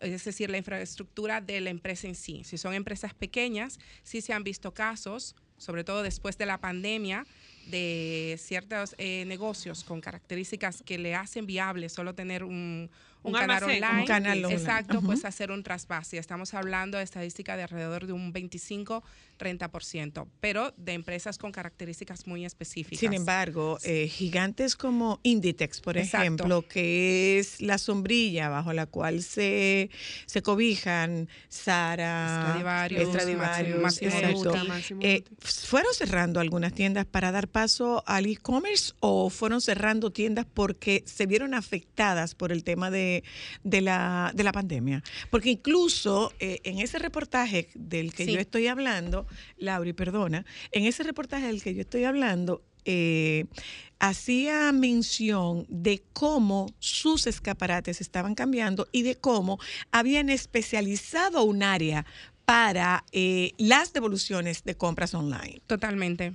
Es 0.00 0.24
decir, 0.24 0.50
la 0.50 0.58
infraestructura 0.58 1.40
de 1.40 1.60
la 1.60 1.70
empresa 1.70 2.08
en 2.08 2.14
sí. 2.14 2.42
Si 2.44 2.58
son 2.58 2.74
empresas 2.74 3.14
pequeñas, 3.14 3.78
sí 4.02 4.20
se 4.20 4.32
han 4.32 4.42
visto 4.42 4.74
casos, 4.74 5.36
sobre 5.58 5.84
todo 5.84 6.02
después 6.02 6.36
de 6.38 6.46
la 6.46 6.58
pandemia, 6.58 7.24
de 7.66 8.36
ciertos 8.40 8.96
eh, 8.98 9.24
negocios 9.26 9.84
con 9.84 10.00
características 10.00 10.82
que 10.82 10.98
le 10.98 11.14
hacen 11.14 11.46
viable 11.46 11.88
solo 11.88 12.14
tener 12.14 12.42
un, 12.42 12.90
un 13.22 13.34
Un 13.34 13.40
canal 13.40 13.62
online. 13.62 14.00
Un 14.00 14.06
canal 14.06 14.44
online. 14.44 14.60
Exacto, 14.60 14.98
Ujú. 14.98 15.06
pues 15.06 15.24
hacer 15.24 15.50
un 15.50 15.62
trasvase. 15.62 16.18
Estamos 16.18 16.54
hablando 16.54 16.98
de 16.98 17.04
estadística 17.04 17.56
de 17.56 17.62
alrededor 17.62 18.06
de 18.06 18.12
un 18.12 18.32
25-30%, 18.32 20.26
pero 20.40 20.72
de 20.76 20.92
empresas 20.92 21.38
con 21.38 21.52
características 21.52 22.26
muy 22.26 22.44
específicas. 22.44 22.98
Sin 22.98 23.14
embargo, 23.14 23.78
eh, 23.84 24.08
gigantes 24.08 24.76
como 24.76 25.20
Inditex, 25.22 25.80
por 25.80 25.98
Exacto. 25.98 26.22
ejemplo, 26.24 26.66
que 26.68 27.38
es 27.38 27.60
la 27.60 27.78
sombrilla 27.78 28.48
bajo 28.48 28.72
la 28.72 28.86
cual 28.86 29.22
se, 29.22 29.90
se 30.26 30.42
cobijan 30.42 31.28
Sara, 31.48 32.56
Stradivarius. 33.08 33.08
Massimo 34.68 35.00
Eh, 35.02 35.24
¿Fueron 35.40 35.92
cerrando 35.94 36.40
algunas 36.40 36.72
tiendas 36.72 37.06
para 37.06 37.32
dar 37.32 37.48
paso 37.48 38.02
al 38.06 38.26
e-commerce 38.26 38.92
o 39.00 39.30
fueron 39.30 39.60
cerrando 39.60 40.10
tiendas 40.10 40.46
porque 40.52 41.02
se 41.06 41.26
vieron 41.26 41.54
afectadas 41.54 42.34
por 42.34 42.52
el 42.52 42.64
tema 42.64 42.90
de, 42.90 43.11
de 43.62 43.80
la, 43.80 44.32
de 44.34 44.42
la 44.44 44.52
pandemia? 44.52 45.02
Porque 45.30 45.50
incluso 45.50 46.32
eh, 46.40 46.60
en 46.64 46.78
ese 46.78 46.98
reportaje 46.98 47.68
del 47.74 48.12
que 48.14 48.24
Sí. 48.24 48.32
yo 48.32 48.40
estoy 48.40 48.66
hablando, 48.68 49.26
Lauri, 49.58 49.92
perdona, 49.92 50.44
en 50.72 50.84
ese 50.86 51.02
reportaje 51.02 51.46
del 51.46 51.62
que 51.62 51.74
yo 51.74 51.80
estoy 51.82 52.04
hablando, 52.04 52.62
eh, 52.84 53.44
hacía 54.00 54.72
mención 54.72 55.66
de 55.68 56.02
cómo 56.12 56.66
sus 56.80 57.26
escaparates 57.26 58.00
estaban 58.00 58.34
cambiando 58.34 58.88
y 58.90 59.02
de 59.02 59.14
cómo 59.14 59.58
habían 59.92 60.28
especializado 60.30 61.44
un 61.44 61.62
área 61.62 62.04
para 62.44 63.04
eh, 63.12 63.52
las 63.58 63.92
devoluciones 63.92 64.64
de 64.64 64.74
compras 64.76 65.14
online. 65.14 65.60
Totalmente. 65.68 66.34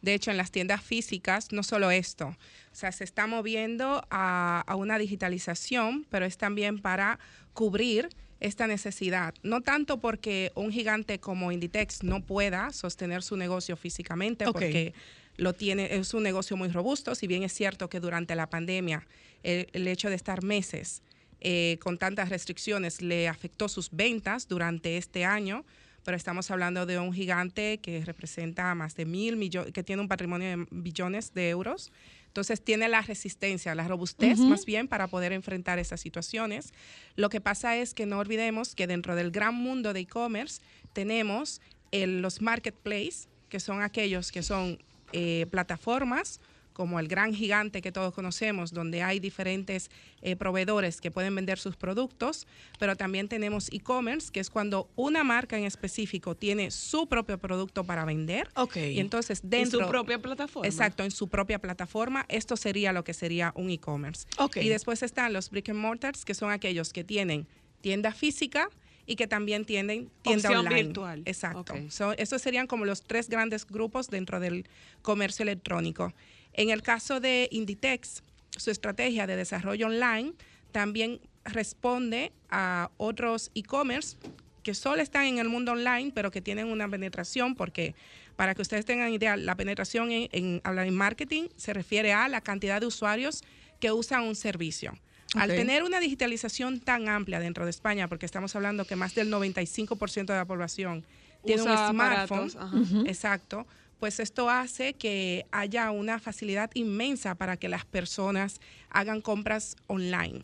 De 0.00 0.14
hecho, 0.14 0.30
en 0.30 0.38
las 0.38 0.50
tiendas 0.50 0.82
físicas, 0.82 1.52
no 1.52 1.62
solo 1.62 1.90
esto, 1.90 2.36
o 2.74 2.76
sea, 2.76 2.90
se 2.90 3.04
está 3.04 3.28
moviendo 3.28 4.04
a, 4.10 4.64
a 4.66 4.74
una 4.74 4.98
digitalización, 4.98 6.04
pero 6.10 6.26
es 6.26 6.36
también 6.36 6.80
para 6.80 7.20
cubrir 7.52 8.08
esta 8.40 8.66
necesidad. 8.66 9.32
No 9.44 9.60
tanto 9.60 10.00
porque 10.00 10.50
un 10.56 10.72
gigante 10.72 11.20
como 11.20 11.52
Inditex 11.52 12.02
no 12.02 12.20
pueda 12.20 12.72
sostener 12.72 13.22
su 13.22 13.36
negocio 13.36 13.76
físicamente, 13.76 14.44
porque 14.46 14.92
lo 15.36 15.52
tiene, 15.52 15.94
es 15.94 16.14
un 16.14 16.24
negocio 16.24 16.56
muy 16.56 16.68
robusto, 16.68 17.14
si 17.14 17.28
bien 17.28 17.44
es 17.44 17.52
cierto 17.52 17.88
que 17.88 18.00
durante 18.00 18.34
la 18.34 18.50
pandemia 18.50 19.06
el, 19.44 19.68
el 19.72 19.86
hecho 19.86 20.08
de 20.08 20.16
estar 20.16 20.42
meses 20.42 21.02
eh, 21.40 21.78
con 21.80 21.96
tantas 21.96 22.28
restricciones 22.28 23.02
le 23.02 23.28
afectó 23.28 23.68
sus 23.68 23.90
ventas 23.92 24.48
durante 24.48 24.96
este 24.96 25.24
año, 25.24 25.64
pero 26.02 26.16
estamos 26.16 26.50
hablando 26.50 26.86
de 26.86 26.98
un 26.98 27.12
gigante 27.12 27.78
que 27.78 28.04
representa 28.04 28.74
más 28.74 28.96
de 28.96 29.04
mil 29.04 29.36
millones, 29.36 29.72
que 29.72 29.84
tiene 29.84 30.02
un 30.02 30.08
patrimonio 30.08 30.48
de 30.48 30.66
billones 30.70 31.32
de 31.34 31.50
euros. 31.50 31.92
Entonces 32.34 32.60
tiene 32.64 32.88
la 32.88 33.00
resistencia, 33.00 33.76
la 33.76 33.86
robustez 33.86 34.40
más 34.40 34.66
bien 34.66 34.88
para 34.88 35.06
poder 35.06 35.32
enfrentar 35.32 35.78
esas 35.78 36.00
situaciones. 36.00 36.72
Lo 37.14 37.28
que 37.30 37.40
pasa 37.40 37.76
es 37.76 37.94
que 37.94 38.06
no 38.06 38.18
olvidemos 38.18 38.74
que 38.74 38.88
dentro 38.88 39.14
del 39.14 39.30
gran 39.30 39.54
mundo 39.54 39.92
de 39.92 40.00
e-commerce 40.00 40.60
tenemos 40.92 41.60
el- 41.92 42.22
los 42.22 42.42
marketplaces, 42.42 43.28
que 43.48 43.60
son 43.60 43.82
aquellos 43.82 44.32
que 44.32 44.42
son 44.42 44.78
eh, 45.12 45.46
plataformas 45.48 46.40
como 46.74 47.00
el 47.00 47.08
gran 47.08 47.32
gigante 47.32 47.80
que 47.80 47.92
todos 47.92 48.12
conocemos, 48.12 48.72
donde 48.72 49.02
hay 49.02 49.20
diferentes 49.20 49.90
eh, 50.20 50.36
proveedores 50.36 51.00
que 51.00 51.10
pueden 51.10 51.34
vender 51.34 51.58
sus 51.58 51.76
productos, 51.76 52.46
pero 52.78 52.96
también 52.96 53.28
tenemos 53.28 53.72
e-commerce, 53.72 54.30
que 54.30 54.40
es 54.40 54.50
cuando 54.50 54.90
una 54.96 55.24
marca 55.24 55.56
en 55.56 55.64
específico 55.64 56.34
tiene 56.34 56.70
su 56.70 57.06
propio 57.06 57.38
producto 57.38 57.84
para 57.84 58.04
vender. 58.04 58.50
Ok. 58.56 58.76
Y 58.76 59.00
entonces 59.00 59.40
En 59.44 59.50
dentro... 59.50 59.84
su 59.84 59.88
propia 59.88 60.18
plataforma. 60.18 60.66
Exacto, 60.68 61.04
en 61.04 61.10
su 61.10 61.28
propia 61.28 61.58
plataforma. 61.58 62.26
Esto 62.28 62.56
sería 62.56 62.92
lo 62.92 63.04
que 63.04 63.14
sería 63.14 63.52
un 63.54 63.70
e-commerce. 63.70 64.26
Ok. 64.38 64.56
Y 64.58 64.68
después 64.68 65.02
están 65.02 65.32
los 65.32 65.50
brick 65.50 65.70
and 65.70 65.78
mortars, 65.78 66.24
que 66.24 66.34
son 66.34 66.50
aquellos 66.50 66.92
que 66.92 67.04
tienen 67.04 67.46
tienda 67.80 68.12
física 68.12 68.68
y 69.06 69.16
que 69.16 69.26
también 69.26 69.64
tienen 69.64 70.10
tienda 70.22 70.48
Opción 70.48 70.66
online. 70.66 70.82
virtual. 70.84 71.22
Exacto. 71.26 71.74
Ok. 71.74 71.90
So, 71.90 72.12
esos 72.14 72.40
serían 72.42 72.66
como 72.66 72.84
los 72.84 73.02
tres 73.02 73.28
grandes 73.28 73.66
grupos 73.66 74.08
dentro 74.08 74.40
del 74.40 74.66
comercio 75.02 75.42
electrónico. 75.42 76.12
En 76.54 76.70
el 76.70 76.82
caso 76.82 77.20
de 77.20 77.48
Inditex, 77.50 78.22
su 78.56 78.70
estrategia 78.70 79.26
de 79.26 79.36
desarrollo 79.36 79.86
online 79.86 80.32
también 80.72 81.20
responde 81.44 82.32
a 82.48 82.90
otros 82.96 83.50
e-commerce 83.54 84.16
que 84.62 84.74
solo 84.74 85.02
están 85.02 85.26
en 85.26 85.38
el 85.38 85.48
mundo 85.48 85.72
online, 85.72 86.10
pero 86.14 86.30
que 86.30 86.40
tienen 86.40 86.68
una 86.68 86.88
penetración, 86.88 87.54
porque 87.54 87.94
para 88.34 88.54
que 88.54 88.62
ustedes 88.62 88.84
tengan 88.84 89.12
idea, 89.12 89.36
la 89.36 89.56
penetración 89.56 90.10
en, 90.10 90.28
en, 90.32 90.60
habla 90.64 90.86
en 90.86 90.94
marketing 90.94 91.48
se 91.56 91.74
refiere 91.74 92.12
a 92.12 92.28
la 92.28 92.40
cantidad 92.40 92.80
de 92.80 92.86
usuarios 92.86 93.44
que 93.78 93.92
usan 93.92 94.24
un 94.24 94.34
servicio. 94.34 94.94
Al 95.34 95.48
tener 95.48 95.82
una 95.82 95.98
digitalización 95.98 96.80
tan 96.80 97.08
amplia 97.08 97.40
dentro 97.40 97.64
de 97.64 97.70
España, 97.70 98.08
porque 98.08 98.24
estamos 98.24 98.54
hablando 98.54 98.84
que 98.84 98.94
más 98.94 99.14
del 99.16 99.32
95% 99.32 100.26
de 100.26 100.34
la 100.34 100.44
población 100.44 101.04
tiene 101.44 101.62
Usa 101.62 101.88
un 101.88 101.94
smartphone, 101.94 102.50
aparatos, 102.50 103.06
exacto, 103.06 103.66
pues 104.00 104.20
esto 104.20 104.50
hace 104.50 104.94
que 104.94 105.46
haya 105.52 105.90
una 105.90 106.18
facilidad 106.18 106.70
inmensa 106.74 107.34
para 107.34 107.56
que 107.56 107.68
las 107.68 107.84
personas 107.84 108.60
hagan 108.90 109.20
compras 109.20 109.76
online. 109.86 110.42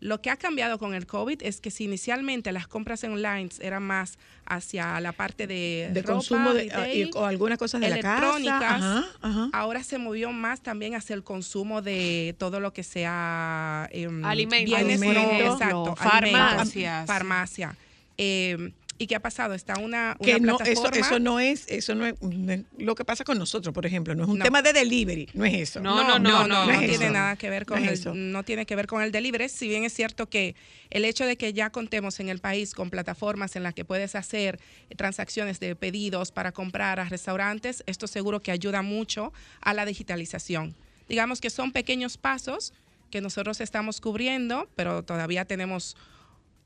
Lo 0.00 0.20
que 0.20 0.28
ha 0.28 0.36
cambiado 0.36 0.78
con 0.78 0.92
el 0.92 1.06
COVID 1.06 1.42
es 1.42 1.62
que 1.62 1.70
si 1.70 1.84
inicialmente 1.84 2.52
las 2.52 2.66
compras 2.66 3.02
online 3.04 3.48
eran 3.60 3.84
más 3.84 4.18
hacia 4.44 5.00
la 5.00 5.12
parte 5.12 5.46
de, 5.46 5.88
De 5.94 6.02
ropa, 6.02 6.12
consumo 6.14 6.52
de- 6.52 6.64
retail, 6.64 7.10
o 7.14 7.24
algunas 7.24 7.58
cosas 7.58 7.80
de 7.80 7.88
la 7.88 8.00
casa, 8.00 8.18
electrónicas, 8.36 8.82
ajá, 8.82 9.04
ajá. 9.22 9.48
ahora 9.54 9.82
se 9.82 9.96
movió 9.96 10.30
más 10.30 10.60
también 10.60 10.94
hacia 10.94 11.14
el 11.14 11.22
consumo 11.24 11.80
de 11.80 12.34
todo 12.38 12.60
lo 12.60 12.74
que 12.74 12.82
sea 12.82 13.88
em, 13.92 14.22
Alimentos, 14.26 14.76
bienes 14.78 15.00
no- 15.00 15.52
exacto, 15.52 15.96
farmacias. 15.96 16.60
alimentos, 16.74 17.06
farmacia. 17.06 17.76
Em, 18.18 18.72
¿Y 18.96 19.08
qué 19.08 19.16
ha 19.16 19.20
pasado? 19.20 19.54
Está 19.54 19.74
una, 19.80 20.16
una 20.20 20.34
que 20.34 20.38
no, 20.40 20.54
eso, 20.60 20.82
plataforma. 20.82 21.06
eso 21.06 21.18
no 21.18 21.40
es, 21.40 21.66
eso 21.68 21.94
no 21.96 22.06
es 22.06 22.14
no 22.22 22.52
es 22.52 22.60
lo 22.78 22.94
que 22.94 23.04
pasa 23.04 23.24
con 23.24 23.36
nosotros, 23.38 23.74
por 23.74 23.84
ejemplo, 23.86 24.14
no 24.14 24.22
es 24.22 24.28
un 24.28 24.38
No. 24.38 24.44
tema 24.44 24.62
de 24.62 24.72
delivery, 24.72 25.28
no 25.34 25.44
es 25.44 25.54
eso. 25.54 25.80
No, 25.80 25.96
no, 26.06 26.18
no, 26.20 26.46
no, 26.46 26.70
es 26.70 26.78
tiene 26.78 26.94
eso. 27.06 27.12
nada 27.12 27.34
que 27.34 27.50
ver 27.50 27.66
con 27.66 27.82
No 27.82 27.88
el, 27.88 27.94
eso. 27.94 28.14
no 28.14 28.44
tiene 28.44 28.66
que 28.66 28.76
ver 28.76 28.86
con 28.86 29.02
el 29.02 29.10
delivery, 29.10 29.48
si 29.48 29.66
bien 29.66 29.82
es 29.82 29.92
cierto 29.92 30.28
que 30.28 30.54
el 30.90 31.04
hecho 31.04 31.26
de 31.26 31.36
que 31.36 31.52
ya 31.52 31.70
contemos 31.70 32.20
en 32.20 32.28
el 32.28 32.38
país 32.38 32.72
con 32.72 32.88
plataformas 32.90 33.56
en 33.56 33.64
las 33.64 33.74
que 33.74 33.84
puedes 33.84 34.14
hacer 34.14 34.60
transacciones 34.96 35.58
de 35.58 35.74
pedidos 35.74 36.30
para 36.30 36.52
comprar 36.52 37.00
a 37.00 37.04
restaurantes, 37.04 37.82
esto 37.86 38.06
seguro 38.06 38.40
que 38.42 38.52
ayuda 38.52 38.82
mucho 38.82 39.32
a 39.60 39.74
la 39.74 39.86
digitalización. 39.86 40.74
Digamos 41.08 41.40
que 41.40 41.50
son 41.50 41.72
pequeños 41.72 42.16
pasos 42.16 42.72
que 43.10 43.20
nosotros 43.20 43.60
estamos 43.60 44.00
cubriendo, 44.00 44.68
pero 44.76 45.02
todavía 45.02 45.44
tenemos 45.44 45.96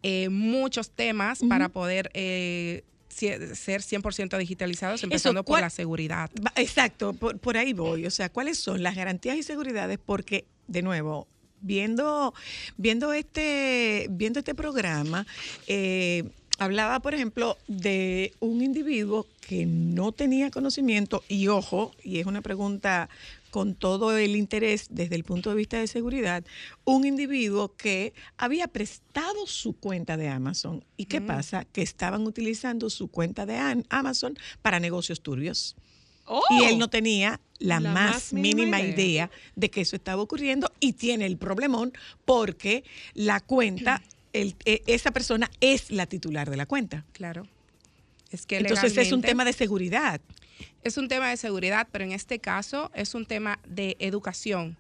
eh, 0.02 0.28
muchos 0.28 0.90
temas 0.90 1.40
para 1.48 1.68
poder 1.68 2.10
eh, 2.14 2.84
ser 3.08 3.82
100% 3.82 4.38
digitalizados, 4.38 5.02
empezando 5.02 5.42
por 5.42 5.54
¿cuál- 5.54 5.62
la 5.62 5.70
seguridad. 5.70 6.30
Exacto, 6.56 7.12
por, 7.14 7.38
por 7.38 7.56
ahí 7.56 7.72
voy. 7.72 8.06
O 8.06 8.10
sea, 8.10 8.28
¿cuáles 8.28 8.58
son 8.58 8.82
las 8.82 8.94
garantías 8.94 9.36
y 9.36 9.42
seguridades? 9.42 9.98
Porque, 10.04 10.44
de 10.68 10.82
nuevo, 10.82 11.26
viendo, 11.60 12.32
viendo 12.76 13.12
este, 13.12 14.06
viendo 14.10 14.38
este 14.38 14.54
programa, 14.54 15.26
eh, 15.66 16.24
hablaba, 16.58 17.00
por 17.00 17.14
ejemplo, 17.14 17.56
de 17.66 18.32
un 18.40 18.62
individuo 18.62 19.26
que 19.40 19.64
no 19.66 20.12
tenía 20.12 20.50
conocimiento, 20.50 21.24
y 21.28 21.48
ojo, 21.48 21.92
y 22.04 22.18
es 22.20 22.26
una 22.26 22.42
pregunta 22.42 23.08
con 23.50 23.74
todo 23.74 24.16
el 24.16 24.36
interés 24.36 24.86
desde 24.90 25.14
el 25.16 25.24
punto 25.24 25.50
de 25.50 25.56
vista 25.56 25.78
de 25.78 25.86
seguridad, 25.86 26.44
un 26.84 27.04
individuo 27.06 27.74
que 27.76 28.12
había 28.36 28.68
prestado 28.68 29.46
su 29.46 29.72
cuenta 29.74 30.16
de 30.16 30.28
Amazon. 30.28 30.84
¿Y 30.96 31.06
qué 31.06 31.20
Mm. 31.20 31.26
pasa? 31.26 31.64
Que 31.64 31.82
estaban 31.82 32.26
utilizando 32.26 32.90
su 32.90 33.08
cuenta 33.08 33.46
de 33.46 33.82
Amazon 33.88 34.36
para 34.62 34.80
negocios 34.80 35.20
turbios. 35.22 35.76
Oh. 36.26 36.42
Y 36.50 36.64
él 36.64 36.78
no 36.78 36.88
tenía 36.88 37.40
la, 37.58 37.80
La 37.80 37.90
más, 37.90 38.12
más 38.14 38.32
mínima 38.34 38.76
mínima 38.76 38.80
idea. 38.80 38.92
idea. 38.94 39.30
de 39.56 39.70
que 39.70 39.80
eso 39.80 39.96
estaba 39.96 40.20
ocurriendo 40.22 40.70
y 40.78 40.92
tiene 40.92 41.24
el 41.26 41.38
problemón 41.38 41.92
porque 42.26 42.84
la 43.14 43.40
cuenta, 43.40 44.02
el- 44.34 44.54
e- 44.66 44.82
esa 44.86 45.10
persona 45.10 45.50
es 45.60 45.90
la 45.90 46.04
titular 46.06 46.50
de 46.50 46.56
la 46.58 46.66
cuenta. 46.66 47.06
Claro. 47.12 47.46
Es 48.30 48.44
que 48.44 48.58
Entonces 48.58 48.94
es 48.98 49.10
un 49.12 49.22
tema 49.22 49.44
de 49.46 49.54
seguridad. 49.54 50.20
Es 50.82 50.96
un 50.96 51.08
tema 51.08 51.28
de 51.30 51.36
seguridad, 51.36 51.88
pero 51.90 52.04
en 52.04 52.12
este 52.12 52.38
caso 52.38 52.90
es 52.94 53.14
un 53.14 53.26
tema 53.26 53.58
de 53.66 53.96
educación, 53.98 54.76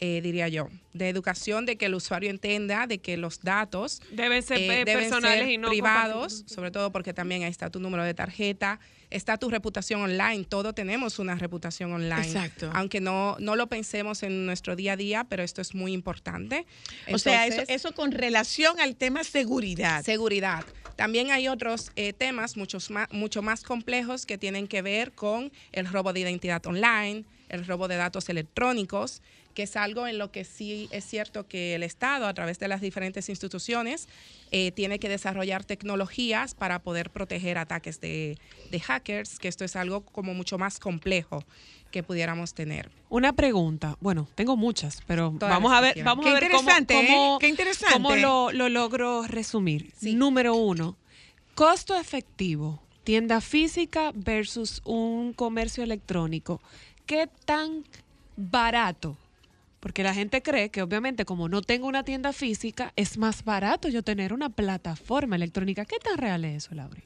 eh, 0.00 0.20
diría 0.22 0.48
yo. 0.48 0.68
De 0.92 1.08
educación, 1.08 1.66
de 1.66 1.76
que 1.76 1.86
el 1.86 1.94
usuario 1.94 2.30
entienda 2.30 2.86
de 2.86 2.98
que 2.98 3.16
los 3.16 3.40
datos 3.40 4.00
Deben 4.10 4.42
ser, 4.42 4.58
eh, 4.58 4.84
deben 4.84 4.98
personales 5.00 5.44
ser 5.44 5.50
y 5.50 5.58
no 5.58 5.68
privados, 5.68 6.44
sobre 6.46 6.70
todo 6.70 6.90
porque 6.90 7.12
también 7.12 7.42
ahí 7.42 7.50
está 7.50 7.70
tu 7.70 7.80
número 7.80 8.02
de 8.02 8.14
tarjeta, 8.14 8.80
está 9.10 9.36
tu 9.36 9.48
reputación 9.50 10.00
online. 10.00 10.44
Todos 10.44 10.74
tenemos 10.74 11.18
una 11.18 11.34
reputación 11.36 11.92
online. 11.92 12.26
Exacto. 12.26 12.70
Aunque 12.74 13.00
no, 13.00 13.36
no 13.38 13.56
lo 13.56 13.68
pensemos 13.68 14.22
en 14.22 14.46
nuestro 14.46 14.76
día 14.76 14.92
a 14.92 14.96
día, 14.96 15.24
pero 15.28 15.42
esto 15.42 15.62
es 15.62 15.74
muy 15.74 15.92
importante. 15.92 16.66
o 17.12 17.18
sea, 17.18 17.46
eso, 17.46 17.62
eso 17.68 17.92
con 17.92 18.12
relación 18.12 18.80
al 18.80 18.96
tema 18.96 19.24
seguridad. 19.24 20.04
Seguridad. 20.04 20.64
También 20.98 21.30
hay 21.30 21.46
otros 21.46 21.92
eh, 21.94 22.12
temas 22.12 22.56
muchos 22.56 22.90
más, 22.90 23.08
mucho 23.12 23.40
más 23.40 23.62
complejos 23.62 24.26
que 24.26 24.36
tienen 24.36 24.66
que 24.66 24.82
ver 24.82 25.12
con 25.12 25.52
el 25.70 25.86
robo 25.86 26.12
de 26.12 26.18
identidad 26.18 26.66
online, 26.66 27.24
el 27.48 27.64
robo 27.64 27.86
de 27.86 27.94
datos 27.94 28.28
electrónicos, 28.28 29.22
que 29.58 29.64
es 29.64 29.74
algo 29.74 30.06
en 30.06 30.18
lo 30.18 30.30
que 30.30 30.44
sí 30.44 30.88
es 30.92 31.04
cierto 31.04 31.48
que 31.48 31.74
el 31.74 31.82
Estado, 31.82 32.28
a 32.28 32.32
través 32.32 32.60
de 32.60 32.68
las 32.68 32.80
diferentes 32.80 33.28
instituciones, 33.28 34.06
eh, 34.52 34.70
tiene 34.70 35.00
que 35.00 35.08
desarrollar 35.08 35.64
tecnologías 35.64 36.54
para 36.54 36.78
poder 36.78 37.10
proteger 37.10 37.58
ataques 37.58 38.00
de, 38.00 38.38
de 38.70 38.78
hackers, 38.78 39.40
que 39.40 39.48
esto 39.48 39.64
es 39.64 39.74
algo 39.74 40.02
como 40.04 40.32
mucho 40.32 40.58
más 40.58 40.78
complejo 40.78 41.42
que 41.90 42.04
pudiéramos 42.04 42.54
tener. 42.54 42.88
Una 43.08 43.32
pregunta, 43.32 43.96
bueno, 43.98 44.28
tengo 44.36 44.56
muchas, 44.56 45.00
pero 45.08 45.32
vamos 45.32 45.72
a 45.72 45.80
ver, 45.80 46.04
vamos 46.04 46.24
Qué 46.24 46.30
a 46.30 46.34
ver 46.34 46.50
cómo, 46.52 46.60
interesante, 46.60 46.94
¿eh? 46.94 47.06
cómo- 47.08 47.38
Qué 47.40 47.48
interesante. 47.48 47.92
cómo 47.94 48.14
lo, 48.14 48.52
lo 48.52 48.68
logro 48.68 49.24
resumir. 49.26 49.92
Número 50.02 50.54
uno, 50.54 50.96
costo 51.56 51.98
efectivo, 51.98 52.80
tienda 53.02 53.40
física 53.40 54.12
versus 54.14 54.82
un 54.84 55.32
comercio 55.32 55.82
electrónico. 55.82 56.60
¿Qué 57.06 57.28
tan 57.44 57.82
barato? 58.36 59.16
Porque 59.80 60.02
la 60.02 60.12
gente 60.12 60.42
cree 60.42 60.70
que 60.70 60.82
obviamente 60.82 61.24
como 61.24 61.48
no 61.48 61.62
tengo 61.62 61.86
una 61.86 62.02
tienda 62.02 62.32
física, 62.32 62.92
es 62.96 63.16
más 63.16 63.44
barato 63.44 63.88
yo 63.88 64.02
tener 64.02 64.32
una 64.32 64.48
plataforma 64.48 65.36
electrónica. 65.36 65.84
¿Qué 65.84 65.98
tan 65.98 66.18
real 66.18 66.44
es 66.44 66.64
eso, 66.64 66.74
Laura? 66.74 67.00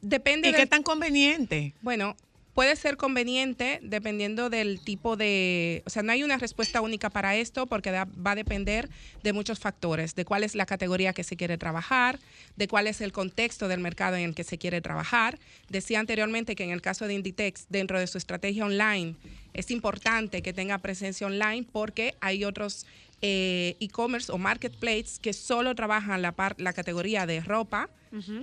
Depende 0.00 0.48
¿Y 0.48 0.52
del- 0.52 0.60
qué 0.62 0.66
tan 0.66 0.82
conveniente? 0.82 1.74
Bueno, 1.82 2.16
puede 2.54 2.74
ser 2.76 2.96
conveniente 2.96 3.78
dependiendo 3.82 4.50
del 4.50 4.80
tipo 4.80 5.16
de, 5.16 5.82
o 5.86 5.90
sea, 5.90 6.02
no 6.02 6.12
hay 6.12 6.22
una 6.24 6.36
respuesta 6.36 6.80
única 6.80 7.08
para 7.10 7.36
esto 7.36 7.66
porque 7.66 7.90
da- 7.90 8.08
va 8.26 8.32
a 8.32 8.34
depender 8.34 8.88
de 9.22 9.32
muchos 9.32 9.58
factores, 9.60 10.14
de 10.14 10.24
cuál 10.24 10.42
es 10.44 10.54
la 10.54 10.66
categoría 10.66 11.12
que 11.12 11.22
se 11.24 11.36
quiere 11.36 11.58
trabajar, 11.58 12.18
de 12.56 12.66
cuál 12.68 12.86
es 12.86 13.00
el 13.00 13.12
contexto 13.12 13.68
del 13.68 13.80
mercado 13.80 14.16
en 14.16 14.24
el 14.24 14.34
que 14.34 14.44
se 14.44 14.58
quiere 14.58 14.80
trabajar. 14.80 15.38
Decía 15.68 16.00
anteriormente 16.00 16.54
que 16.56 16.64
en 16.64 16.70
el 16.70 16.82
caso 16.82 17.06
de 17.06 17.14
Inditex, 17.14 17.66
dentro 17.68 17.98
de 18.00 18.06
su 18.06 18.18
estrategia 18.18 18.64
online, 18.64 19.14
es 19.54 19.70
importante 19.70 20.42
que 20.42 20.52
tenga 20.52 20.78
presencia 20.78 21.26
online 21.26 21.66
porque 21.70 22.14
hay 22.20 22.44
otros 22.44 22.84
eh, 23.22 23.76
e-commerce 23.80 24.32
o 24.32 24.38
marketplaces 24.38 25.18
que 25.18 25.32
solo 25.34 25.74
trabajan 25.74 26.22
la, 26.22 26.32
par- 26.32 26.56
la 26.58 26.72
categoría 26.72 27.26
de 27.26 27.40
ropa 27.40 27.88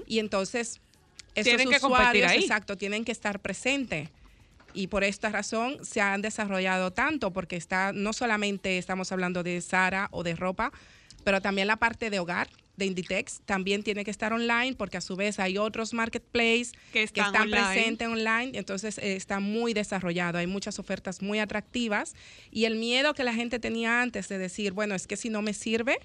y 0.07 0.19
entonces 0.19 0.79
estos 1.39 1.55
Tienen 1.55 1.69
que 1.69 1.79
competir 1.79 2.25
ahí. 2.25 2.39
exacto, 2.39 2.77
tienen 2.77 3.05
que 3.05 3.11
estar 3.11 3.39
presentes. 3.39 4.09
Y 4.73 4.87
por 4.87 5.03
esta 5.03 5.29
razón 5.29 5.77
se 5.83 6.01
han 6.01 6.21
desarrollado 6.21 6.91
tanto, 6.91 7.31
porque 7.31 7.55
está, 7.55 7.93
no 7.93 8.13
solamente 8.13 8.77
estamos 8.77 9.11
hablando 9.11 9.41
de 9.43 9.59
Sara 9.61 10.07
o 10.11 10.23
de 10.23 10.35
ropa, 10.35 10.71
pero 11.23 11.41
también 11.41 11.67
la 11.67 11.77
parte 11.77 12.09
de 12.09 12.19
hogar 12.19 12.49
de 12.75 12.85
Inditex 12.85 13.41
también 13.45 13.81
tiene 13.81 14.05
que 14.05 14.11
estar 14.11 14.31
online, 14.33 14.75
porque 14.75 14.97
a 14.97 15.01
su 15.01 15.15
vez 15.15 15.39
hay 15.39 15.57
otros 15.57 15.93
marketplaces 15.93 16.73
Que 16.93 17.01
están 17.01 17.35
online. 17.35 17.57
presentes 17.57 18.07
online, 18.07 18.51
entonces 18.53 18.99
eh, 18.99 19.15
está 19.15 19.39
muy 19.39 19.73
desarrollado, 19.73 20.37
hay 20.37 20.45
muchas 20.45 20.77
ofertas 20.77 21.23
muy 21.23 21.39
atractivas 21.39 22.13
y 22.51 22.65
el 22.65 22.75
miedo 22.75 23.15
que 23.15 23.23
la 23.23 23.33
gente 23.33 23.57
tenía 23.57 24.01
antes 24.03 24.29
de 24.29 24.37
decir, 24.37 24.73
bueno, 24.73 24.93
es 24.93 25.07
que 25.07 25.17
si 25.17 25.29
no 25.29 25.41
me 25.41 25.53
sirve, 25.55 25.97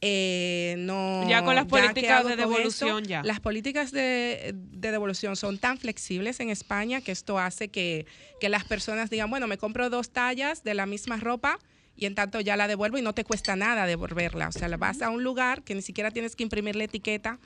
eh, 0.00 0.76
no 0.78 1.28
Ya 1.28 1.44
con 1.44 1.54
las 1.54 1.64
¿qué 1.64 1.70
políticas 1.70 2.26
de 2.26 2.36
devolución, 2.36 2.98
esto? 3.02 3.08
ya. 3.08 3.22
Las 3.22 3.40
políticas 3.40 3.90
de, 3.90 4.54
de 4.54 4.92
devolución 4.92 5.36
son 5.36 5.58
tan 5.58 5.78
flexibles 5.78 6.40
en 6.40 6.50
España 6.50 7.00
que 7.00 7.12
esto 7.12 7.38
hace 7.38 7.68
que, 7.68 8.06
que 8.40 8.48
las 8.48 8.64
personas 8.64 9.10
digan, 9.10 9.30
bueno, 9.30 9.46
me 9.46 9.58
compro 9.58 9.90
dos 9.90 10.10
tallas 10.10 10.62
de 10.62 10.74
la 10.74 10.86
misma 10.86 11.16
ropa 11.16 11.58
y 11.96 12.06
en 12.06 12.14
tanto 12.14 12.40
ya 12.40 12.56
la 12.56 12.68
devuelvo 12.68 12.96
y 12.98 13.02
no 13.02 13.12
te 13.12 13.24
cuesta 13.24 13.56
nada 13.56 13.86
devolverla. 13.86 14.48
O 14.48 14.52
sea, 14.52 14.68
la 14.68 14.76
vas 14.76 15.02
a 15.02 15.10
un 15.10 15.24
lugar 15.24 15.62
que 15.64 15.74
ni 15.74 15.82
siquiera 15.82 16.12
tienes 16.12 16.36
que 16.36 16.44
imprimir 16.44 16.76
la 16.76 16.84
etiqueta, 16.84 17.40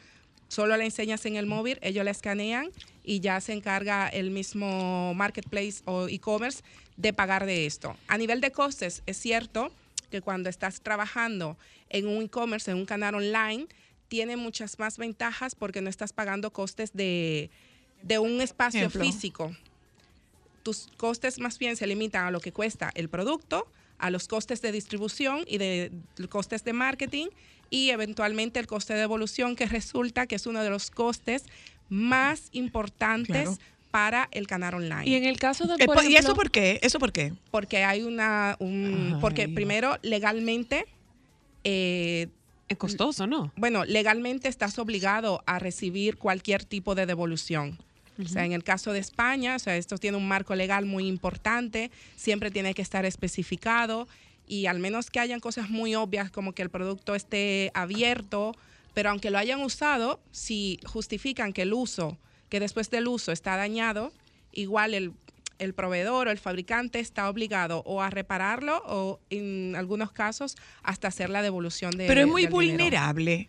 solo 0.49 0.77
la 0.77 0.85
enseñas 0.85 1.25
en 1.25 1.37
el 1.37 1.47
móvil, 1.47 1.79
ellos 1.81 2.05
la 2.05 2.11
escanean 2.11 2.69
y 3.03 3.21
ya 3.21 3.41
se 3.41 3.55
encarga 3.55 4.09
el 4.09 4.31
mismo 4.31 5.15
marketplace 5.15 5.81
o 5.87 6.07
e-commerce 6.07 6.63
de 6.99 7.15
pagar 7.15 7.47
de 7.47 7.65
esto. 7.65 7.97
A 8.09 8.19
nivel 8.19 8.43
de 8.43 8.53
costes, 8.53 9.03
es 9.07 9.17
cierto 9.17 9.73
que 10.13 10.21
cuando 10.21 10.49
estás 10.49 10.81
trabajando 10.81 11.59
en 11.89 12.07
un 12.07 12.23
e-commerce, 12.23 12.71
en 12.71 12.77
un 12.77 12.87
canal 12.87 13.17
online, 13.17 13.67
tiene 14.07 14.37
muchas 14.37 14.79
más 14.79 14.99
ventajas 14.99 15.57
porque 15.57 15.81
no 15.81 15.91
estás 15.91 16.13
pagando 16.13 16.53
costes 16.53 16.93
de, 16.93 17.51
de 18.03 18.21
un 18.21 18.41
espacio 18.41 18.81
Ejemplo. 18.81 19.03
físico. 19.03 19.57
Tus 20.63 20.89
costes 20.97 21.41
más 21.41 21.59
bien 21.59 21.77
se 21.77 21.87
limitan 21.89 22.27
a 22.27 22.31
lo 22.31 22.41
que 22.41 22.53
cuesta 22.53 22.93
el 22.95 23.09
producto, 23.09 23.67
a 23.99 24.11
los 24.11 24.29
costes 24.29 24.61
de 24.63 24.71
distribución 24.71 25.45
y 25.47 25.59
de 25.59 25.91
costes 26.29 26.63
de 26.63 26.73
marketing 26.73 27.29
y 27.71 27.89
eventualmente 27.89 28.61
el 28.61 28.67
coste 28.67 28.93
de 28.93 29.01
devolución 29.01 29.57
que 29.57 29.67
resulta 29.67 30.27
que 30.27 30.35
es 30.37 30.47
uno 30.47 30.63
de 30.63 30.71
los 30.71 30.91
costes 30.91 31.45
más 31.89 32.49
importantes 32.53 33.49
Claro. 33.49 33.72
Para 33.93 34.29
el 34.33 34.49
canal 34.49 34.75
online. 34.75 35.05
Y 35.07 35.15
en 35.15 35.25
el 35.25 35.39
caso 35.39 35.67
de, 35.67 35.75
Eh, 35.75 35.87
por 35.87 35.97
po- 35.99 36.03
¿Y 36.03 36.17
eso 36.17 36.35
por 36.35 36.51
qué? 36.51 36.81
¿Eso 36.83 36.99
por 36.99 37.13
qué? 37.13 37.33
Porque 37.53 37.85
hay 37.85 38.03
una, 38.03 38.57
un, 38.59 39.19
porque 39.21 39.49
primero 39.49 39.99
legalmente 40.03 40.87
eh, 41.65 42.27
es 42.69 42.77
costoso, 42.79 43.27
¿no? 43.27 43.53
Bueno, 43.57 43.85
legalmente 43.85 44.49
estás 44.49 44.79
obligado 44.79 45.43
a 45.47 45.59
recibir 45.59 46.17
cualquier 46.17 46.65
tipo 46.65 46.95
de 46.95 47.07
devolución. 47.07 47.79
O 48.23 48.29
sea, 48.29 48.45
en 48.45 48.53
el 48.53 48.63
caso 48.63 48.93
de 48.93 48.99
España, 48.99 49.57
o 49.57 49.59
sea, 49.59 49.77
esto 49.77 49.97
tiene 49.99 50.17
un 50.17 50.29
marco 50.29 50.55
legal 50.55 50.85
muy 50.87 51.07
importante, 51.09 51.91
siempre 52.17 52.51
tiene 52.51 52.75
que 52.75 52.83
estar 52.83 53.05
especificado 53.05 54.07
y 54.47 54.67
al 54.67 54.79
menos 54.81 55.11
que 55.11 55.19
hayan 55.19 55.41
cosas 55.41 55.71
muy 55.71 55.95
obvias 55.95 56.31
como 56.31 56.53
que 56.53 56.63
el 56.63 56.69
producto 56.71 57.15
esté 57.15 57.71
abierto, 57.75 58.55
pero 58.95 59.11
aunque 59.11 59.31
lo 59.31 59.39
hayan 59.39 59.61
usado, 59.61 60.21
si 60.31 60.79
justifican 60.85 61.53
que 61.53 61.63
el 61.63 61.73
uso, 61.73 62.19
que 62.53 62.61
después 62.61 62.91
del 62.91 63.09
uso 63.09 63.33
está 63.33 63.57
dañado, 63.57 64.13
igual 64.53 64.93
el, 64.93 65.13
el 65.59 65.73
proveedor 65.73 66.29
o 66.29 66.31
el 66.31 66.37
fabricante 66.37 67.01
está 67.01 67.31
obligado 67.31 67.83
o 67.87 68.03
a 68.03 68.11
repararlo 68.11 68.83
o 68.85 69.21
en 69.31 69.75
algunos 69.75 70.13
casos 70.13 70.57
hasta 70.83 71.09
hacer 71.09 71.31
la 71.31 71.41
devolución 71.41 71.93
de 71.93 72.07
Pero 72.07 72.21
es 72.21 72.27
muy 72.27 72.43
dinero. 72.43 72.57
vulnerable. 72.57 73.47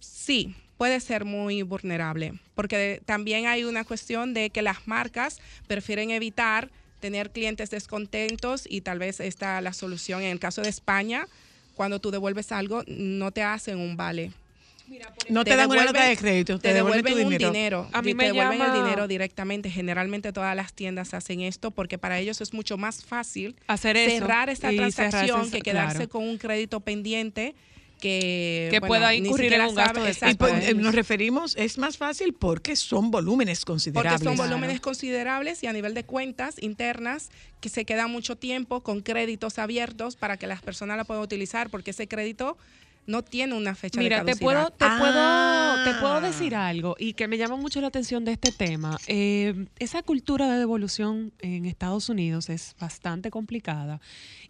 Sí, 0.00 0.56
puede 0.76 0.98
ser 0.98 1.24
muy 1.24 1.62
vulnerable, 1.62 2.32
porque 2.56 3.00
también 3.04 3.46
hay 3.46 3.62
una 3.62 3.84
cuestión 3.84 4.34
de 4.34 4.50
que 4.50 4.62
las 4.62 4.88
marcas 4.88 5.38
prefieren 5.68 6.10
evitar 6.10 6.72
tener 6.98 7.30
clientes 7.30 7.70
descontentos 7.70 8.66
y 8.68 8.80
tal 8.80 8.98
vez 8.98 9.20
esta 9.20 9.60
la 9.60 9.72
solución 9.72 10.22
en 10.22 10.32
el 10.32 10.40
caso 10.40 10.60
de 10.60 10.70
España, 10.70 11.28
cuando 11.76 12.00
tú 12.00 12.10
devuelves 12.10 12.50
algo 12.50 12.82
no 12.88 13.30
te 13.30 13.44
hacen 13.44 13.78
un 13.78 13.96
vale. 13.96 14.32
No 15.28 15.44
te, 15.44 15.56
dan 15.56 15.68
una 15.70 15.84
nota 15.84 16.00
devuelven- 16.00 16.08
de 16.10 16.16
crédito, 16.16 16.58
te, 16.58 16.68
te 16.68 16.74
devuelven, 16.74 17.04
devuelven 17.04 17.22
tu 17.22 17.26
un 17.26 17.32
dinero. 17.38 17.52
dinero. 17.52 17.88
A 17.92 18.02
mí 18.02 18.10
te 18.10 18.14
me 18.14 18.24
devuelven 18.26 18.58
llama- 18.58 18.76
el 18.76 18.82
dinero 18.84 19.08
directamente. 19.08 19.70
Generalmente 19.70 20.32
todas 20.32 20.54
las 20.54 20.72
tiendas 20.72 21.14
hacen 21.14 21.40
esto 21.40 21.70
porque 21.70 21.98
para 21.98 22.18
ellos 22.18 22.40
es 22.40 22.52
mucho 22.52 22.76
más 22.78 23.04
fácil 23.04 23.56
Hacer 23.66 23.96
eso 23.96 24.10
cerrar 24.18 24.48
esta 24.50 24.70
cerrar 24.70 24.92
transacción 24.92 25.50
que 25.50 25.60
quedarse 25.60 25.96
claro. 25.96 26.08
con 26.10 26.24
un 26.24 26.38
crédito 26.38 26.80
pendiente 26.80 27.54
que, 28.00 28.68
Que 28.70 28.78
bueno, 28.80 28.88
pueda 28.88 29.14
incurrir 29.14 29.52
en 29.54 29.62
un 29.62 29.74
gasto 29.74 30.02
de 30.04 30.14
Y 30.30 30.34
pues, 30.34 30.68
eh, 30.68 30.74
nos 30.74 30.94
referimos, 30.94 31.56
es 31.56 31.78
más 31.78 31.96
fácil 31.96 32.34
porque 32.34 32.76
son 32.76 33.10
volúmenes 33.10 33.60
porque 33.60 33.72
considerables. 33.72 34.20
son 34.22 34.36
volúmenes 34.36 34.80
considerables 34.80 35.62
y 35.62 35.66
a 35.66 35.72
nivel 35.72 35.94
de 35.94 36.04
cuentas 36.04 36.56
internas 36.60 37.30
que 37.60 37.70
se 37.70 37.86
queda 37.86 38.06
mucho 38.06 38.36
tiempo 38.36 38.82
con 38.82 39.00
créditos 39.00 39.58
abiertos 39.58 40.14
para 40.16 40.36
que 40.36 40.46
las 40.46 40.60
personas 40.60 40.98
la 40.98 41.04
puedan 41.04 41.22
utilizar 41.22 41.70
porque 41.70 41.92
ese 41.92 42.06
crédito 42.06 42.58
no 43.06 43.22
tiene 43.22 43.54
una 43.54 43.74
fecha 43.74 44.00
Mira, 44.00 44.24
de 44.24 44.32
te 44.34 44.38
puedo, 44.40 44.58
caducidad. 44.70 44.76
te, 44.78 44.84
Ah. 44.84 45.84
puedo, 45.84 45.94
te 45.94 46.00
puedo 46.00 46.20
decir 46.20 46.54
algo 46.54 46.96
y 46.98 47.12
que 47.14 47.28
me 47.28 47.38
llama 47.38 47.56
mucho 47.56 47.80
la 47.80 47.86
atención 47.86 48.24
de 48.24 48.32
este 48.32 48.50
tema. 48.52 48.98
Eh, 49.06 49.66
esa 49.78 50.02
cultura 50.02 50.50
de 50.52 50.58
devolución 50.58 51.32
en 51.40 51.64
Estados 51.66 52.08
Unidos 52.08 52.48
es 52.50 52.74
bastante 52.80 53.30
complicada 53.30 54.00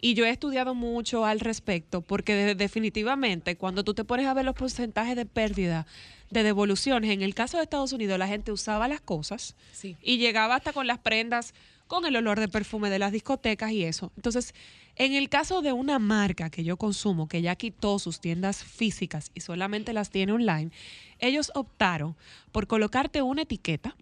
y 0.00 0.14
yo 0.14 0.24
he 0.24 0.30
estudiado 0.30 0.74
mucho 0.74 1.26
al 1.26 1.40
respecto 1.40 2.00
porque 2.00 2.34
de- 2.34 2.54
definitivamente 2.54 3.56
cuando 3.56 3.84
tú 3.84 3.92
te 3.94 4.04
pones 4.04 4.26
a 4.26 4.34
ver 4.34 4.44
los 4.44 4.54
porcentajes 4.54 5.16
de 5.16 5.26
pérdida 5.26 5.86
de 6.30 6.42
devoluciones, 6.42 7.10
en 7.10 7.22
el 7.22 7.34
caso 7.34 7.56
de 7.56 7.62
Estados 7.62 7.92
Unidos 7.92 8.18
la 8.18 8.26
gente 8.26 8.50
usaba 8.52 8.88
las 8.88 9.00
cosas 9.00 9.54
Sí. 9.72 9.96
y 10.02 10.18
llegaba 10.18 10.56
hasta 10.56 10.72
con 10.72 10.86
las 10.86 10.98
prendas 10.98 11.54
con 11.86 12.04
el 12.04 12.16
olor 12.16 12.40
de 12.40 12.48
perfume 12.48 12.90
de 12.90 12.98
las 12.98 13.12
discotecas 13.12 13.70
y 13.72 13.84
eso. 13.84 14.12
Entonces, 14.16 14.54
en 14.96 15.12
el 15.14 15.28
caso 15.28 15.62
de 15.62 15.72
una 15.72 15.98
marca 15.98 16.50
que 16.50 16.64
yo 16.64 16.76
consumo, 16.76 17.28
que 17.28 17.42
ya 17.42 17.54
quitó 17.56 17.98
sus 17.98 18.20
tiendas 18.20 18.64
físicas 18.64 19.30
y 19.34 19.40
solamente 19.40 19.92
las 19.92 20.10
tiene 20.10 20.32
online, 20.32 20.70
ellos 21.18 21.52
optaron 21.54 22.16
por 22.52 22.66
colocarte 22.66 23.22
una 23.22 23.42
etiqueta 23.42 23.94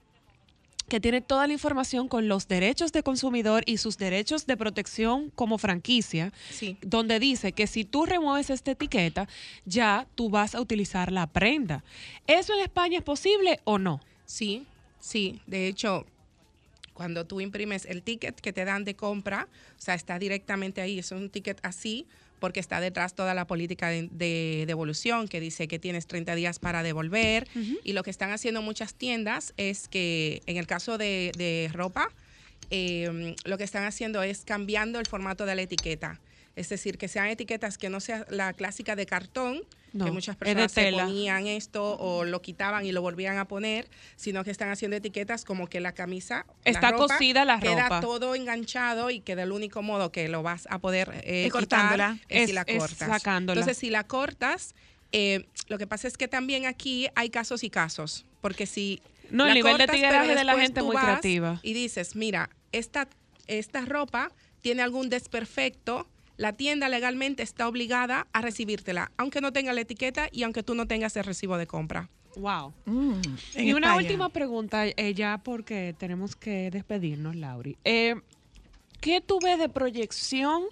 que 0.89 1.01
tiene 1.01 1.22
toda 1.22 1.47
la 1.47 1.55
información 1.55 2.09
con 2.09 2.28
los 2.28 2.47
derechos 2.47 2.93
de 2.93 3.03
consumidor 3.03 3.62
y 3.66 3.78
sus 3.78 3.97
derechos 3.97 4.47
de 4.47 4.57
protección 4.57 5.30
como 5.35 5.57
franquicia, 5.57 6.30
Sí. 6.51 6.76
donde 6.82 7.18
dice 7.18 7.53
que 7.53 7.66
si 7.66 7.85
tú 7.85 8.05
remueves 8.05 8.51
esta 8.51 8.72
etiqueta, 8.72 9.26
ya 9.64 10.07
tú 10.14 10.28
vas 10.28 10.55
a 10.55 10.61
utilizar 10.61 11.11
la 11.11 11.26
prenda. 11.26 11.82
¿Eso 12.26 12.53
en 12.53 12.61
España 12.61 12.99
es 12.99 13.05
posible 13.05 13.61
o 13.64 13.78
no? 13.78 14.01
Sí, 14.26 14.66
sí. 15.01 15.41
De 15.47 15.68
hecho, 15.68 16.05
cuando 16.95 17.27
tú 17.27 17.41
imprimes 17.41 17.85
el 17.85 18.03
ticket 18.03 18.41
que 18.41 18.53
te 18.53 18.65
dan 18.65 18.85
de 18.85 18.95
compra, 18.95 19.49
o 19.79 19.83
sea, 19.83 19.95
está 19.95 20.19
directamente 20.19 20.81
ahí. 20.81 20.99
Es 20.99 21.13
un 21.13 21.29
ticket 21.29 21.59
así 21.63 22.07
porque 22.39 22.61
está 22.61 22.81
detrás 22.81 23.15
toda 23.15 23.35
la 23.35 23.47
política 23.47 23.89
de, 23.89 24.09
de 24.11 24.65
devolución 24.67 25.29
que 25.29 25.41
dice 25.41 25.69
que 25.69 25.79
tienes 25.79 26.07
30 26.07 26.35
días 26.35 26.59
para 26.59 26.83
devolver. 26.83 27.49
Y 27.85 27.93
lo 27.93 28.03
que 28.03 28.11
están 28.11 28.31
haciendo 28.31 28.63
muchas 28.63 28.95
tiendas 28.95 29.55
es 29.57 29.89
que 29.89 30.43
en 30.47 30.57
el 30.57 30.67
caso 30.67 30.99
de, 30.99 31.33
de 31.37 31.71
ropa, 31.73 32.11
eh, 32.71 33.35
lo 33.45 33.59
que 33.59 33.65
están 33.65 33.85
haciendo 33.85 34.23
es 34.23 34.45
cambiando 34.45 34.99
el 34.99 35.07
formato 35.07 35.47
de 35.47 35.55
la 35.55 35.63
etiqueta. 35.63 36.21
Es 36.57 36.69
decir, 36.69 36.99
que 36.99 37.09
sean 37.09 37.27
etiquetas 37.27 37.79
que 37.79 37.89
no 37.89 37.99
sea 38.01 38.27
la 38.31 38.53
clásica 38.53 38.95
de 38.95 39.07
cartón, 39.07 39.63
No, 39.93 40.05
que 40.05 40.11
muchas 40.13 40.35
es 40.37 40.39
de 40.41 40.45
personas 40.55 40.73
se 40.73 40.93
ponían 40.93 41.47
esto 41.49 41.97
o 41.99 42.25
lo 42.25 42.43
quitaban 42.43 42.87
y 42.87 42.93
lo 42.93 43.03
volvían 43.03 43.39
a 43.39 43.47
poner, 43.49 43.89
sino 44.17 44.45
que 44.45 44.51
están 44.53 44.71
haciendo 44.71 44.97
etiquetas 44.97 45.45
como 45.45 45.67
que 45.69 45.81
la 45.81 45.93
camisa 45.93 46.47
la 46.65 46.71
Está 46.71 46.91
ropa, 46.93 47.09
cosida 47.15 47.45
la 47.45 47.59
queda 47.59 47.85
ropa. 47.85 48.01
todo 48.01 48.35
enganchado 48.37 49.11
y 49.11 49.21
que 49.21 49.35
del 49.35 49.51
único 49.51 49.83
modo 49.83 50.13
que 50.13 50.29
lo 50.29 50.43
vas 50.45 50.69
a 50.71 50.79
poder 50.79 51.11
eh, 51.25 51.47
Es 51.47 51.53
cortándola. 51.53 52.15
quitar 52.23 52.27
es, 52.37 52.45
si 52.47 52.51
Es- 52.51 52.55
la 52.55 52.63
es 52.63 52.79
cortas. 52.79 53.09
sacándola. 53.09 53.61
Entonces, 53.61 53.79
si 53.79 53.91
la 53.91 54.05
cortas, 54.05 54.75
eh, 55.11 55.47
lo 55.69 55.79
que 55.79 55.87
pasa 55.89 56.07
es 56.07 56.17
que 56.17 56.29
también 56.29 56.67
aquí 56.67 57.09
hay 57.17 57.31
casos 57.31 57.65
y 57.65 57.71
casos, 57.71 58.25
porque 58.41 58.67
si 58.67 59.03
No, 59.31 59.47
el 59.47 59.55
nivel 59.55 59.73
de 59.73 59.87
cortas, 59.87 59.87
pero 59.87 59.97
tigueraje 59.97 60.35
de 60.37 60.45
la 60.45 60.57
gente 60.57 60.81
es 60.81 60.87
muy 60.87 60.97
creativa. 60.97 61.59
Y 61.65 61.73
dices, 61.73 62.15
mira, 62.15 62.51
esta, 62.71 63.09
esta 63.49 63.81
ropa 63.85 64.31
tiene 64.61 64.83
algún 64.83 65.09
desperfecto, 65.11 66.07
la 66.37 66.53
tienda 66.55 66.89
legalmente 66.89 67.43
está 67.43 67.68
obligada 67.68 68.26
a 68.32 68.41
recibírtela, 68.41 69.12
aunque 69.16 69.41
no 69.41 69.53
tenga 69.53 69.72
la 69.72 69.80
etiqueta 69.82 70.28
y 70.32 70.43
aunque 70.43 70.62
tú 70.62 70.74
no 70.74 70.87
tengas 70.87 71.16
el 71.16 71.24
recibo 71.24 71.57
de 71.59 71.66
compra. 71.66 72.09
Wow. 72.37 72.72
Mm, 72.87 73.12
y 73.57 73.72
una 73.72 73.89
España. 73.89 73.95
última 73.97 74.28
pregunta, 74.28 74.87
eh, 74.87 75.14
ya 75.14 75.39
porque 75.39 75.95
tenemos 75.99 76.35
que 76.35 76.70
despedirnos, 76.70 77.37
Lauri. 77.37 77.76
Eh, 77.85 78.16
¿Qué 79.01 79.20
tú 79.20 79.39
ves 79.43 79.59
de 79.59 79.68
proyección 79.68 80.62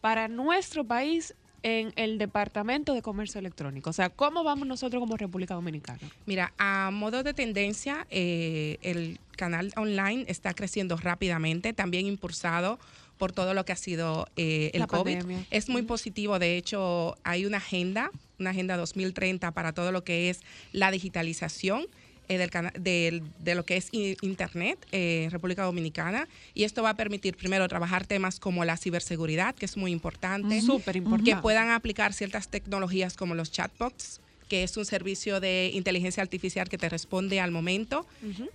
para 0.00 0.28
nuestro 0.28 0.84
país 0.84 1.34
en 1.62 1.92
el 1.96 2.18
Departamento 2.18 2.94
de 2.94 3.02
Comercio 3.02 3.38
Electrónico? 3.38 3.90
O 3.90 3.92
sea, 3.92 4.08
¿cómo 4.08 4.42
vamos 4.42 4.66
nosotros 4.66 5.00
como 5.00 5.16
República 5.16 5.54
Dominicana? 5.54 6.00
Mira, 6.24 6.52
a 6.58 6.90
modo 6.90 7.22
de 7.22 7.34
tendencia, 7.34 8.06
eh, 8.10 8.78
el 8.82 9.20
canal 9.36 9.72
online 9.76 10.24
está 10.28 10.54
creciendo 10.54 10.96
rápidamente, 10.96 11.72
también 11.72 12.06
impulsado 12.06 12.78
por 13.18 13.32
todo 13.32 13.54
lo 13.54 13.64
que 13.64 13.72
ha 13.72 13.76
sido 13.76 14.28
eh, 14.36 14.70
el 14.74 14.80
La 14.80 14.86
COVID. 14.86 15.18
pandemia. 15.18 15.46
Es 15.50 15.68
muy 15.68 15.82
positivo, 15.82 16.38
de 16.38 16.56
hecho, 16.56 17.16
hay 17.24 17.46
una 17.46 17.58
agenda, 17.58 18.10
una 18.38 18.50
agenda 18.50 18.76
2030 18.76 19.50
para 19.52 19.72
todo 19.72 19.92
lo 19.92 20.04
que 20.04 20.30
es 20.30 20.40
la 20.72 20.90
digitalización. 20.90 21.86
eh, 22.28 22.38
del 22.80 23.22
de 23.38 23.54
lo 23.54 23.64
que 23.64 23.76
es 23.76 23.88
Internet 23.92 24.84
eh, 24.90 25.22
en 25.24 25.30
República 25.30 25.62
Dominicana 25.62 26.26
y 26.54 26.64
esto 26.64 26.82
va 26.82 26.90
a 26.90 26.94
permitir 26.96 27.36
primero 27.36 27.68
trabajar 27.68 28.04
temas 28.04 28.40
como 28.40 28.64
la 28.64 28.76
ciberseguridad, 28.76 29.54
que 29.54 29.64
es 29.64 29.76
muy 29.76 29.92
importante, 29.92 30.60
Súper 30.60 30.96
importante. 30.96 31.30
que 31.30 31.36
puedan 31.36 31.70
aplicar 31.70 32.12
ciertas 32.12 32.48
tecnologías 32.48 33.16
como 33.16 33.36
los 33.36 33.52
chatbots, 33.52 34.20
que 34.48 34.62
es 34.62 34.76
un 34.76 34.84
servicio 34.84 35.40
de 35.40 35.70
inteligencia 35.74 36.22
artificial 36.22 36.68
que 36.68 36.78
te 36.78 36.88
responde 36.88 37.40
al 37.40 37.50
momento, 37.50 38.06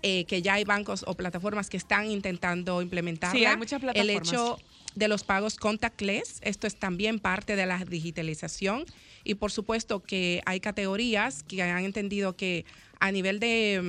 eh, 0.01 0.25
que 0.25 0.41
ya 0.41 0.53
hay 0.55 0.63
bancos 0.63 1.03
o 1.07 1.15
plataformas 1.15 1.69
que 1.69 1.77
están 1.77 2.09
intentando 2.09 2.81
implementarla. 2.81 3.37
Sí, 3.39 3.45
hay 3.45 3.57
muchas 3.57 3.81
El 3.83 3.91
plataformas. 3.91 4.27
hecho 4.27 4.59
de 4.95 5.07
los 5.07 5.23
pagos 5.23 5.57
contactless. 5.57 6.39
Esto 6.41 6.67
es 6.67 6.75
también 6.75 7.19
parte 7.19 7.55
de 7.55 7.65
la 7.65 7.83
digitalización. 7.83 8.85
Y 9.23 9.35
por 9.35 9.51
supuesto 9.51 10.01
que 10.01 10.41
hay 10.45 10.59
categorías 10.59 11.43
que 11.43 11.61
han 11.61 11.83
entendido 11.83 12.35
que 12.35 12.65
a 12.99 13.11
nivel 13.11 13.39
de, 13.39 13.79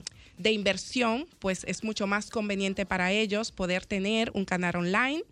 mm, 0.00 0.42
de 0.42 0.52
inversión, 0.52 1.26
pues 1.38 1.64
es 1.64 1.84
mucho 1.84 2.06
más 2.06 2.30
conveniente 2.30 2.86
para 2.86 3.12
ellos 3.12 3.52
poder 3.52 3.84
tener 3.84 4.30
un 4.34 4.44
canal 4.44 4.76
online, 4.76 5.22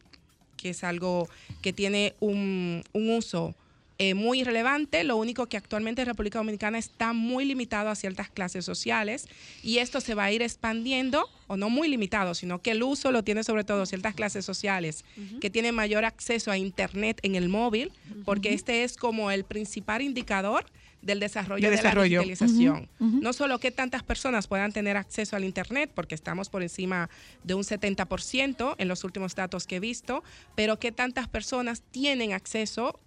que 0.57 0.71
es 0.71 0.85
algo 0.85 1.29
que 1.63 1.73
tiene 1.73 2.15
un, 2.21 2.85
un 2.93 3.11
uso 3.11 3.55
eh, 4.01 4.15
muy 4.15 4.45
relevante. 4.45 5.03
Lo 5.03 5.17
único 5.17 5.47
que 5.47 5.57
actualmente 5.57 6.03
en 6.03 6.07
República 6.07 6.39
Dominicana 6.39 6.79
está 6.79 7.13
muy 7.13 7.45
limitado 7.45 7.91
a 7.91 7.97
ciertas 7.97 8.31
clases 8.31 8.65
sociales 8.65 9.27
y 9.61 9.79
esto 9.79 10.01
se 10.01 10.15
va 10.15 10.25
a 10.25 10.33
ir 10.33 10.41
expandiendo, 10.41 11.29
o 11.49 11.57
no 11.57 11.69
muy 11.69 11.89
limitado, 11.89 12.35
sino 12.35 12.63
que 12.63 12.71
el 12.71 12.85
uso 12.85 13.11
lo 13.11 13.25
tiene 13.25 13.43
sobre 13.43 13.65
todo 13.65 13.87
ciertas 13.87 14.15
clases 14.15 14.45
sociales 14.45 15.05
que 15.41 15.51
tienen 15.51 15.75
mayor 15.75 16.05
acceso 16.05 16.53
a 16.53 16.59
Internet 16.59 17.19
en 17.25 17.35
el 17.35 17.49
móvil, 17.49 17.91
porque 18.25 18.53
este 18.53 18.85
es 18.85 18.97
como 18.97 19.33
el 19.33 19.43
principal 19.43 20.01
indicador 20.01 20.67
del 21.03 21.21
desarrollo 21.21 21.69
De 21.69 21.83
la 21.83 22.05
digitalización. 22.05 22.89
No 22.99 23.33
solo 23.33 23.59
que 23.59 23.71
tantas 23.71 24.05
personas 24.05 24.47
puedan 24.47 24.73
tener 24.73 24.97
acceso 24.97 25.35
al 25.35 25.45
Internet, 25.45 25.91
porque 25.93 26.15
estamos 26.15 26.49
por 26.51 26.63
encima 26.63 27.11
de 27.43 27.55
un 27.55 27.65
70% 27.65 28.77
en 28.79 28.89
los 28.89 29.03
últimos 29.03 29.35
datos 29.35 29.67
que 29.67 29.77
he 29.77 29.81
visto, 29.81 30.23
pero 30.55 30.79
que 30.79 30.93
tantas 30.93 31.29
personas 31.29 31.83
tienen 31.91 32.33
acceso 32.33 33.01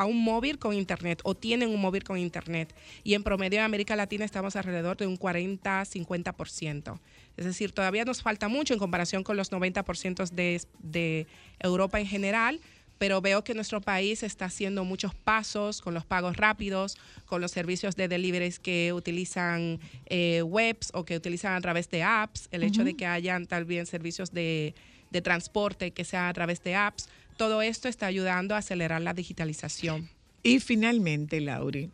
a 0.00 0.06
un 0.06 0.24
móvil 0.24 0.58
con 0.58 0.72
internet 0.72 1.20
o 1.24 1.34
tienen 1.34 1.68
un 1.68 1.78
móvil 1.78 2.04
con 2.04 2.16
internet. 2.16 2.74
Y 3.04 3.12
en 3.12 3.22
promedio 3.22 3.58
en 3.58 3.66
América 3.66 3.96
Latina 3.96 4.24
estamos 4.24 4.56
alrededor 4.56 4.96
de 4.96 5.06
un 5.06 5.18
40-50%. 5.18 6.98
Es 7.36 7.44
decir, 7.44 7.72
todavía 7.72 8.06
nos 8.06 8.22
falta 8.22 8.48
mucho 8.48 8.72
en 8.72 8.80
comparación 8.80 9.22
con 9.22 9.36
los 9.36 9.52
90% 9.52 10.30
de, 10.30 10.62
de 10.78 11.26
Europa 11.58 12.00
en 12.00 12.06
general, 12.06 12.60
pero 12.96 13.20
veo 13.20 13.44
que 13.44 13.52
nuestro 13.52 13.82
país 13.82 14.22
está 14.22 14.46
haciendo 14.46 14.84
muchos 14.84 15.14
pasos 15.14 15.82
con 15.82 15.92
los 15.92 16.06
pagos 16.06 16.38
rápidos, 16.38 16.96
con 17.26 17.42
los 17.42 17.50
servicios 17.50 17.94
de 17.94 18.08
deliveries 18.08 18.58
que 18.58 18.94
utilizan 18.94 19.80
eh, 20.06 20.40
webs 20.40 20.92
o 20.94 21.04
que 21.04 21.14
utilizan 21.14 21.52
a 21.52 21.60
través 21.60 21.90
de 21.90 22.02
apps, 22.02 22.48
el 22.52 22.62
hecho 22.62 22.84
de 22.84 22.96
que 22.96 23.04
hayan 23.04 23.46
también 23.46 23.84
servicios 23.84 24.32
de, 24.32 24.74
de 25.10 25.20
transporte 25.20 25.90
que 25.90 26.04
sea 26.04 26.28
a 26.28 26.32
través 26.32 26.62
de 26.62 26.74
apps. 26.74 27.08
Todo 27.40 27.62
esto 27.62 27.88
está 27.88 28.04
ayudando 28.04 28.54
a 28.54 28.58
acelerar 28.58 29.00
la 29.00 29.14
digitalización. 29.14 30.10
Y 30.42 30.60
finalmente, 30.60 31.40
Lauri, 31.40 31.88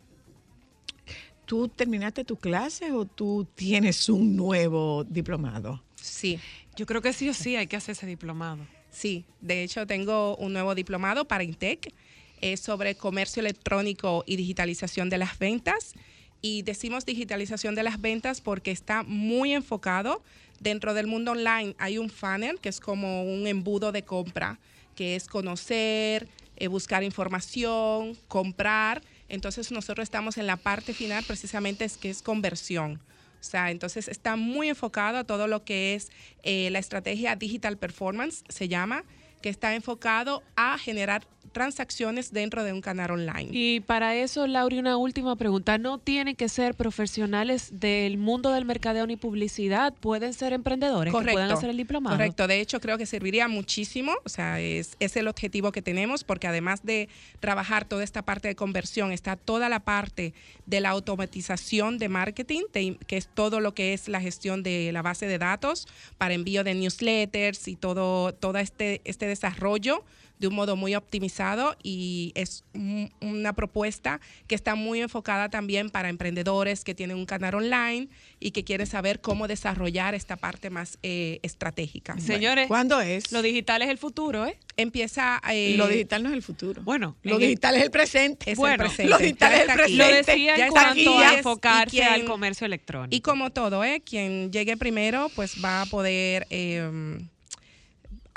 ¿tú 1.45 1.69
terminaste 1.69 2.25
tu 2.25 2.35
clase 2.35 2.91
o 2.91 3.05
tú 3.05 3.47
tienes 3.55 4.09
un 4.09 4.35
nuevo 4.35 5.05
diplomado? 5.05 5.81
Sí. 5.95 6.37
Yo 6.75 6.85
creo 6.85 7.01
que 7.01 7.13
sí 7.13 7.29
o 7.29 7.33
sí 7.33 7.55
hay 7.55 7.67
que 7.67 7.77
hacer 7.77 7.93
ese 7.93 8.05
diplomado. 8.05 8.67
Sí, 8.91 9.23
de 9.39 9.63
hecho 9.63 9.87
tengo 9.87 10.35
un 10.35 10.51
nuevo 10.51 10.75
diplomado 10.75 11.29
para 11.29 11.45
Intec 11.45 11.93
es 12.41 12.59
sobre 12.59 12.95
comercio 12.95 13.39
electrónico 13.39 14.25
y 14.27 14.35
digitalización 14.35 15.09
de 15.09 15.17
las 15.17 15.39
ventas. 15.39 15.93
Y 16.41 16.63
decimos 16.63 17.05
digitalización 17.05 17.73
de 17.73 17.83
las 17.83 18.01
ventas 18.01 18.41
porque 18.41 18.71
está 18.71 19.03
muy 19.03 19.53
enfocado 19.53 20.21
dentro 20.59 20.93
del 20.93 21.07
mundo 21.07 21.31
online. 21.31 21.73
Hay 21.79 21.99
un 21.99 22.09
funnel 22.09 22.59
que 22.59 22.67
es 22.67 22.81
como 22.81 23.23
un 23.23 23.47
embudo 23.47 23.93
de 23.93 24.03
compra, 24.03 24.59
que 24.97 25.15
es 25.15 25.27
conocer, 25.27 26.27
eh, 26.57 26.67
buscar 26.67 27.03
información, 27.03 28.17
comprar. 28.27 29.03
Entonces 29.29 29.71
nosotros 29.71 30.03
estamos 30.03 30.37
en 30.37 30.47
la 30.47 30.57
parte 30.57 30.93
final 30.93 31.23
precisamente 31.25 31.85
es 31.85 31.97
que 31.97 32.09
es 32.09 32.23
conversión. 32.23 32.99
O 33.39 33.43
sea, 33.43 33.69
entonces 33.69 34.07
está 34.07 34.35
muy 34.35 34.69
enfocado 34.69 35.19
a 35.19 35.23
todo 35.23 35.47
lo 35.47 35.63
que 35.63 35.93
es 35.93 36.09
eh, 36.41 36.69
la 36.71 36.79
estrategia 36.79 37.35
Digital 37.35 37.77
Performance, 37.77 38.43
se 38.49 38.67
llama, 38.67 39.03
que 39.47 39.51
está 39.51 39.73
enfocado 39.75 40.43
a 40.57 40.77
generar 40.77 41.25
transacciones 41.53 42.33
dentro 42.33 42.63
de 42.65 42.73
un 42.73 42.81
canal 42.81 43.11
online. 43.11 43.47
Y 43.51 43.79
para 43.79 44.13
eso, 44.15 44.45
Lauri, 44.45 44.77
una 44.77 44.97
última 44.97 45.35
pregunta. 45.37 45.77
¿No 45.77 45.97
tienen 45.97 46.35
que 46.35 46.49
ser 46.49 46.75
profesionales 46.75 47.69
del 47.79 48.17
mundo 48.17 48.51
del 48.51 48.65
mercadeo 48.65 49.07
ni 49.07 49.15
publicidad? 49.15 49.93
¿Pueden 49.93 50.33
ser 50.33 50.51
emprendedores 50.53 51.13
que 51.13 51.31
puedan 51.31 51.49
hacer 51.49 51.69
el 51.69 51.77
diplomado? 51.77 52.15
Correcto, 52.15 52.45
de 52.47 52.59
hecho 52.59 52.79
creo 52.81 52.97
que 52.97 53.05
serviría 53.05 53.47
muchísimo, 53.47 54.11
o 54.25 54.29
sea, 54.29 54.59
es, 54.59 54.97
es 54.99 55.15
el 55.15 55.27
objetivo 55.29 55.71
que 55.71 55.81
tenemos 55.81 56.23
porque 56.25 56.45
además 56.47 56.83
de 56.83 57.07
trabajar 57.39 57.85
toda 57.85 58.03
esta 58.03 58.21
parte 58.23 58.49
de 58.49 58.55
conversión, 58.55 59.11
está 59.13 59.35
toda 59.37 59.69
la 59.69 59.79
parte 59.79 60.33
de 60.65 60.81
la 60.81 60.89
automatización 60.89 61.97
de 61.97 62.09
marketing, 62.09 62.63
de- 62.73 62.97
que 63.07 63.17
es 63.17 63.27
todo 63.33 63.61
lo 63.61 63.73
que 63.73 63.93
es 63.93 64.09
la 64.09 64.19
gestión 64.21 64.63
de 64.63 64.91
la 64.91 65.01
base 65.01 65.25
de 65.27 65.37
datos 65.37 65.87
para 66.17 66.33
envío 66.33 66.63
de 66.65 66.75
newsletters 66.75 67.67
y 67.69 67.77
todo, 67.77 68.33
todo 68.33 68.57
este, 68.59 69.01
este 69.05 69.25
desarrollo 69.37 70.03
de 70.39 70.47
un 70.47 70.53
modo 70.53 70.75
muy 70.75 70.93
optimizado 70.93 71.75
y 71.81 72.31
es 72.35 72.63
un- 72.75 73.11
una 73.21 73.53
propuesta 73.53 74.19
que 74.45 74.53
está 74.53 74.75
muy 74.75 75.01
enfocada 75.01 75.49
también 75.49 75.89
para 75.89 76.09
emprendedores 76.09 76.83
que 76.83 76.93
tienen 76.93 77.17
un 77.17 77.25
canal 77.25 77.55
online 77.55 78.07
y 78.39 78.51
que 78.51 78.63
quieren 78.63 78.85
saber 78.85 79.19
cómo 79.19 79.47
desarrollar 79.47 80.13
esta 80.13 80.35
parte 80.37 80.69
más 80.69 80.99
eh, 81.01 81.39
estratégica. 81.41 82.19
Señores, 82.19 82.67
¿cuándo 82.67 83.01
es? 83.01 83.31
Lo 83.31 83.41
digital 83.41 83.81
es 83.81 83.89
el 83.89 83.97
futuro, 83.97 84.45
¿eh? 84.45 84.59
Empieza. 84.77 85.41
eh, 85.49 85.73
lo 85.75 85.87
digital 85.87 86.21
no 86.21 86.29
es 86.29 86.35
el 86.35 86.43
futuro. 86.43 86.83
Bueno, 86.83 87.15
lo 87.23 87.35
el- 87.37 87.41
digital 87.41 87.75
es 87.77 87.83
el 87.83 87.89
presente. 87.91 88.51
Es 88.51 88.57
el 88.59 88.61
bueno, 88.61 88.77
presente, 88.77 89.09
lo 89.09 89.17
digital 89.17 89.53
es 89.53 89.59
el 89.61 89.65
presente. 89.73 89.95
Lo 89.97 90.07
decía 90.07 90.55
en 90.65 90.69
cuanto 90.71 91.17
a 91.17 91.33
enfocarse 91.33 91.97
quien- 91.97 92.07
al 92.13 92.25
comercio 92.25 92.65
electrónico. 92.67 93.15
Y 93.15 93.21
como 93.21 93.49
todo, 93.51 93.83
¿eh? 93.83 94.03
quien 94.05 94.51
llegue 94.51 94.77
primero, 94.77 95.31
pues 95.35 95.55
va 95.65 95.81
a 95.81 95.85
poder 95.87 96.45
eh, 96.51 97.17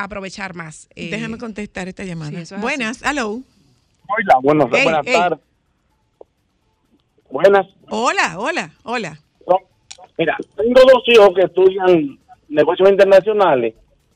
aprovechar 0.05 0.55
más. 0.55 0.89
eh, 0.95 1.11
Déjame 1.11 1.39
contestar 1.39 1.89
esta 1.89 2.05
llamada. 2.05 2.31
sí, 2.31 2.37
eso 2.37 2.57
es 2.57 2.61
Buenas, 2.61 3.03
hello. 3.03 3.41
Hola, 4.09 4.39
buenos, 4.43 4.67
Ey, 4.73 4.83
buenas 4.85 5.07
ey. 5.07 5.13
tardes. 5.15 5.39
Buenas. 7.31 7.67
Hola, 7.89 8.39
hola, 8.39 8.71
hola. 8.83 9.21
Mira, 10.19 10.37
tengo 10.57 10.81
dos 10.83 11.03
hijos 11.07 11.31
que 11.35 11.43
estudian 11.47 12.19
negocios 12.49 12.91
internacionales 12.91 13.75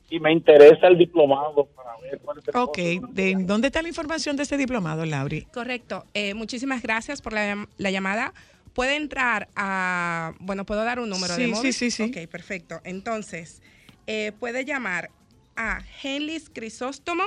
y 0.09 0.19
me 0.19 0.31
interesa 0.31 0.87
el 0.87 0.97
diplomado 0.99 1.65
para 1.75 1.97
ver 1.99 2.19
cuál 2.19 2.37
es 2.37 2.47
el 2.47 2.55
Ok, 2.57 2.77
¿de 3.11 3.35
dónde 3.39 3.67
está 3.67 3.81
la 3.81 3.87
información 3.87 4.35
de 4.37 4.43
ese 4.43 4.55
diplomado, 4.55 5.03
Lauri? 5.05 5.41
Correcto. 5.51 6.05
Eh, 6.13 6.35
muchísimas 6.35 6.83
gracias 6.83 7.23
por 7.23 7.33
la, 7.33 7.67
la 7.77 7.89
llamada. 7.89 8.33
Puede 8.73 8.97
entrar 8.97 9.47
a, 9.55 10.33
bueno, 10.39 10.63
puedo 10.65 10.83
dar 10.83 10.99
un 10.99 11.09
número 11.09 11.35
de 11.35 11.45
Sí, 11.45 11.51
móvil. 11.51 11.73
sí, 11.73 11.89
sí, 11.89 12.05
sí. 12.05 12.11
Ok, 12.23 12.29
perfecto. 12.29 12.81
Entonces, 12.83 13.63
eh, 14.05 14.31
puede 14.39 14.63
llamar 14.63 15.09
a 15.55 15.83
Henlis 16.01 16.49
Crisóstomo, 16.51 17.23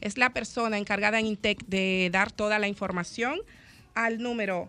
es 0.00 0.18
la 0.18 0.32
persona 0.32 0.78
encargada 0.78 1.18
en 1.20 1.26
Intec 1.26 1.64
de 1.66 2.08
dar 2.12 2.32
toda 2.32 2.58
la 2.58 2.66
información 2.68 3.40
al 3.94 4.18
número. 4.18 4.68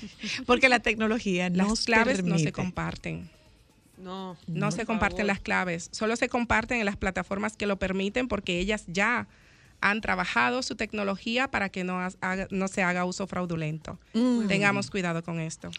Porque 0.47 0.69
la 0.69 0.81
tecnología 0.81 1.49
Las 1.51 1.69
nos 1.69 1.85
claves 1.85 2.25
no 2.25 2.39
se 2.39 2.45
permite- 2.47 2.53
comparten. 2.53 3.31
No, 3.99 4.37
No 4.49 4.73
se 4.73 4.85
comparten 4.85 5.29
las 5.29 5.39
claves, 5.39 5.89
solo 5.93 6.17
se 6.17 6.29
comparten 6.29 6.81
en 6.81 6.87
las 6.87 6.97
plataformas 6.97 7.57
que 7.57 7.67
lo 7.67 7.77
permiten 7.79 8.27
porque 8.27 8.59
ellas 8.59 8.83
ya 8.89 9.29
han 9.83 10.01
trabajado 10.01 10.63
su 10.63 10.77
tecnología 10.77 11.51
para 11.51 11.69
que 11.69 11.85
no, 11.85 12.01
haga- 12.21 12.47
no 12.51 12.69
se 12.69 12.83
haga 12.83 13.05
uso 13.05 13.27
fraudulento. 13.27 13.99
Mm. 14.15 14.47
Tengamos 14.47 14.91
cuidado 14.91 15.23
con 15.23 15.41
esto. 15.41 15.71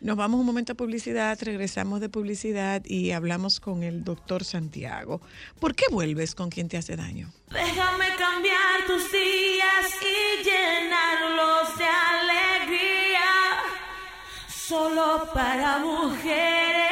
Nos 0.00 0.16
vamos 0.16 0.40
un 0.40 0.46
momento 0.46 0.72
a 0.72 0.74
publicidad, 0.74 1.38
regresamos 1.42 2.00
de 2.00 2.08
publicidad 2.08 2.82
y 2.84 3.12
hablamos 3.12 3.60
con 3.60 3.82
el 3.84 4.02
doctor 4.02 4.44
Santiago. 4.44 5.20
¿Por 5.60 5.74
qué 5.74 5.84
vuelves 5.90 6.34
con 6.34 6.50
quien 6.50 6.68
te 6.68 6.76
hace 6.78 6.96
daño? 6.96 7.30
Déjame 7.50 8.06
cambiar 8.18 8.86
tus 8.86 9.12
días 9.12 9.86
y 10.02 10.44
llenarlos 10.44 11.78
de 11.78 11.84
alegría. 11.84 13.20
Solo 14.48 15.28
para 15.34 15.78
mujeres. 15.78 16.89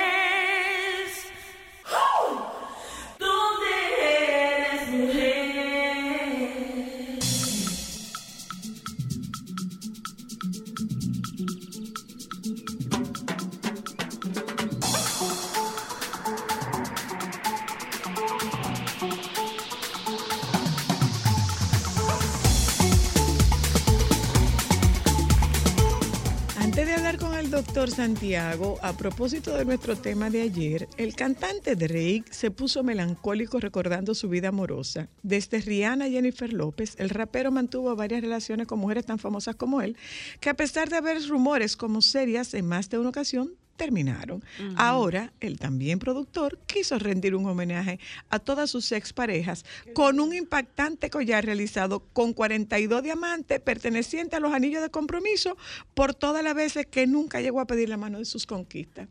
Doctor 27.51 27.91
Santiago, 27.91 28.79
a 28.83 28.93
propósito 28.95 29.57
de 29.57 29.65
nuestro 29.65 29.97
tema 29.97 30.29
de 30.29 30.43
ayer, 30.43 30.87
el 30.99 31.15
cantante 31.15 31.77
Drake 31.77 32.25
se 32.31 32.51
puso 32.51 32.83
melancólico 32.83 33.59
recordando 33.59 34.15
su 34.15 34.29
vida 34.29 34.49
amorosa. 34.49 35.09
Desde 35.23 35.61
Rihanna 35.61 36.07
a 36.07 36.09
Jennifer 36.11 36.53
López, 36.53 36.95
el 36.99 37.09
rapero 37.09 37.51
mantuvo 37.51 37.97
varias 37.97 38.21
relaciones 38.21 38.67
con 38.67 38.81
mujeres 38.81 39.07
tan 39.07 39.19
famosas 39.19 39.57
como 39.57 39.81
él, 39.81 39.97
que 40.41 40.51
a 40.51 40.55
pesar 40.55 40.91
de 40.91 40.99
haber 40.99 41.27
rumores 41.27 41.77
como 41.77 42.03
serias 42.03 42.53
en 42.53 42.67
más 42.67 42.91
de 42.91 42.99
una 42.99 43.09
ocasión, 43.09 43.53
terminaron. 43.79 44.45
Ahora, 44.77 45.33
el 45.41 45.59
también 45.59 45.99
productor 45.99 46.59
quiso 46.67 46.99
rendir 46.99 47.35
un 47.35 47.47
homenaje 47.47 47.99
a 48.29 48.39
todas 48.39 48.71
sus 48.71 48.93
exparejas 48.93 49.65
con 49.95 50.21
un 50.21 50.35
impactante 50.35 51.09
collar 51.09 51.47
realizado 51.47 52.01
con 52.13 52.35
42 52.35 53.03
diamantes 53.03 53.61
perteneciente 53.61 54.37
a 54.37 54.41
los 54.41 54.53
anillos 54.53 54.83
de 54.83 54.91
compromiso 54.91 55.57
por 55.95 56.15
todas 56.15 56.45
las 56.45 56.55
veces 56.55 56.85
que 56.87 57.07
nunca 57.07 57.41
llegó 57.41 57.61
a 57.61 57.67
pedir 57.67 57.89
la 57.89 57.97
mano 57.97 58.19
de 58.19 58.27
sus 58.27 58.45
conquistas. 58.47 59.09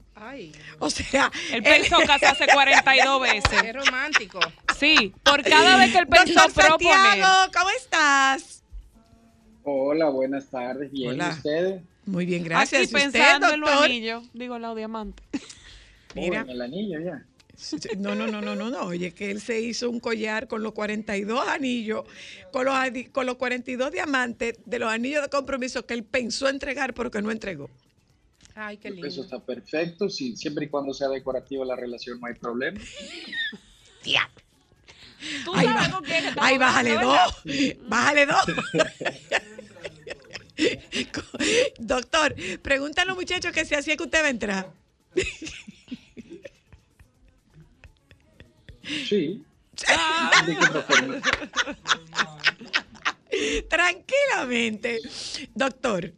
O 0.80 0.90
sea, 0.92 1.32
Él 1.52 1.64
pensó 1.64 1.98
casarse 2.06 2.46
42 2.54 3.22
veces. 3.22 3.62
Qué 3.62 3.74
romántico. 3.74 4.40
Sí, 4.78 5.14
por 5.24 5.42
cada 5.44 5.78
vez 5.78 5.92
que 5.92 5.98
él 6.00 6.08
pensó 6.08 6.34
Doctor 6.42 6.66
proponer. 6.66 6.94
Santiago, 6.98 7.52
¿cómo 7.58 7.70
estás? 7.72 8.64
Hola, 9.64 10.10
buenas 10.10 10.50
tardes. 10.50 10.92
Bien, 10.92 11.12
Hola. 11.12 11.30
¿y 11.30 11.38
ustedes? 11.38 11.82
Muy 12.08 12.26
bien, 12.26 12.44
gracias. 12.44 12.82
Aquí 12.84 12.92
¿Y 12.94 12.96
usted, 12.98 13.12
pensando 13.12 13.54
en 13.54 13.60
los 13.60 13.70
anillos. 13.70 14.24
Digo, 14.34 14.58
los 14.58 14.76
diamantes. 14.76 15.26
Mira. 16.16 16.42
Oh, 16.42 16.44
en 16.46 16.50
el 16.50 16.62
anillo 16.62 17.00
ya. 17.02 17.26
No, 17.98 18.16
no, 18.16 18.28
no, 18.28 18.40
no, 18.42 18.56
no, 18.56 18.70
no. 18.70 18.82
Oye, 18.84 19.14
que 19.14 19.32
él 19.32 19.42
se 19.42 19.60
hizo 19.60 19.90
un 19.90 20.00
collar 20.00 20.48
con 20.48 20.64
los 20.64 20.74
42 20.74 21.48
anillos, 21.48 22.06
con 22.52 22.66
los, 22.66 22.76
con 23.12 23.26
los 23.26 23.36
42 23.36 23.92
diamantes 23.92 24.56
de 24.66 24.80
los 24.80 24.92
anillos 24.92 25.24
de 25.24 25.30
compromiso 25.30 25.86
que 25.86 25.96
él 25.96 26.04
pensó 26.04 26.48
entregar, 26.50 26.94
pero 26.94 27.12
que 27.12 27.22
no 27.22 27.32
entregó. 27.32 27.70
Ay, 28.56 28.78
qué 28.78 28.88
Eso 28.90 28.96
lindo. 28.96 29.22
está 29.24 29.40
perfecto. 29.40 30.10
Sí, 30.10 30.36
siempre 30.36 30.66
y 30.66 30.70
cuando 30.70 30.94
sea 30.94 31.10
decorativa 31.10 31.66
la 31.66 31.76
relación 31.76 32.20
no 32.20 32.28
hay 32.28 32.36
problema. 32.36 32.80
Tú 35.44 35.52
Ay, 35.56 35.66
sabes 35.66 35.90
con 35.90 36.04
quién 36.04 36.36
bájale 36.60 36.94
dos. 36.94 37.44
Bájale 37.88 38.26
dos. 38.28 38.46
Doctor, 41.80 42.36
pregúntale 42.62 43.06
a 43.06 43.14
los 43.14 43.18
muchachos 43.18 43.52
que 43.52 43.66
si 43.66 43.76
así 43.76 43.92
es 43.92 43.98
que 43.98 44.04
usted 44.04 44.22
va 44.22 44.28
a 44.28 44.30
entrar. 44.30 44.72
Sí. 49.08 49.44
Ah. 49.88 50.32
Tranquilamente. 53.70 55.00
Doctor, 55.54 56.12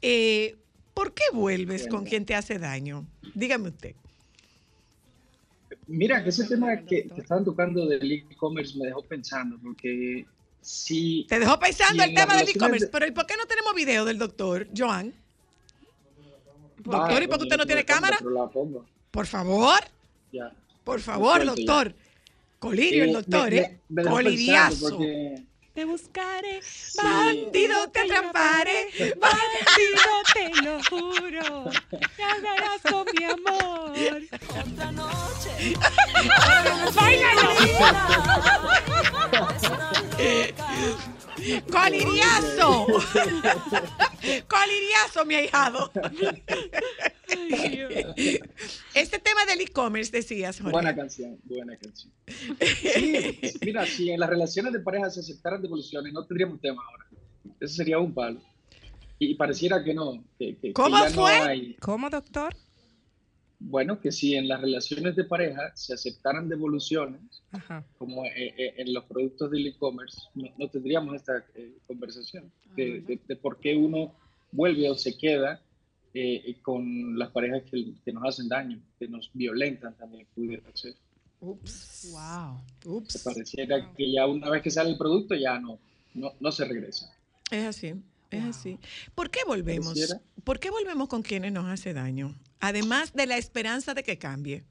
eh, 0.00 0.54
¿por 0.94 1.14
qué 1.14 1.24
vuelves 1.32 1.88
con 1.88 2.04
quien 2.04 2.24
te 2.24 2.36
hace 2.36 2.60
daño? 2.60 3.08
Dígame 3.34 3.70
usted. 3.70 3.96
Mira, 5.88 6.22
que 6.22 6.28
ese 6.28 6.46
tema 6.46 6.76
que, 6.76 7.08
que 7.08 7.20
estaban 7.20 7.44
tocando 7.44 7.86
del 7.86 8.10
e-commerce 8.12 8.78
me 8.78 8.86
dejó 8.86 9.02
pensando, 9.02 9.58
porque 9.60 10.24
si... 10.64 11.26
Te 11.28 11.38
dejó 11.38 11.58
pensando 11.58 12.02
si 12.02 12.08
el 12.08 12.14
tema 12.14 12.36
del 12.36 12.48
e-commerce, 12.48 12.86
de- 12.86 12.90
pero 12.92 13.06
¿y 13.06 13.10
por 13.10 13.26
qué 13.26 13.36
no 13.36 13.44
tenemos 13.46 13.74
video 13.74 14.04
del 14.04 14.18
doctor, 14.18 14.66
Joan? 14.76 15.12
Ah, 15.12 16.80
Doctor, 16.84 17.22
¿y 17.22 17.26
por 17.28 17.38
qué 17.38 17.42
usted 17.44 17.56
no 17.56 17.66
tiene 17.66 17.82
la 17.82 17.86
pongo, 17.86 18.00
cámara? 18.00 18.18
la 18.22 18.46
pongo. 18.48 18.84
Por 19.10 19.26
favor, 19.26 19.78
Ya. 20.32 20.52
por 20.84 21.00
favor, 21.00 21.36
Suelto 21.36 21.54
ya. 21.56 21.64
doctor. 21.66 21.94
Colirio, 22.58 23.04
el 23.04 23.10
Eh, 23.10 23.12
doctor, 23.12 23.50
me- 23.50 23.56
¿eh? 23.58 23.78
me- 23.90 24.02
me 24.04 24.10
Coliriazo. 24.10 24.88
porque- 24.90 25.42
Te 25.74 25.84
buscaré, 25.84 26.60
Bandido, 27.02 27.90
te 27.90 28.00
atraparé. 28.00 28.86
bandido, 29.18 30.12
te 30.32 30.62
lo 30.62 30.78
juro. 30.84 31.70
Te 32.16 32.22
hablarás 32.22 32.80
con 32.88 33.04
mi 33.18 33.24
amor. 33.24 33.92
Otra 34.72 34.92
noche. 34.92 35.74
¡Coliriazo! 41.70 42.86
¡Coliriazo, 44.48 45.24
mi 45.26 45.34
ahijado! 45.34 45.90
Este 48.94 49.18
tema 49.18 49.44
del 49.46 49.60
e-commerce, 49.62 50.10
decías, 50.12 50.56
Jorge. 50.58 50.72
Buena 50.72 50.94
canción, 50.94 51.38
buena 51.44 51.76
canción. 51.76 52.12
Sí, 52.60 53.52
mira, 53.62 53.86
si 53.86 54.10
en 54.10 54.20
las 54.20 54.28
relaciones 54.30 54.72
de 54.72 54.80
pareja 54.80 55.10
se 55.10 55.20
aceptaran 55.20 55.60
devoluciones, 55.62 56.12
no 56.12 56.24
tendríamos 56.26 56.60
tema 56.60 56.82
ahora. 56.88 57.06
Eso 57.60 57.74
sería 57.74 57.98
un 57.98 58.14
palo. 58.14 58.40
Y 59.18 59.34
pareciera 59.34 59.82
que 59.82 59.94
no. 59.94 60.24
Que, 60.38 60.54
que- 60.56 60.60
que 60.68 60.72
¿Cómo 60.72 60.98
ya 60.98 61.10
fue? 61.10 61.38
No 61.38 61.44
hay, 61.44 61.74
¿Cómo, 61.80 62.10
doctor? 62.10 62.54
Bueno, 63.66 63.98
que 64.00 64.12
si 64.12 64.34
en 64.34 64.46
las 64.48 64.60
relaciones 64.60 65.16
de 65.16 65.24
pareja 65.24 65.72
se 65.74 65.94
aceptaran 65.94 66.48
devoluciones, 66.48 67.20
Ajá. 67.52 67.84
como 67.98 68.24
eh, 68.26 68.54
eh, 68.58 68.74
en 68.76 68.92
los 68.92 69.04
productos 69.04 69.50
del 69.50 69.66
e-commerce, 69.66 70.20
no, 70.34 70.48
no 70.58 70.68
tendríamos 70.68 71.14
esta 71.16 71.44
eh, 71.54 71.72
conversación 71.86 72.50
de, 72.76 73.00
de- 73.00 73.18
de 73.26 73.36
por 73.36 73.58
qué 73.60 73.74
uno 73.76 74.12
vuelve 74.52 74.88
o 74.90 74.94
se 74.94 75.16
queda 75.16 75.60
eh, 76.12 76.56
con 76.62 77.18
las 77.18 77.30
parejas 77.30 77.62
que, 77.70 77.92
que 78.04 78.12
nos 78.12 78.24
hacen 78.24 78.48
daño, 78.48 78.78
que 78.98 79.08
nos 79.08 79.30
violentan 79.32 79.94
también, 79.96 80.26
pudiera 80.34 80.62
ser. 80.74 80.94
Ups. 81.40 82.10
Wow. 82.12 82.96
Ups. 82.96 83.22
Pareciera 83.24 83.92
que 83.96 84.12
ya 84.12 84.26
una 84.26 84.48
vez 84.50 84.62
que 84.62 84.70
sale 84.70 84.90
el 84.90 84.96
producto 84.98 85.34
ya 85.34 85.58
no, 85.58 85.78
no, 86.14 86.32
no 86.38 86.52
se 86.52 86.64
regresa. 86.64 87.12
Es 87.50 87.64
así, 87.64 87.94
es 88.30 88.44
así. 88.44 88.78
¿Por 89.14 89.30
qué 89.30 89.40
volvemos? 89.46 89.88
Pareciera. 89.94 90.20
¿Por 90.44 90.58
qué 90.60 90.70
volvemos 90.70 91.08
con 91.08 91.22
quienes 91.22 91.52
nos 91.52 91.66
hace 91.66 91.92
daño? 91.92 92.34
Además 92.60 93.12
de 93.12 93.26
la 93.26 93.36
esperanza 93.36 93.94
de 93.94 94.02
que 94.02 94.18
cambie. 94.18 94.62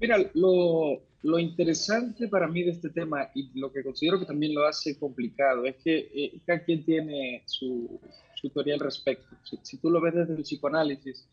Mira, 0.00 0.18
lo, 0.34 1.38
interesante 1.38 2.28
para 2.28 2.46
mí 2.46 2.62
de 2.62 2.70
este 2.70 2.90
tema 2.90 3.30
y 3.34 3.50
lo 3.58 3.72
que 3.72 3.82
considero 3.82 4.18
que 4.20 4.26
también 4.26 4.54
lo 4.54 4.66
hace 4.66 4.98
complicado 4.98 5.64
es 5.64 5.76
que 5.76 6.10
eh, 6.14 6.40
cada 6.46 6.62
quien 6.62 6.84
tiene 6.84 7.42
su, 7.46 8.00
su 8.34 8.50
teoría 8.50 8.74
al 8.74 8.80
respecto. 8.80 9.34
Si, 9.44 9.58
si 9.62 9.76
tú 9.78 9.90
lo 9.90 10.00
ves 10.00 10.14
desde 10.14 10.34
el 10.34 10.42
psicoanálisis, 10.42 11.26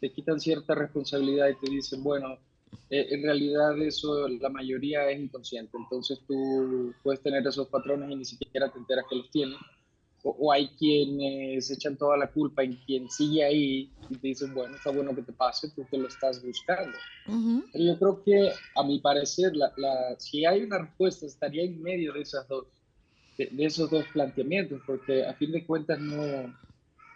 te 0.00 0.10
quitan 0.12 0.40
cierta 0.40 0.74
responsabilidad 0.74 1.48
y 1.48 1.64
te 1.64 1.70
dicen, 1.70 2.02
bueno, 2.02 2.38
eh, 2.90 3.06
en 3.10 3.22
realidad 3.22 3.80
eso 3.82 4.28
la 4.28 4.48
mayoría 4.48 5.10
es 5.10 5.20
inconsciente, 5.20 5.76
entonces 5.76 6.20
tú 6.26 6.94
puedes 7.02 7.20
tener 7.22 7.46
esos 7.46 7.68
patrones 7.68 8.10
y 8.10 8.16
ni 8.16 8.24
siquiera 8.24 8.70
te 8.70 8.78
enteras 8.78 9.04
que 9.08 9.16
los 9.16 9.30
tienes. 9.30 9.58
O, 10.22 10.30
o 10.38 10.52
hay 10.52 10.68
quienes 10.78 11.70
echan 11.70 11.96
toda 11.96 12.16
la 12.16 12.30
culpa 12.30 12.62
en 12.64 12.74
quien 12.84 13.08
sigue 13.08 13.44
ahí 13.44 13.92
y 14.10 14.16
te 14.16 14.28
dicen, 14.28 14.52
bueno, 14.54 14.74
está 14.74 14.90
bueno 14.90 15.14
que 15.14 15.22
te 15.22 15.32
pase 15.32 15.68
porque 15.76 15.96
lo 15.98 16.08
estás 16.08 16.44
buscando. 16.44 16.98
Pero 17.72 17.84
yo 17.84 17.98
creo 17.98 18.22
que, 18.24 18.52
a 18.74 18.82
mi 18.82 18.98
parecer, 19.00 19.54
la, 19.54 19.72
la- 19.76 20.16
si 20.18 20.44
hay 20.44 20.62
una 20.62 20.78
respuesta, 20.78 21.26
estaría 21.26 21.62
en 21.64 21.82
medio 21.82 22.12
de, 22.14 22.22
esas 22.22 22.48
dos, 22.48 22.66
de, 23.36 23.46
de 23.46 23.64
esos 23.66 23.90
dos 23.90 24.06
planteamientos, 24.08 24.80
porque 24.86 25.24
a 25.24 25.34
fin 25.34 25.52
de 25.52 25.64
cuentas 25.66 26.00
no, 26.00 26.52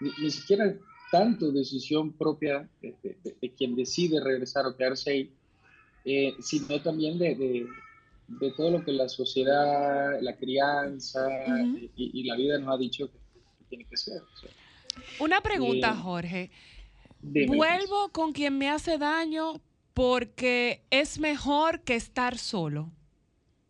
ni, 0.00 0.10
ni 0.20 0.30
siquiera 0.30 0.66
es 0.66 0.76
tanto 1.10 1.50
decisión 1.52 2.12
propia 2.12 2.68
de, 2.80 2.94
de- 3.02 3.16
de- 3.24 3.36
de 3.40 3.54
quien 3.54 3.74
decide 3.74 4.22
regresar 4.22 4.66
o 4.66 4.76
quedarse 4.76 5.10
ahí, 5.10 5.34
eh, 6.04 6.34
sino 6.40 6.80
también 6.82 7.18
de, 7.18 7.66
de- 8.40 8.52
todo 8.52 8.70
lo 8.70 8.84
que 8.84 8.92
la 8.92 9.08
sociedad, 9.08 10.20
la 10.20 10.36
crianza 10.36 11.26
Ujú. 11.46 11.78
y, 11.78 11.90
y 12.20 12.24
la 12.24 12.36
vida 12.36 12.58
nos 12.58 12.74
ha 12.74 12.78
dicho 12.78 13.06
que, 13.10 13.18
que 13.58 13.64
tiene 13.68 13.84
que 13.86 13.96
ser. 13.96 14.22
o 14.22 14.36
sea, 14.40 14.50
Una 15.20 15.40
pregunta, 15.40 15.90
Eh, 15.92 16.02
Jorge. 16.02 16.50
dime. 17.20 17.56
Vuelvo 17.56 18.08
con 18.10 18.32
quien 18.32 18.58
me 18.58 18.68
hace 18.70 18.98
daño 18.98 19.60
porque 19.94 20.82
es 20.90 21.18
mejor 21.18 21.80
que 21.82 21.94
estar 21.96 22.38
solo. 22.38 22.90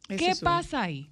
Ese 0.08 0.24
¿Qué 0.26 0.34
soy. 0.34 0.44
pasa 0.44 0.82
ahí? 0.82 1.08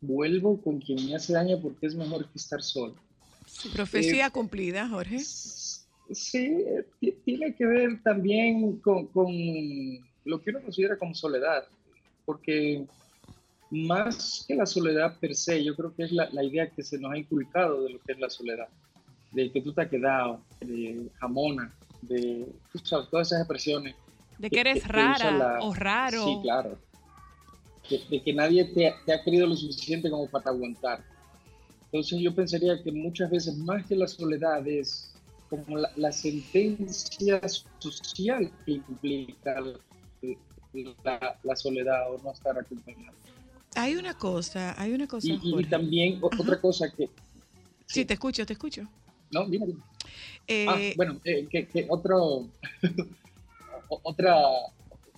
Vuelvo 0.00 0.60
con 0.60 0.80
quien 0.80 1.06
me 1.06 1.14
hace 1.14 1.32
daño 1.32 1.60
porque 1.60 1.86
es 1.86 1.94
mejor 1.94 2.28
que 2.28 2.38
estar 2.38 2.62
solo. 2.62 2.96
Profecía 3.74 4.26
Eh, 4.26 4.30
cumplida, 4.30 4.88
Jorge. 4.88 5.18
Sí, 6.14 6.46
eh, 6.66 6.86
ti- 7.00 7.12
tiene 7.24 7.54
que 7.54 7.66
ver 7.66 8.02
también 8.02 8.80
con, 8.80 9.06
con 9.08 9.32
lo 10.24 10.42
que 10.42 10.50
uno 10.50 10.62
considera 10.62 10.98
como 10.98 11.14
soledad, 11.14 11.64
porque 12.24 12.86
más 13.70 14.44
que 14.46 14.54
la 14.54 14.66
soledad 14.66 15.18
per 15.18 15.34
se, 15.34 15.64
yo 15.64 15.74
creo 15.74 15.94
que 15.94 16.04
es 16.04 16.12
la, 16.12 16.28
la 16.30 16.44
idea 16.44 16.70
que 16.70 16.82
se 16.82 16.98
nos 16.98 17.12
ha 17.12 17.18
inculcado 17.18 17.84
de 17.84 17.90
lo 17.90 17.98
que 18.04 18.12
es 18.12 18.18
la 18.18 18.28
soledad, 18.28 18.68
de 19.30 19.50
que 19.50 19.62
tú 19.62 19.72
te 19.72 19.82
has 19.82 19.88
quedado, 19.88 20.44
de 20.60 21.10
jamona, 21.18 21.74
de 22.02 22.46
sabes, 22.84 23.08
todas 23.10 23.28
esas 23.28 23.40
expresiones. 23.40 23.96
De 24.38 24.50
que 24.50 24.60
eres 24.60 24.78
usa 24.80 24.88
rara 24.88 25.38
la- 25.38 25.62
o 25.62 25.72
raro. 25.74 26.24
Sí, 26.24 26.38
claro. 26.42 26.78
De, 27.88 27.98
de 28.10 28.22
que 28.22 28.32
nadie 28.32 28.64
te, 28.66 28.94
te 29.06 29.12
ha 29.12 29.22
querido 29.24 29.46
lo 29.46 29.54
suficiente 29.56 30.10
como 30.10 30.28
para 30.30 30.50
aguantar. 30.50 31.02
Entonces 31.90 32.20
yo 32.20 32.34
pensaría 32.34 32.82
que 32.82 32.90
muchas 32.92 33.30
veces 33.30 33.56
más 33.58 33.86
que 33.86 33.94
la 33.96 34.06
soledad 34.08 34.66
es 34.66 35.11
como 35.52 35.76
la, 35.76 35.90
la 35.96 36.10
sentencia 36.12 37.40
social 37.78 38.50
que 38.64 38.72
implica 38.72 39.60
la, 41.04 41.38
la 41.42 41.56
soledad 41.56 42.10
o 42.10 42.18
no 42.22 42.32
estar 42.32 42.58
acompañado. 42.58 43.14
Hay 43.74 43.96
una 43.96 44.14
cosa, 44.14 44.74
hay 44.80 44.92
una 44.92 45.06
cosa, 45.06 45.26
Y, 45.26 45.32
y 45.42 45.50
Jorge. 45.50 45.68
también 45.68 46.18
o- 46.22 46.26
otra 46.38 46.58
cosa 46.58 46.90
que... 46.90 47.10
Sí, 47.86 48.06
te 48.06 48.14
escucho, 48.14 48.46
te 48.46 48.54
escucho. 48.54 48.88
No, 49.30 49.44
dime. 49.46 49.66
Eh, 50.46 50.66
Ah, 50.68 50.78
bueno, 50.96 51.20
eh, 51.24 51.46
que, 51.50 51.66
que 51.68 51.86
otro, 51.90 52.48
otra, 53.88 54.36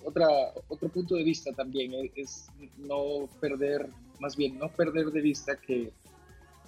otra, 0.03 0.27
otro 0.67 0.89
punto 0.89 1.15
de 1.15 1.23
vista 1.23 1.53
también 1.53 1.93
es, 1.93 2.11
es 2.17 2.49
no 2.77 3.29
perder, 3.39 3.87
más 4.19 4.35
bien 4.35 4.57
no 4.59 4.67
perder 4.69 5.11
de 5.11 5.21
vista 5.21 5.55
que, 5.55 5.91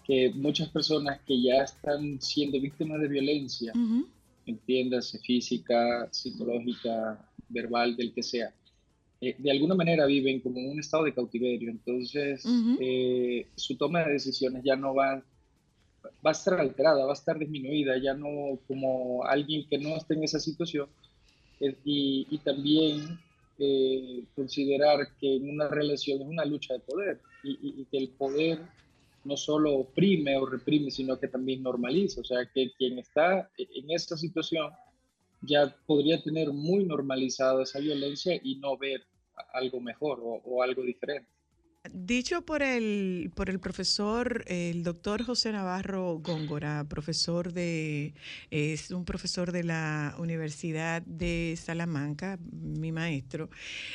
que 0.08 0.32
muchas 0.36 0.70
personas 0.70 1.20
que 1.28 1.42
ya 1.42 1.64
están 1.64 2.22
siendo 2.22 2.60
víctimas 2.62 3.02
de 3.02 3.08
violencia, 3.10 3.74
Ujú. 3.76 4.08
entiéndase 4.46 5.20
física, 5.20 6.08
psicológica, 6.12 7.30
verbal, 7.50 7.96
del 7.98 8.14
que 8.14 8.24
sea, 8.24 8.54
eh, 9.20 9.36
de 9.38 9.52
alguna 9.52 9.76
manera 9.76 10.06
viven 10.06 10.40
como 10.40 10.60
en 10.60 10.70
un 10.70 10.80
estado 10.80 11.04
de 11.04 11.14
cautiverio. 11.14 11.70
Entonces, 11.70 12.46
Ujú. 12.46 12.78
eh, 12.80 13.46
su 13.58 13.76
toma 13.76 14.06
de 14.06 14.14
decisiones 14.14 14.64
ya 14.64 14.76
no 14.78 14.96
va, 14.96 15.22
va 16.26 16.30
a 16.30 16.32
estar 16.32 16.60
alterada, 16.60 17.04
va 17.06 17.12
a 17.12 17.14
estar 17.22 17.38
disminuida, 17.38 17.98
ya 18.02 18.14
no 18.14 18.60
como 18.68 19.24
alguien 19.26 19.68
que 19.70 19.78
no 19.78 19.98
esté 19.98 20.14
en 20.14 20.24
esa 20.24 20.40
situación. 20.40 20.88
Eh, 21.60 21.76
y, 21.84 22.28
y 22.30 22.38
también 22.40 23.20
eh, 23.60 24.24
considerar 24.36 25.00
que 25.20 25.36
en 25.38 25.50
una 25.50 25.68
relación 25.68 26.22
es 26.22 26.28
una 26.28 26.46
lucha 26.46 26.76
de 26.76 26.80
poder 26.82 27.20
y, 27.44 27.52
y- 27.52 27.82
y 27.82 27.86
que 27.86 27.98
el 27.98 28.10
poder 28.10 28.60
no 29.28 29.38
solo 29.38 29.76
oprime 29.76 30.38
o 30.38 30.46
reprime, 30.46 30.90
sino 30.90 31.20
que 31.20 31.28
también 31.28 31.62
normaliza. 31.62 32.22
O 32.22 32.24
sea, 32.24 32.50
que 32.52 32.72
quien 32.78 32.98
está 33.00 33.50
en 33.58 33.92
esta 33.92 34.18
situación 34.18 34.72
ya 35.42 35.76
podría 35.86 36.22
tener 36.24 36.52
muy 36.52 36.86
normalizado 36.86 37.62
esa 37.62 37.80
violencia 37.80 38.40
y 38.42 38.56
no 38.56 38.78
ver 38.78 39.06
algo 39.54 39.80
mejor 39.80 40.20
o, 40.22 40.42
o 40.44 40.64
algo 40.64 40.82
diferente. 40.82 41.30
Dicho 41.94 42.42
por 42.44 42.62
el, 42.64 43.32
por 43.36 43.50
el 43.50 43.60
profesor, 43.60 44.44
el 44.48 44.84
doctor 44.84 45.24
José 45.24 45.52
Navarro 45.52 46.20
Góngora, 46.20 46.86
profesor 46.88 47.54
de, 47.54 48.14
es 48.52 48.92
un 48.92 49.06
profesor 49.06 49.52
de 49.52 49.64
la 49.64 50.16
Universidad 50.18 51.02
de 51.04 51.58
Salamanca, 51.62 52.40
mi 52.52 52.92
maestro. 52.92 53.50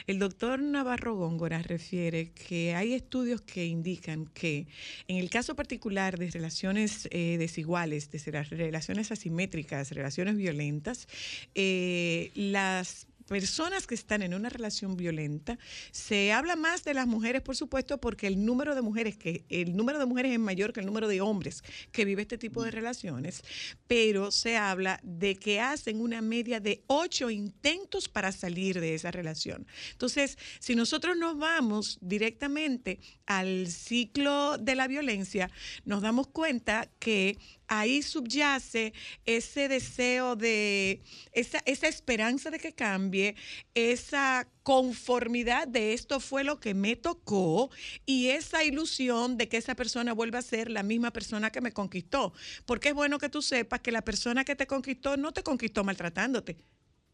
El 0.07 0.19
doctor 0.19 0.61
Navarro 0.61 1.17
Góngora 1.17 1.63
refiere 1.63 2.33
que 2.33 2.75
hay 2.75 2.95
estudios 2.95 3.41
que 3.41 3.67
indican 3.67 4.27
que 4.27 4.67
en 5.09 5.17
el 5.17 5.31
caso 5.31 5.55
particular 5.55 6.19
de 6.19 6.31
relaciones 6.31 7.09
eh, 7.11 7.37
desiguales, 7.39 8.11
de 8.11 8.43
relaciones 8.45 9.13
asimétricas, 9.13 9.91
relaciones 9.93 10.37
violentas, 10.37 11.09
eh, 11.55 12.31
las 12.35 13.07
personas 13.33 13.87
que 13.87 13.95
están 13.95 14.21
en 14.21 14.35
una 14.35 14.51
relación 14.51 14.95
violenta, 14.95 15.59
se 15.91 16.33
habla 16.33 16.55
más 16.55 16.85
de 16.85 16.93
las 16.93 17.07
mujeres, 17.07 17.41
por 17.41 17.57
supuesto, 17.57 17.97
porque 17.97 18.27
el 18.27 18.45
número 18.45 18.75
de 18.75 18.83
mujeres 18.83 19.17
que 19.17 19.47
el 19.49 19.75
número 19.75 19.99
de 19.99 20.05
mujeres 20.05 20.33
es 20.33 20.39
mayor 20.39 20.75
que 20.75 20.81
el 20.81 20.87
número 20.87 21.09
de 21.09 21.23
hombres 21.23 21.65
que 21.93 22.05
vive 22.05 22.21
este 22.21 22.37
tipo 22.37 22.63
de 22.63 22.71
relaciones, 22.71 23.43
pero 23.87 24.31
se 24.31 24.59
habla 24.59 25.01
de 25.03 25.37
que 25.37 25.63
hacen 25.63 26.03
una 26.03 26.21
media 26.21 26.61
de 26.61 26.85
ocho 26.89 27.31
intentos 27.31 28.07
para 28.07 28.33
salir 28.33 28.79
de 28.81 28.95
esa 28.95 29.11
relación. 29.11 29.67
Entonces, 29.93 30.37
si 30.59 30.75
nosotros 30.75 31.17
nos 31.17 31.39
vamos 31.39 31.97
directamente 32.03 33.01
al 33.25 33.67
ciclo 33.69 34.59
de 34.59 34.75
la 34.75 34.89
violencia, 34.89 35.51
nos 35.87 36.03
damos 36.03 36.27
cuenta 36.27 36.91
que 36.99 37.39
ahí 37.79 38.03
subyace 38.03 38.93
ese 39.25 39.69
deseo 39.69 40.37
de, 40.37 41.03
esa, 41.33 41.59
esa 41.65 41.89
esperanza 41.89 42.51
de 42.51 42.59
que 42.59 42.75
cambie, 42.75 43.35
esa 43.75 44.47
conformidad 44.63 45.67
de 45.67 45.95
esto 45.95 46.21
fue 46.21 46.45
lo 46.45 46.61
que 46.61 46.75
me 46.75 46.97
tocó 46.97 47.71
y 48.05 48.29
esa 48.29 48.63
ilusión 48.63 49.39
de 49.39 49.49
que 49.49 49.57
esa 49.57 49.75
persona 49.75 50.13
vuelva 50.13 50.39
a 50.41 50.43
ser 50.43 50.71
la 50.71 50.83
misma 50.83 51.13
persona 51.13 51.51
que 51.51 51.63
me 51.63 51.73
conquistó. 51.73 52.35
Porque 52.67 52.91
es 52.91 52.95
bueno 52.95 53.19
que 53.19 53.31
tú 53.31 53.41
sepas 53.41 53.81
que 53.81 53.91
la 53.91 54.03
persona 54.03 54.45
que 54.45 54.55
te 54.55 54.67
conquistó 54.67 55.17
no 55.17 55.33
te 55.33 55.43
conquistó 55.43 55.83
maltratándote, 55.83 56.59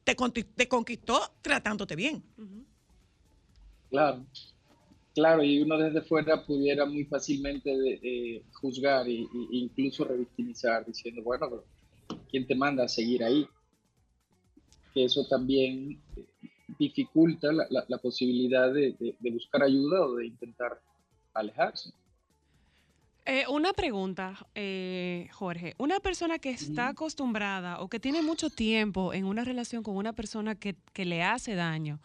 te, 0.02 0.16
te 0.56 0.68
conquistó 0.68 1.36
tratándote 1.40 1.94
bien. 1.94 2.24
Claro, 3.90 4.26
claro, 5.18 5.42
y 5.42 5.60
uno 5.60 5.76
desde 5.78 6.00
fuera 6.02 6.44
pudiera 6.46 6.86
muy 6.86 7.04
fácilmente 7.04 7.70
de- 7.76 8.42
juzgar 8.60 9.08
e 9.08 9.26
incluso 9.50 10.04
revictimizar, 10.04 10.86
diciendo, 10.86 11.22
bueno, 11.24 11.48
pero 11.50 11.64
¿quién 12.30 12.46
te 12.46 12.54
manda 12.54 12.84
a 12.84 12.88
seguir 12.88 13.24
ahí? 13.24 13.46
Que 14.94 15.04
eso 15.04 15.26
también 15.28 16.00
eh, 16.16 16.24
dificulta 16.78 17.52
la, 17.52 17.66
la- 17.70 17.84
la 17.88 17.98
posibilidad 17.98 18.72
de, 18.72 18.92
de- 19.00 19.16
de 19.18 19.30
buscar 19.30 19.62
ayuda 19.64 20.06
o 20.06 20.14
de 20.16 20.26
intentar 20.26 20.80
alejarse. 21.34 21.90
Eh, 23.26 23.44
una 23.50 23.72
pregunta, 23.72 24.38
eh, 24.54 25.28
Jorge. 25.32 25.74
Una 25.78 25.98
persona 26.00 26.38
que 26.38 26.50
está 26.50 26.88
acostumbrada 26.88 27.80
o 27.80 27.88
que 27.88 28.00
tiene 28.00 28.22
mucho 28.22 28.48
tiempo 28.50 29.12
en 29.12 29.24
una 29.26 29.44
relación 29.44 29.82
con 29.82 29.96
una 29.96 30.12
persona 30.14 30.54
que, 30.54 30.76
que 30.94 31.04
le 31.04 31.22
hace 31.22 31.54
daño 31.54 31.98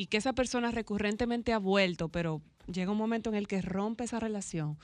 y 0.00 0.06
que 0.06 0.16
esa 0.16 0.32
persona 0.32 0.70
recurrentemente 0.70 1.52
ha 1.52 1.58
vuelto, 1.58 2.08
pero 2.08 2.40
llega 2.72 2.90
un 2.90 2.96
momento 2.96 3.28
en 3.28 3.36
el 3.36 3.46
que 3.46 3.60
rompe 3.60 4.04
esa 4.04 4.18
relación, 4.18 4.78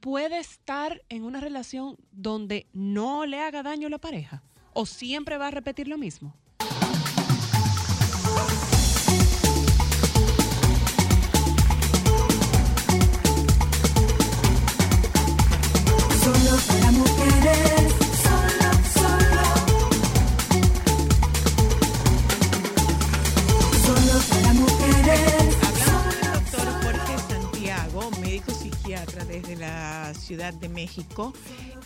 ¿puede 0.00 0.38
estar 0.38 1.00
en 1.08 1.24
una 1.24 1.40
relación 1.40 1.96
donde 2.12 2.66
no 2.74 3.24
le 3.24 3.40
haga 3.40 3.62
daño 3.62 3.86
a 3.86 3.90
la 3.90 3.96
pareja? 3.96 4.42
¿O 4.74 4.84
siempre 4.84 5.38
va 5.38 5.46
a 5.46 5.50
repetir 5.50 5.88
lo 5.88 5.96
mismo? 5.96 6.34
Ciudad 30.30 30.54
de 30.54 30.68
México, 30.68 31.32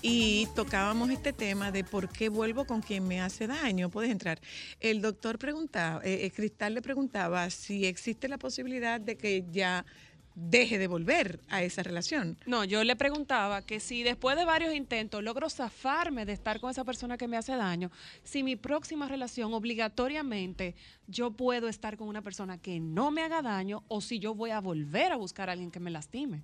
y 0.03 0.47
tocábamos 0.55 1.09
este 1.09 1.33
tema 1.33 1.73
de 1.73 1.83
por 1.83 2.11
qué 2.11 2.29
vuelvo 2.29 2.67
con 2.67 2.83
quien 2.83 3.09
me 3.09 3.23
hace 3.23 3.47
daño. 3.47 3.89
Puedes 3.89 4.11
entrar. 4.11 4.39
El 4.81 5.01
doctor 5.01 5.39
preguntaba, 5.39 6.05
eh, 6.05 6.27
eh, 6.27 6.31
Cristal 6.31 6.75
le 6.75 6.83
preguntaba 6.83 7.49
si 7.49 7.87
existe 7.87 8.29
la 8.29 8.37
posibilidad 8.37 9.01
de 9.01 9.17
que 9.17 9.47
ya 9.51 9.87
deje 10.35 10.77
de 10.77 10.89
volver 10.89 11.41
a 11.49 11.63
esa 11.63 11.83
relación. 11.83 12.37
No, 12.45 12.65
yo 12.65 12.85
le 12.85 12.97
preguntaba 12.97 13.63
que 13.63 13.81
si 13.81 14.03
después 14.03 14.37
de 14.37 14.45
varios 14.45 14.75
intentos 14.75 15.23
logro 15.23 15.49
zafarme 15.49 16.27
de 16.27 16.35
estar 16.35 16.61
con 16.61 16.71
esa 16.71 16.85
persona 16.85 17.17
que 17.17 17.29
me 17.29 17.39
hace 17.39 17.57
daño, 17.57 17.91
si 18.25 18.43
mi 18.43 18.57
próxima 18.57 19.09
relación 19.09 19.55
obligatoriamente 19.55 20.75
yo 21.07 21.31
puedo 21.31 21.67
estar 21.67 21.97
con 21.97 22.09
una 22.09 22.21
persona 22.21 22.59
que 22.59 22.79
no 22.79 23.11
me 23.11 23.23
haga 23.23 23.41
daño 23.41 23.85
o 23.89 24.03
si 24.03 24.19
yo 24.19 24.35
voy 24.35 24.51
a 24.51 24.61
volver 24.61 25.13
a 25.13 25.17
buscar 25.17 25.49
a 25.49 25.53
alguien 25.53 25.71
que 25.71 25.81
me 25.81 25.91
lastime. 25.91 26.43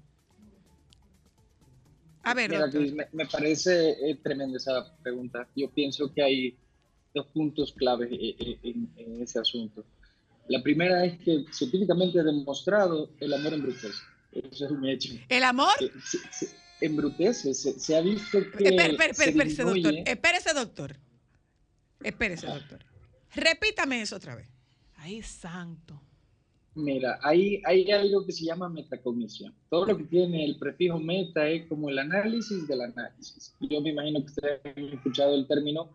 A 2.23 2.35
ver, 2.35 2.51
Mira, 2.51 2.63
doctor. 2.63 2.81
Cris, 2.83 2.93
me, 2.95 3.09
me 3.13 3.27
parece 3.27 3.91
eh, 4.11 4.15
tremenda 4.23 4.57
esa 4.59 4.97
pregunta. 5.03 5.49
Yo 5.57 5.71
pienso 5.71 6.13
que 6.13 6.23
hay 6.23 6.59
dos 7.15 7.27
puntos 7.29 7.73
claves 7.73 8.09
eh, 8.13 8.37
eh, 8.39 8.59
en, 8.63 8.93
en 8.97 9.23
ese 9.23 9.39
asunto. 9.39 9.85
La 10.49 10.63
primera 10.63 11.05
es 11.05 11.19
que 11.21 11.45
científicamente 11.53 12.23
demostrado 12.23 13.11
el 13.21 13.33
amor 13.33 13.55
embrutece. 13.55 13.89
Eso 14.33 14.67
es 14.67 14.71
un 14.71 14.87
hecho. 14.87 15.13
¿El 15.29 15.43
amor? 15.45 15.73
Eh, 15.81 15.91
se- 16.05 16.19
se- 16.47 16.57
embrutece. 16.81 17.55
Se, 17.55 17.79
se 17.79 17.97
ha 17.97 18.01
visto 18.01 18.39
que. 18.57 18.65
Espera, 18.69 18.85
espera, 18.87 19.15
se 19.15 19.25
espera, 19.25 19.31
espérese, 19.31 19.63
doctor. 19.63 19.77
disminuye- 19.93 20.03
Espérese, 20.07 20.53
doctor. 20.55 20.97
Espérese, 22.03 22.47
doctor. 22.47 22.85
Repítame 23.35 24.03
eso 24.03 24.17
otra 24.17 24.35
vez. 24.35 24.49
Ay, 24.97 25.23
santo. 25.23 26.01
Mira, 26.75 27.19
hay, 27.23 27.61
hay 27.65 27.91
algo 27.91 28.25
que 28.25 28.33
se 28.33 28.45
llama 28.45 28.69
metacognición. 28.69 29.53
Todo 29.69 29.87
lo 29.87 29.97
que 29.97 30.05
tiene 30.05 30.45
el 30.45 30.57
prefijo 30.57 31.01
meta 31.01 31.49
es 31.49 31.67
como 31.67 31.89
el 31.89 31.99
análisis 31.99 32.67
del 32.69 32.83
análisis. 32.83 33.55
Yo 33.61 33.81
me 33.81 33.91
imagino 33.91 34.21
que 34.21 34.27
ustedes 34.27 34.61
han 34.65 34.85
escuchado 34.85 35.35
el 35.35 35.49
término 35.49 35.91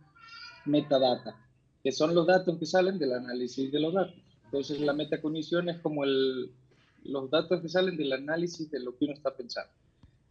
metadata, 0.65 1.38
que 1.82 1.91
son 1.91 2.13
los 2.13 2.28
datos 2.28 2.57
que 2.57 2.65
salen 2.65 2.99
del 2.99 3.13
análisis 3.13 3.71
de 3.71 3.80
los 3.80 3.93
datos. 3.93 4.15
Entonces, 4.45 4.82
la 4.82 4.93
metacognición 4.93 5.69
es 5.69 5.80
como 5.80 6.03
el, 6.03 6.51
los 7.05 7.30
datos 7.30 7.61
que 7.61 7.69
salen 7.69 7.95
del 7.95 8.11
análisis 8.11 8.69
de 8.69 8.80
lo 8.80 8.97
que 8.97 9.05
uno 9.05 9.13
está 9.13 9.34
pensando. 9.34 9.71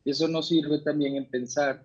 Y 0.04 0.10
eso 0.10 0.28
no 0.28 0.42
sirve 0.42 0.78
también 0.80 1.16
en 1.16 1.24
pensar 1.24 1.82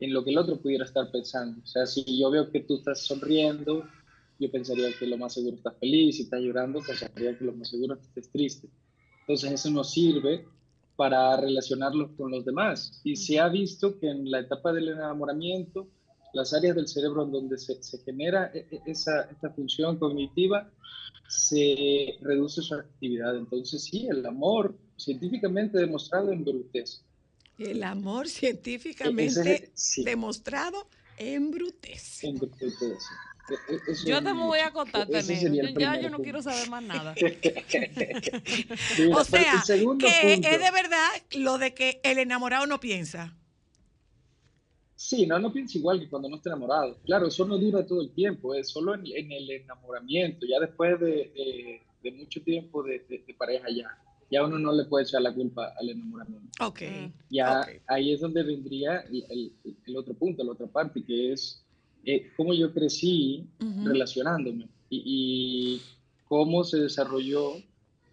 en 0.00 0.12
lo 0.12 0.24
que 0.24 0.30
el 0.30 0.38
otro 0.38 0.60
pudiera 0.60 0.84
estar 0.84 1.10
pensando. 1.12 1.60
O 1.62 1.66
sea, 1.66 1.86
si 1.86 2.18
yo 2.18 2.30
veo 2.30 2.50
que 2.50 2.60
tú 2.60 2.78
estás 2.78 3.06
sonriendo, 3.06 3.84
yo 4.42 4.50
pensaría 4.50 4.88
que 4.98 5.06
lo 5.06 5.16
más 5.16 5.34
seguro 5.34 5.56
estás 5.56 5.74
feliz, 5.78 6.16
si 6.16 6.22
estás 6.22 6.40
llorando, 6.40 6.80
pensaría 6.80 7.38
que 7.38 7.44
lo 7.44 7.52
más 7.52 7.70
seguro 7.70 7.94
estés 7.94 8.30
triste. 8.30 8.68
Entonces 9.20 9.52
eso 9.52 9.70
no 9.70 9.84
sirve 9.84 10.44
para 10.96 11.36
relacionarlos 11.36 12.10
con 12.16 12.30
los 12.30 12.44
demás. 12.44 13.00
Y 13.04 13.16
se 13.16 13.38
ha 13.40 13.48
visto 13.48 13.98
que 13.98 14.08
en 14.10 14.30
la 14.30 14.40
etapa 14.40 14.72
del 14.72 14.88
enamoramiento, 14.88 15.88
las 16.34 16.52
áreas 16.54 16.76
del 16.76 16.88
cerebro 16.88 17.24
en 17.24 17.32
donde 17.32 17.56
se, 17.58 17.82
se 17.82 17.98
genera 17.98 18.50
e- 18.54 18.66
e- 18.70 18.80
esa, 18.86 19.22
esta 19.30 19.50
función 19.50 19.98
cognitiva, 19.98 20.70
se 21.28 22.16
reduce 22.20 22.62
su 22.62 22.74
actividad. 22.74 23.36
Entonces 23.36 23.84
sí, 23.84 24.06
el 24.10 24.24
amor 24.26 24.76
científicamente 24.96 25.78
demostrado 25.78 26.32
embrutece. 26.32 26.98
El 27.58 27.82
amor 27.84 28.26
E- 28.26 28.28
científicamente 28.28 29.54
es- 29.64 29.70
sí. 29.74 30.04
demostrado 30.04 30.88
embrutece. 31.18 32.28
Embrutece. 32.28 32.94
E- 33.48 33.54
e- 33.74 33.80
eso 33.90 34.06
Yo 34.08 34.18
te 34.22 34.32
me 34.32 34.40
voy 34.40 34.60
a 34.60 34.70
contar, 34.70 35.08
el 35.10 35.74
ya 35.76 35.96
yo 36.00 36.02
no 36.10 36.16
punto. 36.16 36.22
quiero 36.22 36.42
saber 36.42 36.68
más 36.70 36.82
nada. 36.82 37.14
Mira, 38.98 39.16
o 39.16 39.24
sea, 39.24 39.62
que 39.66 39.84
punto- 39.84 40.06
es 40.06 40.40
de 40.40 40.70
verdad 40.70 41.08
lo 41.32 41.58
de 41.58 41.74
que 41.74 42.00
el 42.04 42.18
enamorado 42.18 42.66
no 42.66 42.78
piensa. 42.80 43.36
Sí, 44.94 45.26
no, 45.26 45.38
no 45.40 45.52
piensa 45.52 45.78
igual 45.78 45.98
que 45.98 46.08
cuando 46.08 46.28
no 46.28 46.36
está 46.36 46.50
enamorado. 46.50 46.96
Claro, 47.04 47.26
eso 47.26 47.44
no 47.44 47.58
dura 47.58 47.84
todo 47.84 48.02
el 48.02 48.10
tiempo, 48.14 48.54
es 48.54 48.68
solo 48.70 48.94
en, 48.94 49.04
en 49.06 49.32
el 49.32 49.50
enamoramiento. 49.50 50.46
Ya 50.46 50.60
después 50.60 50.98
de, 51.00 51.06
de- 51.34 51.82
de 52.02 52.12
mucho 52.12 52.40
tiempo 52.42 52.82
de, 52.82 53.00
de- 53.08 53.24
de 53.26 53.34
pareja 53.34 53.66
ya, 53.70 53.86
ya 54.30 54.44
uno 54.44 54.58
no 54.58 54.72
le 54.72 54.84
puede 54.84 55.04
echar 55.04 55.22
la 55.22 55.32
culpa 55.34 55.72
al 55.78 55.88
enamoramiento. 55.90 56.48
Ok. 56.64 56.82
Ya 57.30 57.66
ahí 57.88 58.12
es 58.12 58.20
donde 58.20 58.42
vendría 58.44 58.98
el, 59.00 59.24
el- 59.28 59.52
el 59.86 59.96
otro 59.96 60.14
punto, 60.14 60.44
la 60.44 60.52
otra 60.52 60.66
parte, 60.68 61.02
que 61.04 61.32
es 61.32 61.64
eh, 62.04 62.32
cómo 62.36 62.54
yo 62.54 62.72
crecí 62.72 63.46
Ujú. 63.60 63.84
relacionándome 63.84 64.68
y, 64.90 65.02
y 65.04 65.80
cómo 66.28 66.64
se 66.64 66.78
desarrolló 66.78 67.54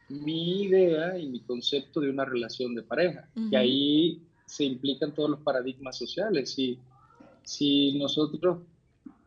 mi 0.10 0.64
idea 0.64 1.18
y 1.18 1.28
mi 1.28 1.42
concepto 1.42 2.02
de 2.02 2.10
una 2.10 2.26
relación 2.26 2.76
de 2.76 2.84
pareja. 2.84 3.30
Ujú. 3.36 3.50
Que 3.50 3.58
ahí 3.58 4.24
se 4.46 4.66
implican 4.66 5.14
todos 5.14 5.30
los 5.30 5.40
paradigmas 5.42 5.98
sociales. 5.98 6.54
Si, 6.54 6.80
si 7.44 7.98
nosotros 7.98 8.60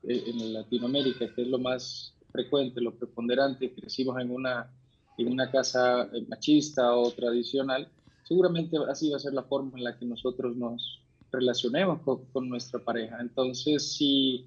eh, 0.03 0.25
en 0.27 0.53
Latinoamérica, 0.53 1.33
que 1.35 1.43
es 1.43 1.49
lo 1.49 1.59
más 1.59 2.15
frecuente, 2.33 2.81
lo 2.81 2.95
preponderante, 2.97 3.73
crecimos 3.73 4.21
en 4.21 4.31
una, 4.31 4.71
en 5.19 5.29
una 5.29 5.51
casa 5.51 6.09
eh, 6.13 6.25
machista 6.29 6.97
o 6.97 7.11
tradicional, 7.13 7.89
seguramente 8.25 8.77
así 8.89 9.11
va 9.11 9.17
a 9.17 9.21
ser 9.21 9.35
la 9.35 9.45
forma 9.45 9.79
en 9.79 9.85
la 9.85 9.97
que 9.97 10.07
nosotros 10.07 10.57
nos 10.57 11.02
relacionemos 11.33 12.01
con, 12.03 12.27
con 12.27 12.49
nuestra 12.49 12.79
pareja. 12.85 13.19
Entonces, 13.21 13.95
si 13.97 14.47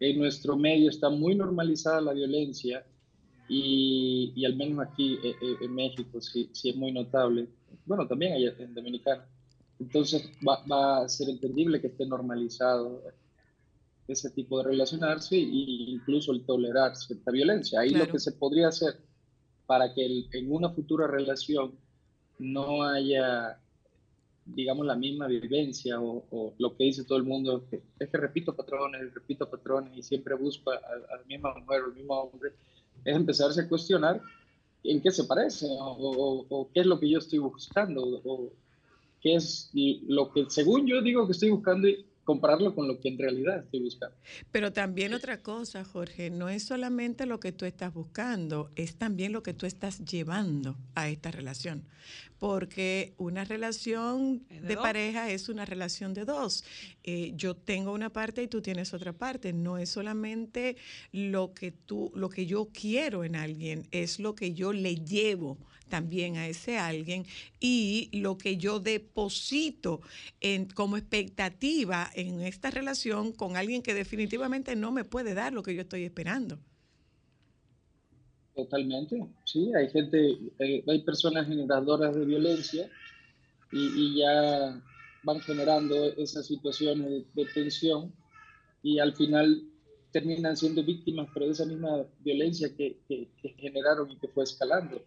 en 0.00 0.18
nuestro 0.18 0.56
medio 0.56 0.88
está 0.90 1.08
muy 1.10 1.34
normalizada 1.34 2.00
la 2.00 2.12
violencia, 2.12 2.84
y, 3.48 4.32
y 4.34 4.44
al 4.46 4.56
menos 4.56 4.86
aquí 4.86 5.18
eh, 5.22 5.34
eh, 5.42 5.56
en 5.60 5.74
México 5.74 6.20
sí, 6.20 6.48
sí 6.52 6.70
es 6.70 6.76
muy 6.76 6.90
notable, 6.92 7.48
bueno, 7.84 8.06
también 8.06 8.32
allá 8.32 8.54
en 8.58 8.72
Dominicana, 8.74 9.26
entonces 9.78 10.30
va, 10.46 10.64
va 10.70 11.04
a 11.04 11.08
ser 11.08 11.28
entendible 11.28 11.80
que 11.80 11.88
esté 11.88 12.06
normalizado 12.06 13.02
ese 14.08 14.30
tipo 14.30 14.58
de 14.58 14.64
relacionarse 14.70 15.36
e 15.36 15.40
incluso 15.40 16.32
el 16.32 16.44
tolerar 16.44 16.96
cierta 16.96 17.30
violencia. 17.30 17.80
Ahí 17.80 17.90
Claro. 17.90 18.06
lo 18.06 18.12
que 18.12 18.18
se 18.20 18.32
podría 18.32 18.68
hacer 18.68 18.94
para 19.66 19.92
que 19.94 20.04
el- 20.04 20.26
en 20.32 20.50
una 20.52 20.70
futura 20.70 21.06
relación 21.06 21.72
no 22.38 22.82
haya, 22.84 23.60
digamos, 24.44 24.86
la 24.86 24.96
misma 24.96 25.26
vivencia 25.26 26.00
o, 26.00 26.24
o 26.30 26.54
lo 26.58 26.76
que 26.76 26.84
dice 26.84 27.04
todo 27.04 27.18
el 27.18 27.24
mundo, 27.24 27.64
que, 27.70 27.80
es 27.98 28.08
que 28.08 28.16
repito 28.18 28.54
patrones, 28.54 29.12
repito 29.14 29.48
patrones 29.48 29.96
y 29.96 30.02
siempre 30.02 30.34
busco 30.34 30.70
a, 30.70 30.76
a 30.76 31.16
la 31.18 31.24
misma 31.26 31.54
mujer 31.54 31.82
o 31.82 31.86
el 31.88 31.94
mismo 31.94 32.14
hombre, 32.14 32.50
es 33.04 33.16
empezarse 33.16 33.60
a 33.62 33.68
cuestionar 33.68 34.20
en 34.84 35.00
qué 35.00 35.10
se 35.10 35.24
parece 35.24 35.66
o, 35.68 35.96
o- 35.96 36.46
o 36.48 36.70
qué 36.72 36.80
es 36.80 36.86
lo 36.86 36.98
que 36.98 37.08
yo 37.08 37.18
estoy 37.18 37.38
buscando 37.38 38.02
o 38.24 38.52
qué 39.20 39.36
es 39.36 39.70
lo 40.08 40.32
que 40.32 40.46
según 40.48 40.86
yo 40.86 41.00
digo 41.00 41.26
que 41.26 41.32
estoy 41.32 41.50
buscando 41.50 41.88
y 41.88 42.04
compararlo 42.24 42.74
con 42.74 42.86
lo 42.86 43.00
que 43.00 43.08
en 43.08 43.18
realidad 43.18 43.58
estoy 43.64 43.80
buscando. 43.80 44.16
Pero 44.50 44.72
también 44.72 45.14
otra 45.14 45.42
cosa, 45.42 45.84
Jorge, 45.84 46.30
no 46.30 46.48
es 46.48 46.62
solamente 46.64 47.26
lo 47.26 47.40
que 47.40 47.52
tú 47.52 47.64
estás 47.64 47.92
buscando, 47.92 48.70
es 48.76 48.96
también 48.96 49.32
lo 49.32 49.42
que 49.42 49.54
tú 49.54 49.66
estás 49.66 50.04
llevando 50.04 50.76
a 50.94 51.08
esta 51.08 51.30
relación. 51.30 51.84
Porque 52.38 53.14
una 53.18 53.44
relación 53.44 54.44
de 54.48 54.76
pareja 54.76 55.30
es 55.30 55.48
una 55.48 55.64
relación 55.64 56.12
de 56.14 56.24
dos. 56.24 56.64
Eh, 57.04 57.32
yo 57.36 57.54
tengo 57.54 57.92
una 57.92 58.10
parte 58.10 58.42
y 58.42 58.48
tú 58.48 58.60
tienes 58.60 58.92
otra 58.94 59.12
parte. 59.12 59.52
No 59.52 59.78
es 59.78 59.90
solamente 59.90 60.76
lo 61.12 61.54
que 61.54 61.70
tú, 61.70 62.10
lo 62.14 62.30
que 62.30 62.46
yo 62.46 62.68
quiero 62.72 63.22
en 63.22 63.36
alguien, 63.36 63.86
es 63.92 64.18
lo 64.18 64.34
que 64.34 64.54
yo 64.54 64.72
le 64.72 64.96
llevo 64.96 65.58
también 65.92 66.38
a 66.38 66.48
ese 66.48 66.78
alguien 66.78 67.26
y 67.60 68.08
lo 68.14 68.38
que 68.38 68.56
yo 68.56 68.80
deposito 68.80 70.00
en, 70.40 70.64
como 70.64 70.96
expectativa 70.96 72.10
en 72.14 72.40
esta 72.40 72.70
relación 72.70 73.32
con 73.32 73.58
alguien 73.58 73.82
que 73.82 73.92
definitivamente 73.92 74.74
no 74.74 74.90
me 74.90 75.04
puede 75.04 75.34
dar 75.34 75.52
lo 75.52 75.62
que 75.62 75.74
yo 75.74 75.82
estoy 75.82 76.04
esperando. 76.04 76.58
Totalmente, 78.54 79.22
sí, 79.44 79.70
hay 79.76 79.90
gente, 79.90 80.38
hay, 80.58 80.82
hay 80.88 81.02
personas 81.02 81.46
generadoras 81.46 82.14
de 82.14 82.24
violencia 82.24 82.88
y, 83.70 84.16
ya 84.16 84.82
van 85.24 85.40
generando 85.40 85.94
esas 86.16 86.46
situaciones 86.46 87.26
de, 87.34 87.44
tensión 87.52 88.14
y 88.82 88.98
al 88.98 89.12
final 89.14 89.62
terminan 90.10 90.56
siendo 90.56 90.82
víctimas, 90.82 91.28
pero 91.34 91.46
de 91.46 91.52
esa 91.52 91.66
misma 91.66 92.06
violencia 92.20 92.74
que 92.74 92.96
generaron 93.58 94.10
y 94.10 94.16
que 94.16 94.28
fue 94.28 94.44
escalando. 94.44 95.02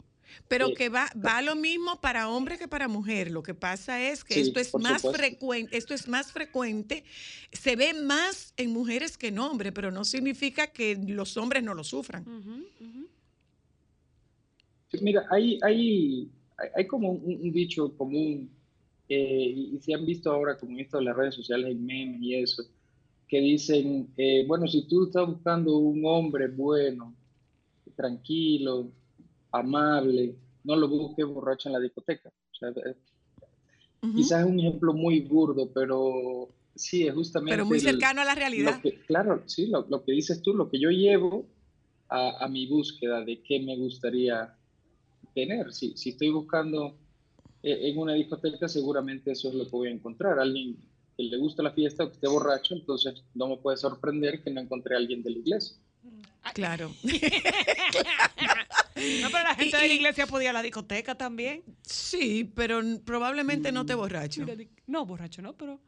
Pero 0.47 0.73
que 0.73 0.89
va, 0.89 1.09
va 1.25 1.41
lo 1.41 1.55
mismo 1.55 2.01
para 2.01 2.29
hombre 2.29 2.57
que 2.57 2.67
para 2.67 2.87
mujer. 2.87 3.31
Lo 3.31 3.43
que 3.43 3.53
pasa 3.53 4.01
es 4.01 4.23
que 4.23 4.35
Sí, 4.35 4.41
esto 4.41 4.59
es 4.59 4.77
más 4.77 5.01
supuesto. 5.01 5.11
frecuente, 5.17 5.77
esto 5.77 5.93
es 5.93 6.07
más 6.07 6.31
frecuente, 6.31 7.03
se 7.51 7.75
ve 7.75 7.93
más 7.93 8.53
en 8.57 8.71
mujeres 8.71 9.17
que 9.17 9.27
en 9.27 9.39
hombres, 9.39 9.71
pero 9.73 9.91
no 9.91 10.03
significa 10.05 10.67
que 10.67 10.97
los 11.07 11.37
hombres 11.37 11.63
no 11.63 11.73
lo 11.73 11.83
sufran. 11.83 12.25
Sí, 14.91 14.99
Mira, 15.01 15.25
hay, 15.29 15.59
hay, 15.63 16.31
hay- 16.75 16.87
como 16.87 17.11
un, 17.11 17.23
un 17.41 17.51
dicho 17.51 17.95
común, 17.97 18.49
eh, 19.09 19.51
y, 19.55 19.75
y 19.75 19.79
se 19.81 19.93
han 19.93 20.05
visto 20.05 20.31
ahora 20.31 20.57
como 20.57 20.77
esto 20.79 20.97
de 20.97 21.03
las 21.05 21.15
redes 21.17 21.35
sociales, 21.35 21.71
en 21.71 21.85
memes 21.85 22.21
y 22.21 22.35
eso, 22.35 22.63
que 23.27 23.39
dicen, 23.41 24.13
eh, 24.17 24.45
bueno, 24.47 24.67
si 24.67 24.87
tú 24.87 25.05
estás 25.07 25.27
buscando 25.27 25.77
un 25.77 26.03
hombre 26.05 26.47
bueno, 26.49 27.15
tranquilo, 27.95 28.93
amable, 29.51 30.35
no 30.63 30.75
lo 30.75 30.87
busques 30.87 31.25
borracho 31.25 31.69
en 31.69 31.73
la 31.73 31.79
discoteca. 31.79 32.29
O 32.29 32.55
sea, 32.55 32.71
Quizás 34.15 34.41
es 34.41 34.45
un 34.51 34.59
ejemplo 34.59 34.93
muy 34.93 35.21
burdo, 35.21 35.71
pero 35.73 36.49
sí, 36.75 37.07
es 37.07 37.13
justamente... 37.13 37.53
Pero 37.53 37.65
muy 37.65 37.77
el- 37.77 37.83
cercano 37.83 38.21
a 38.21 38.25
la 38.25 38.35
realidad. 38.35 38.75
lo 38.75 38.81
que- 38.81 38.99
claro, 39.05 39.43
sí, 39.47 39.67
lo, 39.67 39.85
lo 39.89 40.03
que 40.03 40.11
dices 40.11 40.41
tú, 40.43 40.53
lo 40.53 40.69
que 40.69 40.79
yo 40.79 40.89
llevo 40.89 41.47
a, 42.09 42.43
a 42.45 42.47
mi 42.47 42.67
búsqueda 42.67 43.23
de 43.25 43.41
qué 43.41 43.59
me 43.59 43.75
gustaría 43.77 44.55
tener. 45.33 45.73
Si, 45.73 45.97
si 45.97 46.09
estoy 46.11 46.29
buscando 46.29 46.95
eh, 47.63 47.89
en 47.89 47.97
una 47.97 48.13
discoteca, 48.13 48.67
seguramente 48.67 49.31
eso 49.31 49.49
es 49.49 49.55
lo 49.55 49.63
que 49.65 49.71
voy 49.71 49.87
a 49.87 49.91
encontrar. 49.91 50.37
Alguien 50.39 50.77
que 51.17 51.23
le 51.23 51.37
gusta 51.37 51.63
la 51.63 51.71
fiesta 51.71 52.03
o 52.03 52.07
que 52.09 52.13
esté 52.13 52.27
borracho, 52.27 52.75
entonces 52.75 53.23
no 53.33 53.47
me 53.47 53.57
puede 53.57 53.77
sorprender 53.77 54.43
que 54.43 54.51
no 54.51 54.61
encontré 54.61 54.95
a 54.95 54.99
alguien 54.99 55.23
de 55.23 55.31
la 55.31 55.37
iglesia. 55.39 55.77
Claro. 56.53 56.91
No, 58.95 59.29
pero 59.29 59.43
la 59.43 59.55
gente 59.55 59.75
de 59.77 59.87
la 59.89 59.93
iglesia 59.93 60.25
podía 60.27 60.45
ir 60.45 60.49
a 60.51 60.53
la 60.53 60.61
discoteca 60.61 61.15
también. 61.15 61.63
Sí, 61.81 62.49
pero 62.55 62.81
probablemente 63.03 63.71
no 63.71 63.85
te 63.85 63.93
borracho. 63.93 64.41
Mira, 64.41 64.55
di- 64.55 64.69
no, 64.87 65.05
borracho 65.05 65.41
no, 65.41 65.53
pero. 65.53 65.79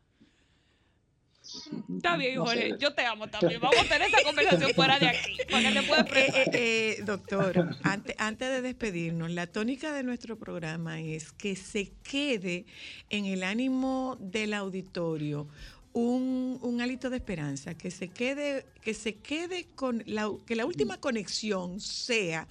Está 1.95 2.17
bien, 2.17 2.35
No 2.35 2.45
Jorge, 2.45 2.71
sé. 2.71 2.77
yo 2.77 2.93
te 2.93 3.05
amo 3.05 3.27
también. 3.29 3.61
Vamos 3.61 3.79
a 3.79 3.83
tener 3.85 4.09
esa 4.09 4.21
conversación 4.23 4.71
fuera 4.73 4.99
de 4.99 5.07
aquí. 5.07 5.37
Para 5.49 5.69
que 5.71 5.79
te 5.79 5.87
puedas 5.87 6.05
Eh, 6.05 6.09
preparar. 6.09 6.55
eh, 6.55 6.97
eh, 6.99 7.03
doctor, 7.05 7.77
ante- 7.83 8.15
antes 8.17 8.49
de 8.49 8.61
despedirnos, 8.61 9.31
la 9.31 9.47
tónica 9.47 9.93
de 9.93 10.03
nuestro 10.03 10.37
programa 10.37 10.99
es 10.99 11.31
que 11.31 11.55
se 11.55 11.93
quede 12.03 12.65
en 13.09 13.23
el 13.25 13.43
ánimo 13.43 14.17
del 14.19 14.53
auditorio 14.53 15.47
un, 15.93 16.59
un 16.61 16.81
hálito 16.81 17.09
de 17.09 17.15
esperanza, 17.17 17.75
que 17.75 17.91
se 17.91 18.09
quede, 18.09 18.65
que 18.81 18.93
se 18.93 19.15
quede 19.15 19.67
con 19.73 20.03
la, 20.05 20.29
que 20.45 20.55
la 20.57 20.65
última 20.65 20.99
conexión 20.99 21.79
sea 21.79 22.47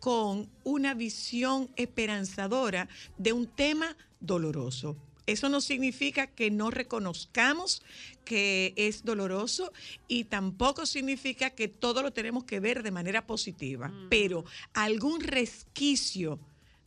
con 0.00 0.48
una 0.64 0.94
visión 0.94 1.68
esperanzadora 1.76 2.88
de 3.18 3.32
un 3.32 3.46
tema 3.46 3.96
doloroso. 4.20 4.96
Eso 5.26 5.48
no 5.48 5.60
significa 5.60 6.28
que 6.28 6.50
no 6.52 6.70
reconozcamos 6.70 7.82
que 8.24 8.74
es 8.76 9.04
doloroso 9.04 9.72
y 10.06 10.24
tampoco 10.24 10.86
significa 10.86 11.50
que 11.50 11.66
todo 11.66 12.02
lo 12.02 12.12
tenemos 12.12 12.44
que 12.44 12.60
ver 12.60 12.82
de 12.84 12.92
manera 12.92 13.26
positiva, 13.26 13.92
pero 14.08 14.44
algún 14.72 15.20
resquicio 15.20 16.38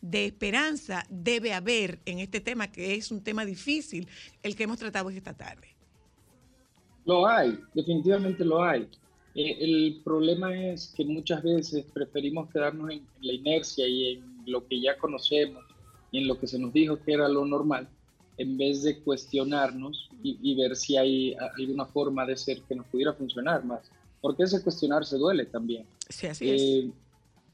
de 0.01 0.25
esperanza 0.25 1.05
debe 1.09 1.53
haber 1.53 1.99
en 2.05 2.19
este 2.19 2.39
tema, 2.39 2.71
que 2.71 2.95
es 2.95 3.11
un 3.11 3.21
tema 3.21 3.43
difícil, 3.43 4.07
el 4.41 4.55
que 4.55 4.63
hemos 4.63 4.77
tratado 4.77 5.09
esta 5.09 5.33
tarde. 5.33 5.75
Lo 7.05 7.27
hay, 7.27 7.59
definitivamente 7.73 8.45
lo 8.45 8.63
hay. 8.63 8.89
Eh, 9.35 9.57
el 9.59 10.01
problema 10.03 10.57
es 10.57 10.93
que 10.95 11.05
muchas 11.05 11.43
veces 11.43 11.85
preferimos 11.93 12.49
quedarnos 12.51 12.89
en, 12.91 12.97
en 12.99 13.27
la 13.27 13.33
inercia 13.33 13.87
y 13.87 14.13
en 14.13 14.23
lo 14.45 14.65
que 14.67 14.81
ya 14.81 14.97
conocemos 14.97 15.63
y 16.11 16.19
en 16.19 16.27
lo 16.27 16.39
que 16.39 16.47
se 16.47 16.57
nos 16.57 16.73
dijo 16.73 16.99
que 17.03 17.13
era 17.13 17.27
lo 17.29 17.45
normal, 17.45 17.87
en 18.37 18.57
vez 18.57 18.81
de 18.83 18.99
cuestionarnos 19.01 20.09
y, 20.23 20.37
y 20.41 20.55
ver 20.55 20.75
si 20.75 20.97
hay 20.97 21.33
a- 21.35 21.51
alguna 21.57 21.85
forma 21.85 22.25
de 22.25 22.35
ser 22.37 22.61
que 22.63 22.75
nos 22.75 22.87
pudiera 22.87 23.13
funcionar 23.13 23.63
más. 23.63 23.91
Porque 24.21 24.43
ese 24.43 24.61
cuestionarse 24.63 25.17
duele 25.17 25.45
también. 25.45 25.85
Sí, 26.09 26.27
así 26.27 26.49
es. 26.49 26.61
Eh, 26.61 26.91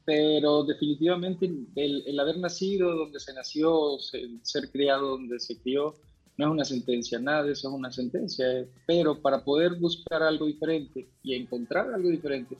pero 0.04 0.62
definitivamente 0.64 1.50
el, 1.74 2.02
el 2.06 2.20
haber 2.20 2.38
nacido 2.38 2.94
donde 2.96 3.20
se 3.20 3.34
nació, 3.34 3.98
se- 3.98 4.30
ser 4.42 4.70
criado 4.70 5.08
donde 5.10 5.38
se 5.40 5.58
crió, 5.58 5.94
no 6.36 6.46
es 6.46 6.52
una 6.52 6.64
sentencia, 6.64 7.18
nada 7.18 7.44
de 7.44 7.52
eso 7.52 7.68
es 7.68 7.74
una 7.74 7.92
sentencia. 7.92 8.46
Pero 8.86 9.20
para 9.20 9.42
poder 9.44 9.74
buscar 9.76 10.22
algo 10.22 10.46
diferente 10.46 11.06
y 11.22 11.34
encontrar 11.34 11.92
algo 11.92 12.08
diferente, 12.08 12.56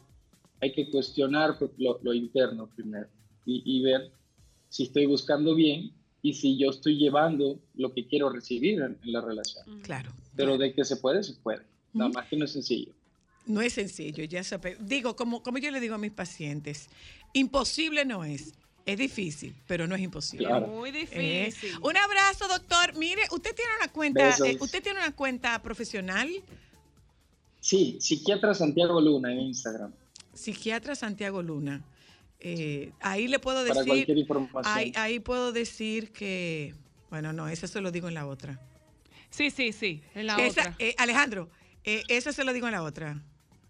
hay 0.60 0.72
que 0.72 0.90
cuestionar 0.90 1.58
pues, 1.58 1.70
lo, 1.78 1.98
lo 2.02 2.14
interno 2.14 2.68
primero 2.74 3.08
y, 3.44 3.62
y 3.64 3.82
ver 3.82 4.10
si 4.68 4.84
estoy 4.84 5.06
buscando 5.06 5.54
bien 5.54 5.92
y 6.22 6.34
si 6.34 6.58
yo 6.58 6.70
estoy 6.70 6.96
llevando 6.96 7.58
lo 7.74 7.92
que 7.92 8.06
quiero 8.06 8.30
recibir 8.30 8.80
en, 8.80 8.98
en 9.02 9.12
la 9.12 9.20
relación. 9.20 9.80
Claro. 9.82 10.10
Pero 10.34 10.58
de 10.58 10.72
que 10.72 10.84
se 10.84 10.96
puede, 10.96 11.22
se 11.22 11.34
puede. 11.34 11.62
Nada 11.92 12.10
más 12.10 12.26
que 12.28 12.36
no 12.36 12.44
es 12.44 12.52
sencillo. 12.52 12.92
No 13.46 13.60
es 13.60 13.74
sencillo, 13.74 14.24
ya 14.24 14.42
sabe. 14.42 14.76
Digo, 14.80 15.14
como, 15.14 15.42
como 15.42 15.58
yo 15.58 15.70
le 15.70 15.80
digo 15.80 15.94
a 15.94 15.98
mis 15.98 16.10
pacientes, 16.10 16.88
imposible 17.32 18.04
no 18.04 18.24
es. 18.24 18.54
Es 18.86 18.96
difícil, 18.98 19.52
pero 19.66 19.86
no 19.88 19.96
es 19.96 20.00
imposible. 20.00 20.46
Claro. 20.46 20.68
Muy 20.68 20.90
Eh, 21.10 21.46
difícil. 21.50 21.76
un 21.82 21.96
abrazo, 21.96 22.46
doctor. 22.46 22.94
Mire, 22.96 23.22
usted 23.32 23.52
tiene 23.54 23.70
una 23.78 23.88
cuenta, 23.92 24.30
eh, 24.46 24.56
usted 24.60 24.82
tiene 24.82 25.00
una 25.00 25.12
cuenta 25.14 25.60
profesional, 25.62 26.30
Sí, 27.60 27.96
psiquiatra 28.00 28.54
Santiago 28.54 29.00
Luna 29.00 29.32
en 29.32 29.40
Instagram. 29.40 29.92
psiquiatra 30.32 30.94
Santiago 30.94 31.42
Luna. 31.42 31.82
Eh, 32.38 32.92
ahí 33.00 33.26
le 33.26 33.40
puedo 33.40 33.66
Para 33.66 33.80
decir, 33.80 33.88
cualquier 33.92 34.18
información. 34.18 34.64
ahí, 34.76 34.92
ahí 34.94 35.18
puedo 35.18 35.50
decir 35.50 36.12
que, 36.12 36.74
bueno, 37.10 37.32
no, 37.32 37.48
eso 37.48 37.66
se 37.66 37.80
lo 37.80 37.90
digo 37.90 38.06
en 38.06 38.14
la 38.14 38.26
otra. 38.26 38.60
Sí, 39.30 39.50
sí, 39.50 39.72
sí, 39.72 40.00
en 40.14 40.26
la 40.28 40.36
Esa, 40.36 40.60
otra. 40.60 40.76
eh, 40.78 40.94
Alejandro, 40.98 41.48
eh, 41.82 42.04
eso 42.06 42.32
se 42.32 42.44
lo 42.44 42.52
digo 42.52 42.66
en 42.68 42.72
la 42.74 42.82
otra. 42.84 43.20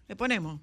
¿Le 0.07 0.15
ponemos? 0.15 0.59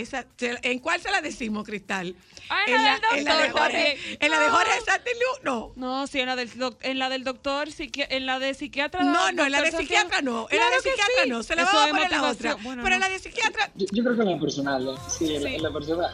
Esa, 0.00 0.26
¿En 0.40 0.78
cuál 0.78 1.00
se 1.00 1.10
la 1.10 1.20
decimos, 1.20 1.64
Cristal? 1.64 2.14
Ah, 2.48 2.60
en 2.66 2.84
la 2.84 2.98
del 3.10 3.18
en 3.18 3.24
la 3.24 3.36
de 3.36 3.48
doctor 3.48 3.70
en 3.74 4.30
la 4.30 4.38
de 4.40 4.46
No. 4.48 4.52
Jorge 4.56 4.80
Santillu, 4.86 5.16
no. 5.42 5.72
No, 5.76 6.06
sí, 6.06 6.20
en 6.20 6.26
la 6.26 6.36
del, 6.36 6.50
doc- 6.58 6.78
en 6.82 6.98
la 6.98 7.08
del 7.08 7.24
doctor, 7.24 7.68
psiqui- 7.68 8.06
en 8.08 8.26
la 8.26 8.38
de 8.38 8.54
psiquiatra. 8.54 9.02
No, 9.02 9.32
no, 9.32 9.46
en 9.46 9.52
la 9.52 9.62
de 9.62 9.70
psiquiatra 9.72 10.16
Santiago. 10.18 10.22
no. 10.42 10.46
En 10.50 10.58
la 10.58 10.70
de 10.70 10.76
psiquiatra 10.80 11.22
sí. 11.24 11.28
no. 11.30 11.42
Se 11.42 11.56
la 11.56 11.62
Eso 11.62 11.72
vamos 11.72 11.88
a 11.88 11.90
poner 11.94 12.10
la 12.10 12.22
otra. 12.30 12.54
Bueno, 12.56 12.82
Pero 12.84 12.94
en 12.94 13.00
la 13.00 13.08
de 13.08 13.18
psiquiatra, 13.18 13.70
Yo, 13.74 13.86
yo 13.92 14.02
creo 14.04 14.16
que 14.16 14.22
en 14.22 14.30
la 14.32 14.38
personal, 14.40 14.88
¿eh? 14.88 14.94
sí, 15.18 15.34
en, 15.36 15.42
la- 15.44 15.50
en 15.50 15.62
la 15.62 15.72
personal. 15.72 16.12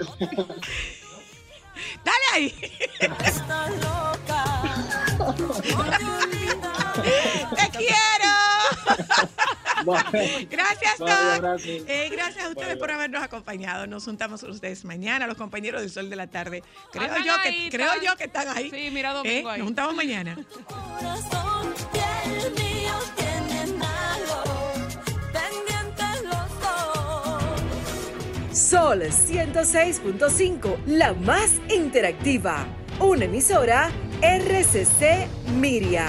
dale 2.04 2.26
ahí. 2.32 2.54
Estás 3.00 3.70
loca. 3.80 4.62
Te 7.56 7.70
quiero. 7.78 8.32
Gracias, 10.50 10.98
Doc. 10.98 11.09
abrazos. 11.09 11.66
Eh, 11.66 12.09
gracias 12.12 12.44
a 12.44 12.48
ustedes 12.48 12.76
por 12.76 12.90
habernos 12.90 13.22
acompañado. 13.22 13.86
Nos 13.86 14.04
juntamos 14.04 14.40
con 14.40 14.50
ustedes 14.50 14.84
mañana, 14.84 15.26
los 15.26 15.36
compañeros 15.36 15.80
del 15.80 15.90
Sol 15.90 16.09
de 16.10 16.16
la 16.16 16.26
Tarde. 16.28 16.62
Creo 16.92 17.09
yo 17.24 17.34
que 17.42 17.68
creo 17.70 17.86
están- 17.92 18.04
yo 18.04 18.16
que 18.16 18.24
están 18.24 18.48
ahí. 18.48 18.70
Sí, 18.70 18.90
mira, 18.92 19.10
Eh, 19.10 19.14
Domingo 19.14 19.48
ahí. 19.50 19.59
Nos 19.59 19.66
juntamos 19.66 19.94
mañana. 19.94 20.36
Sol 28.52 29.02
106.5, 29.10 30.78
la 30.86 31.14
más 31.14 31.50
interactiva. 31.74 32.66
Una 33.00 33.24
emisora 33.24 33.90
RCC 34.20 35.26
Miria. 35.59 36.09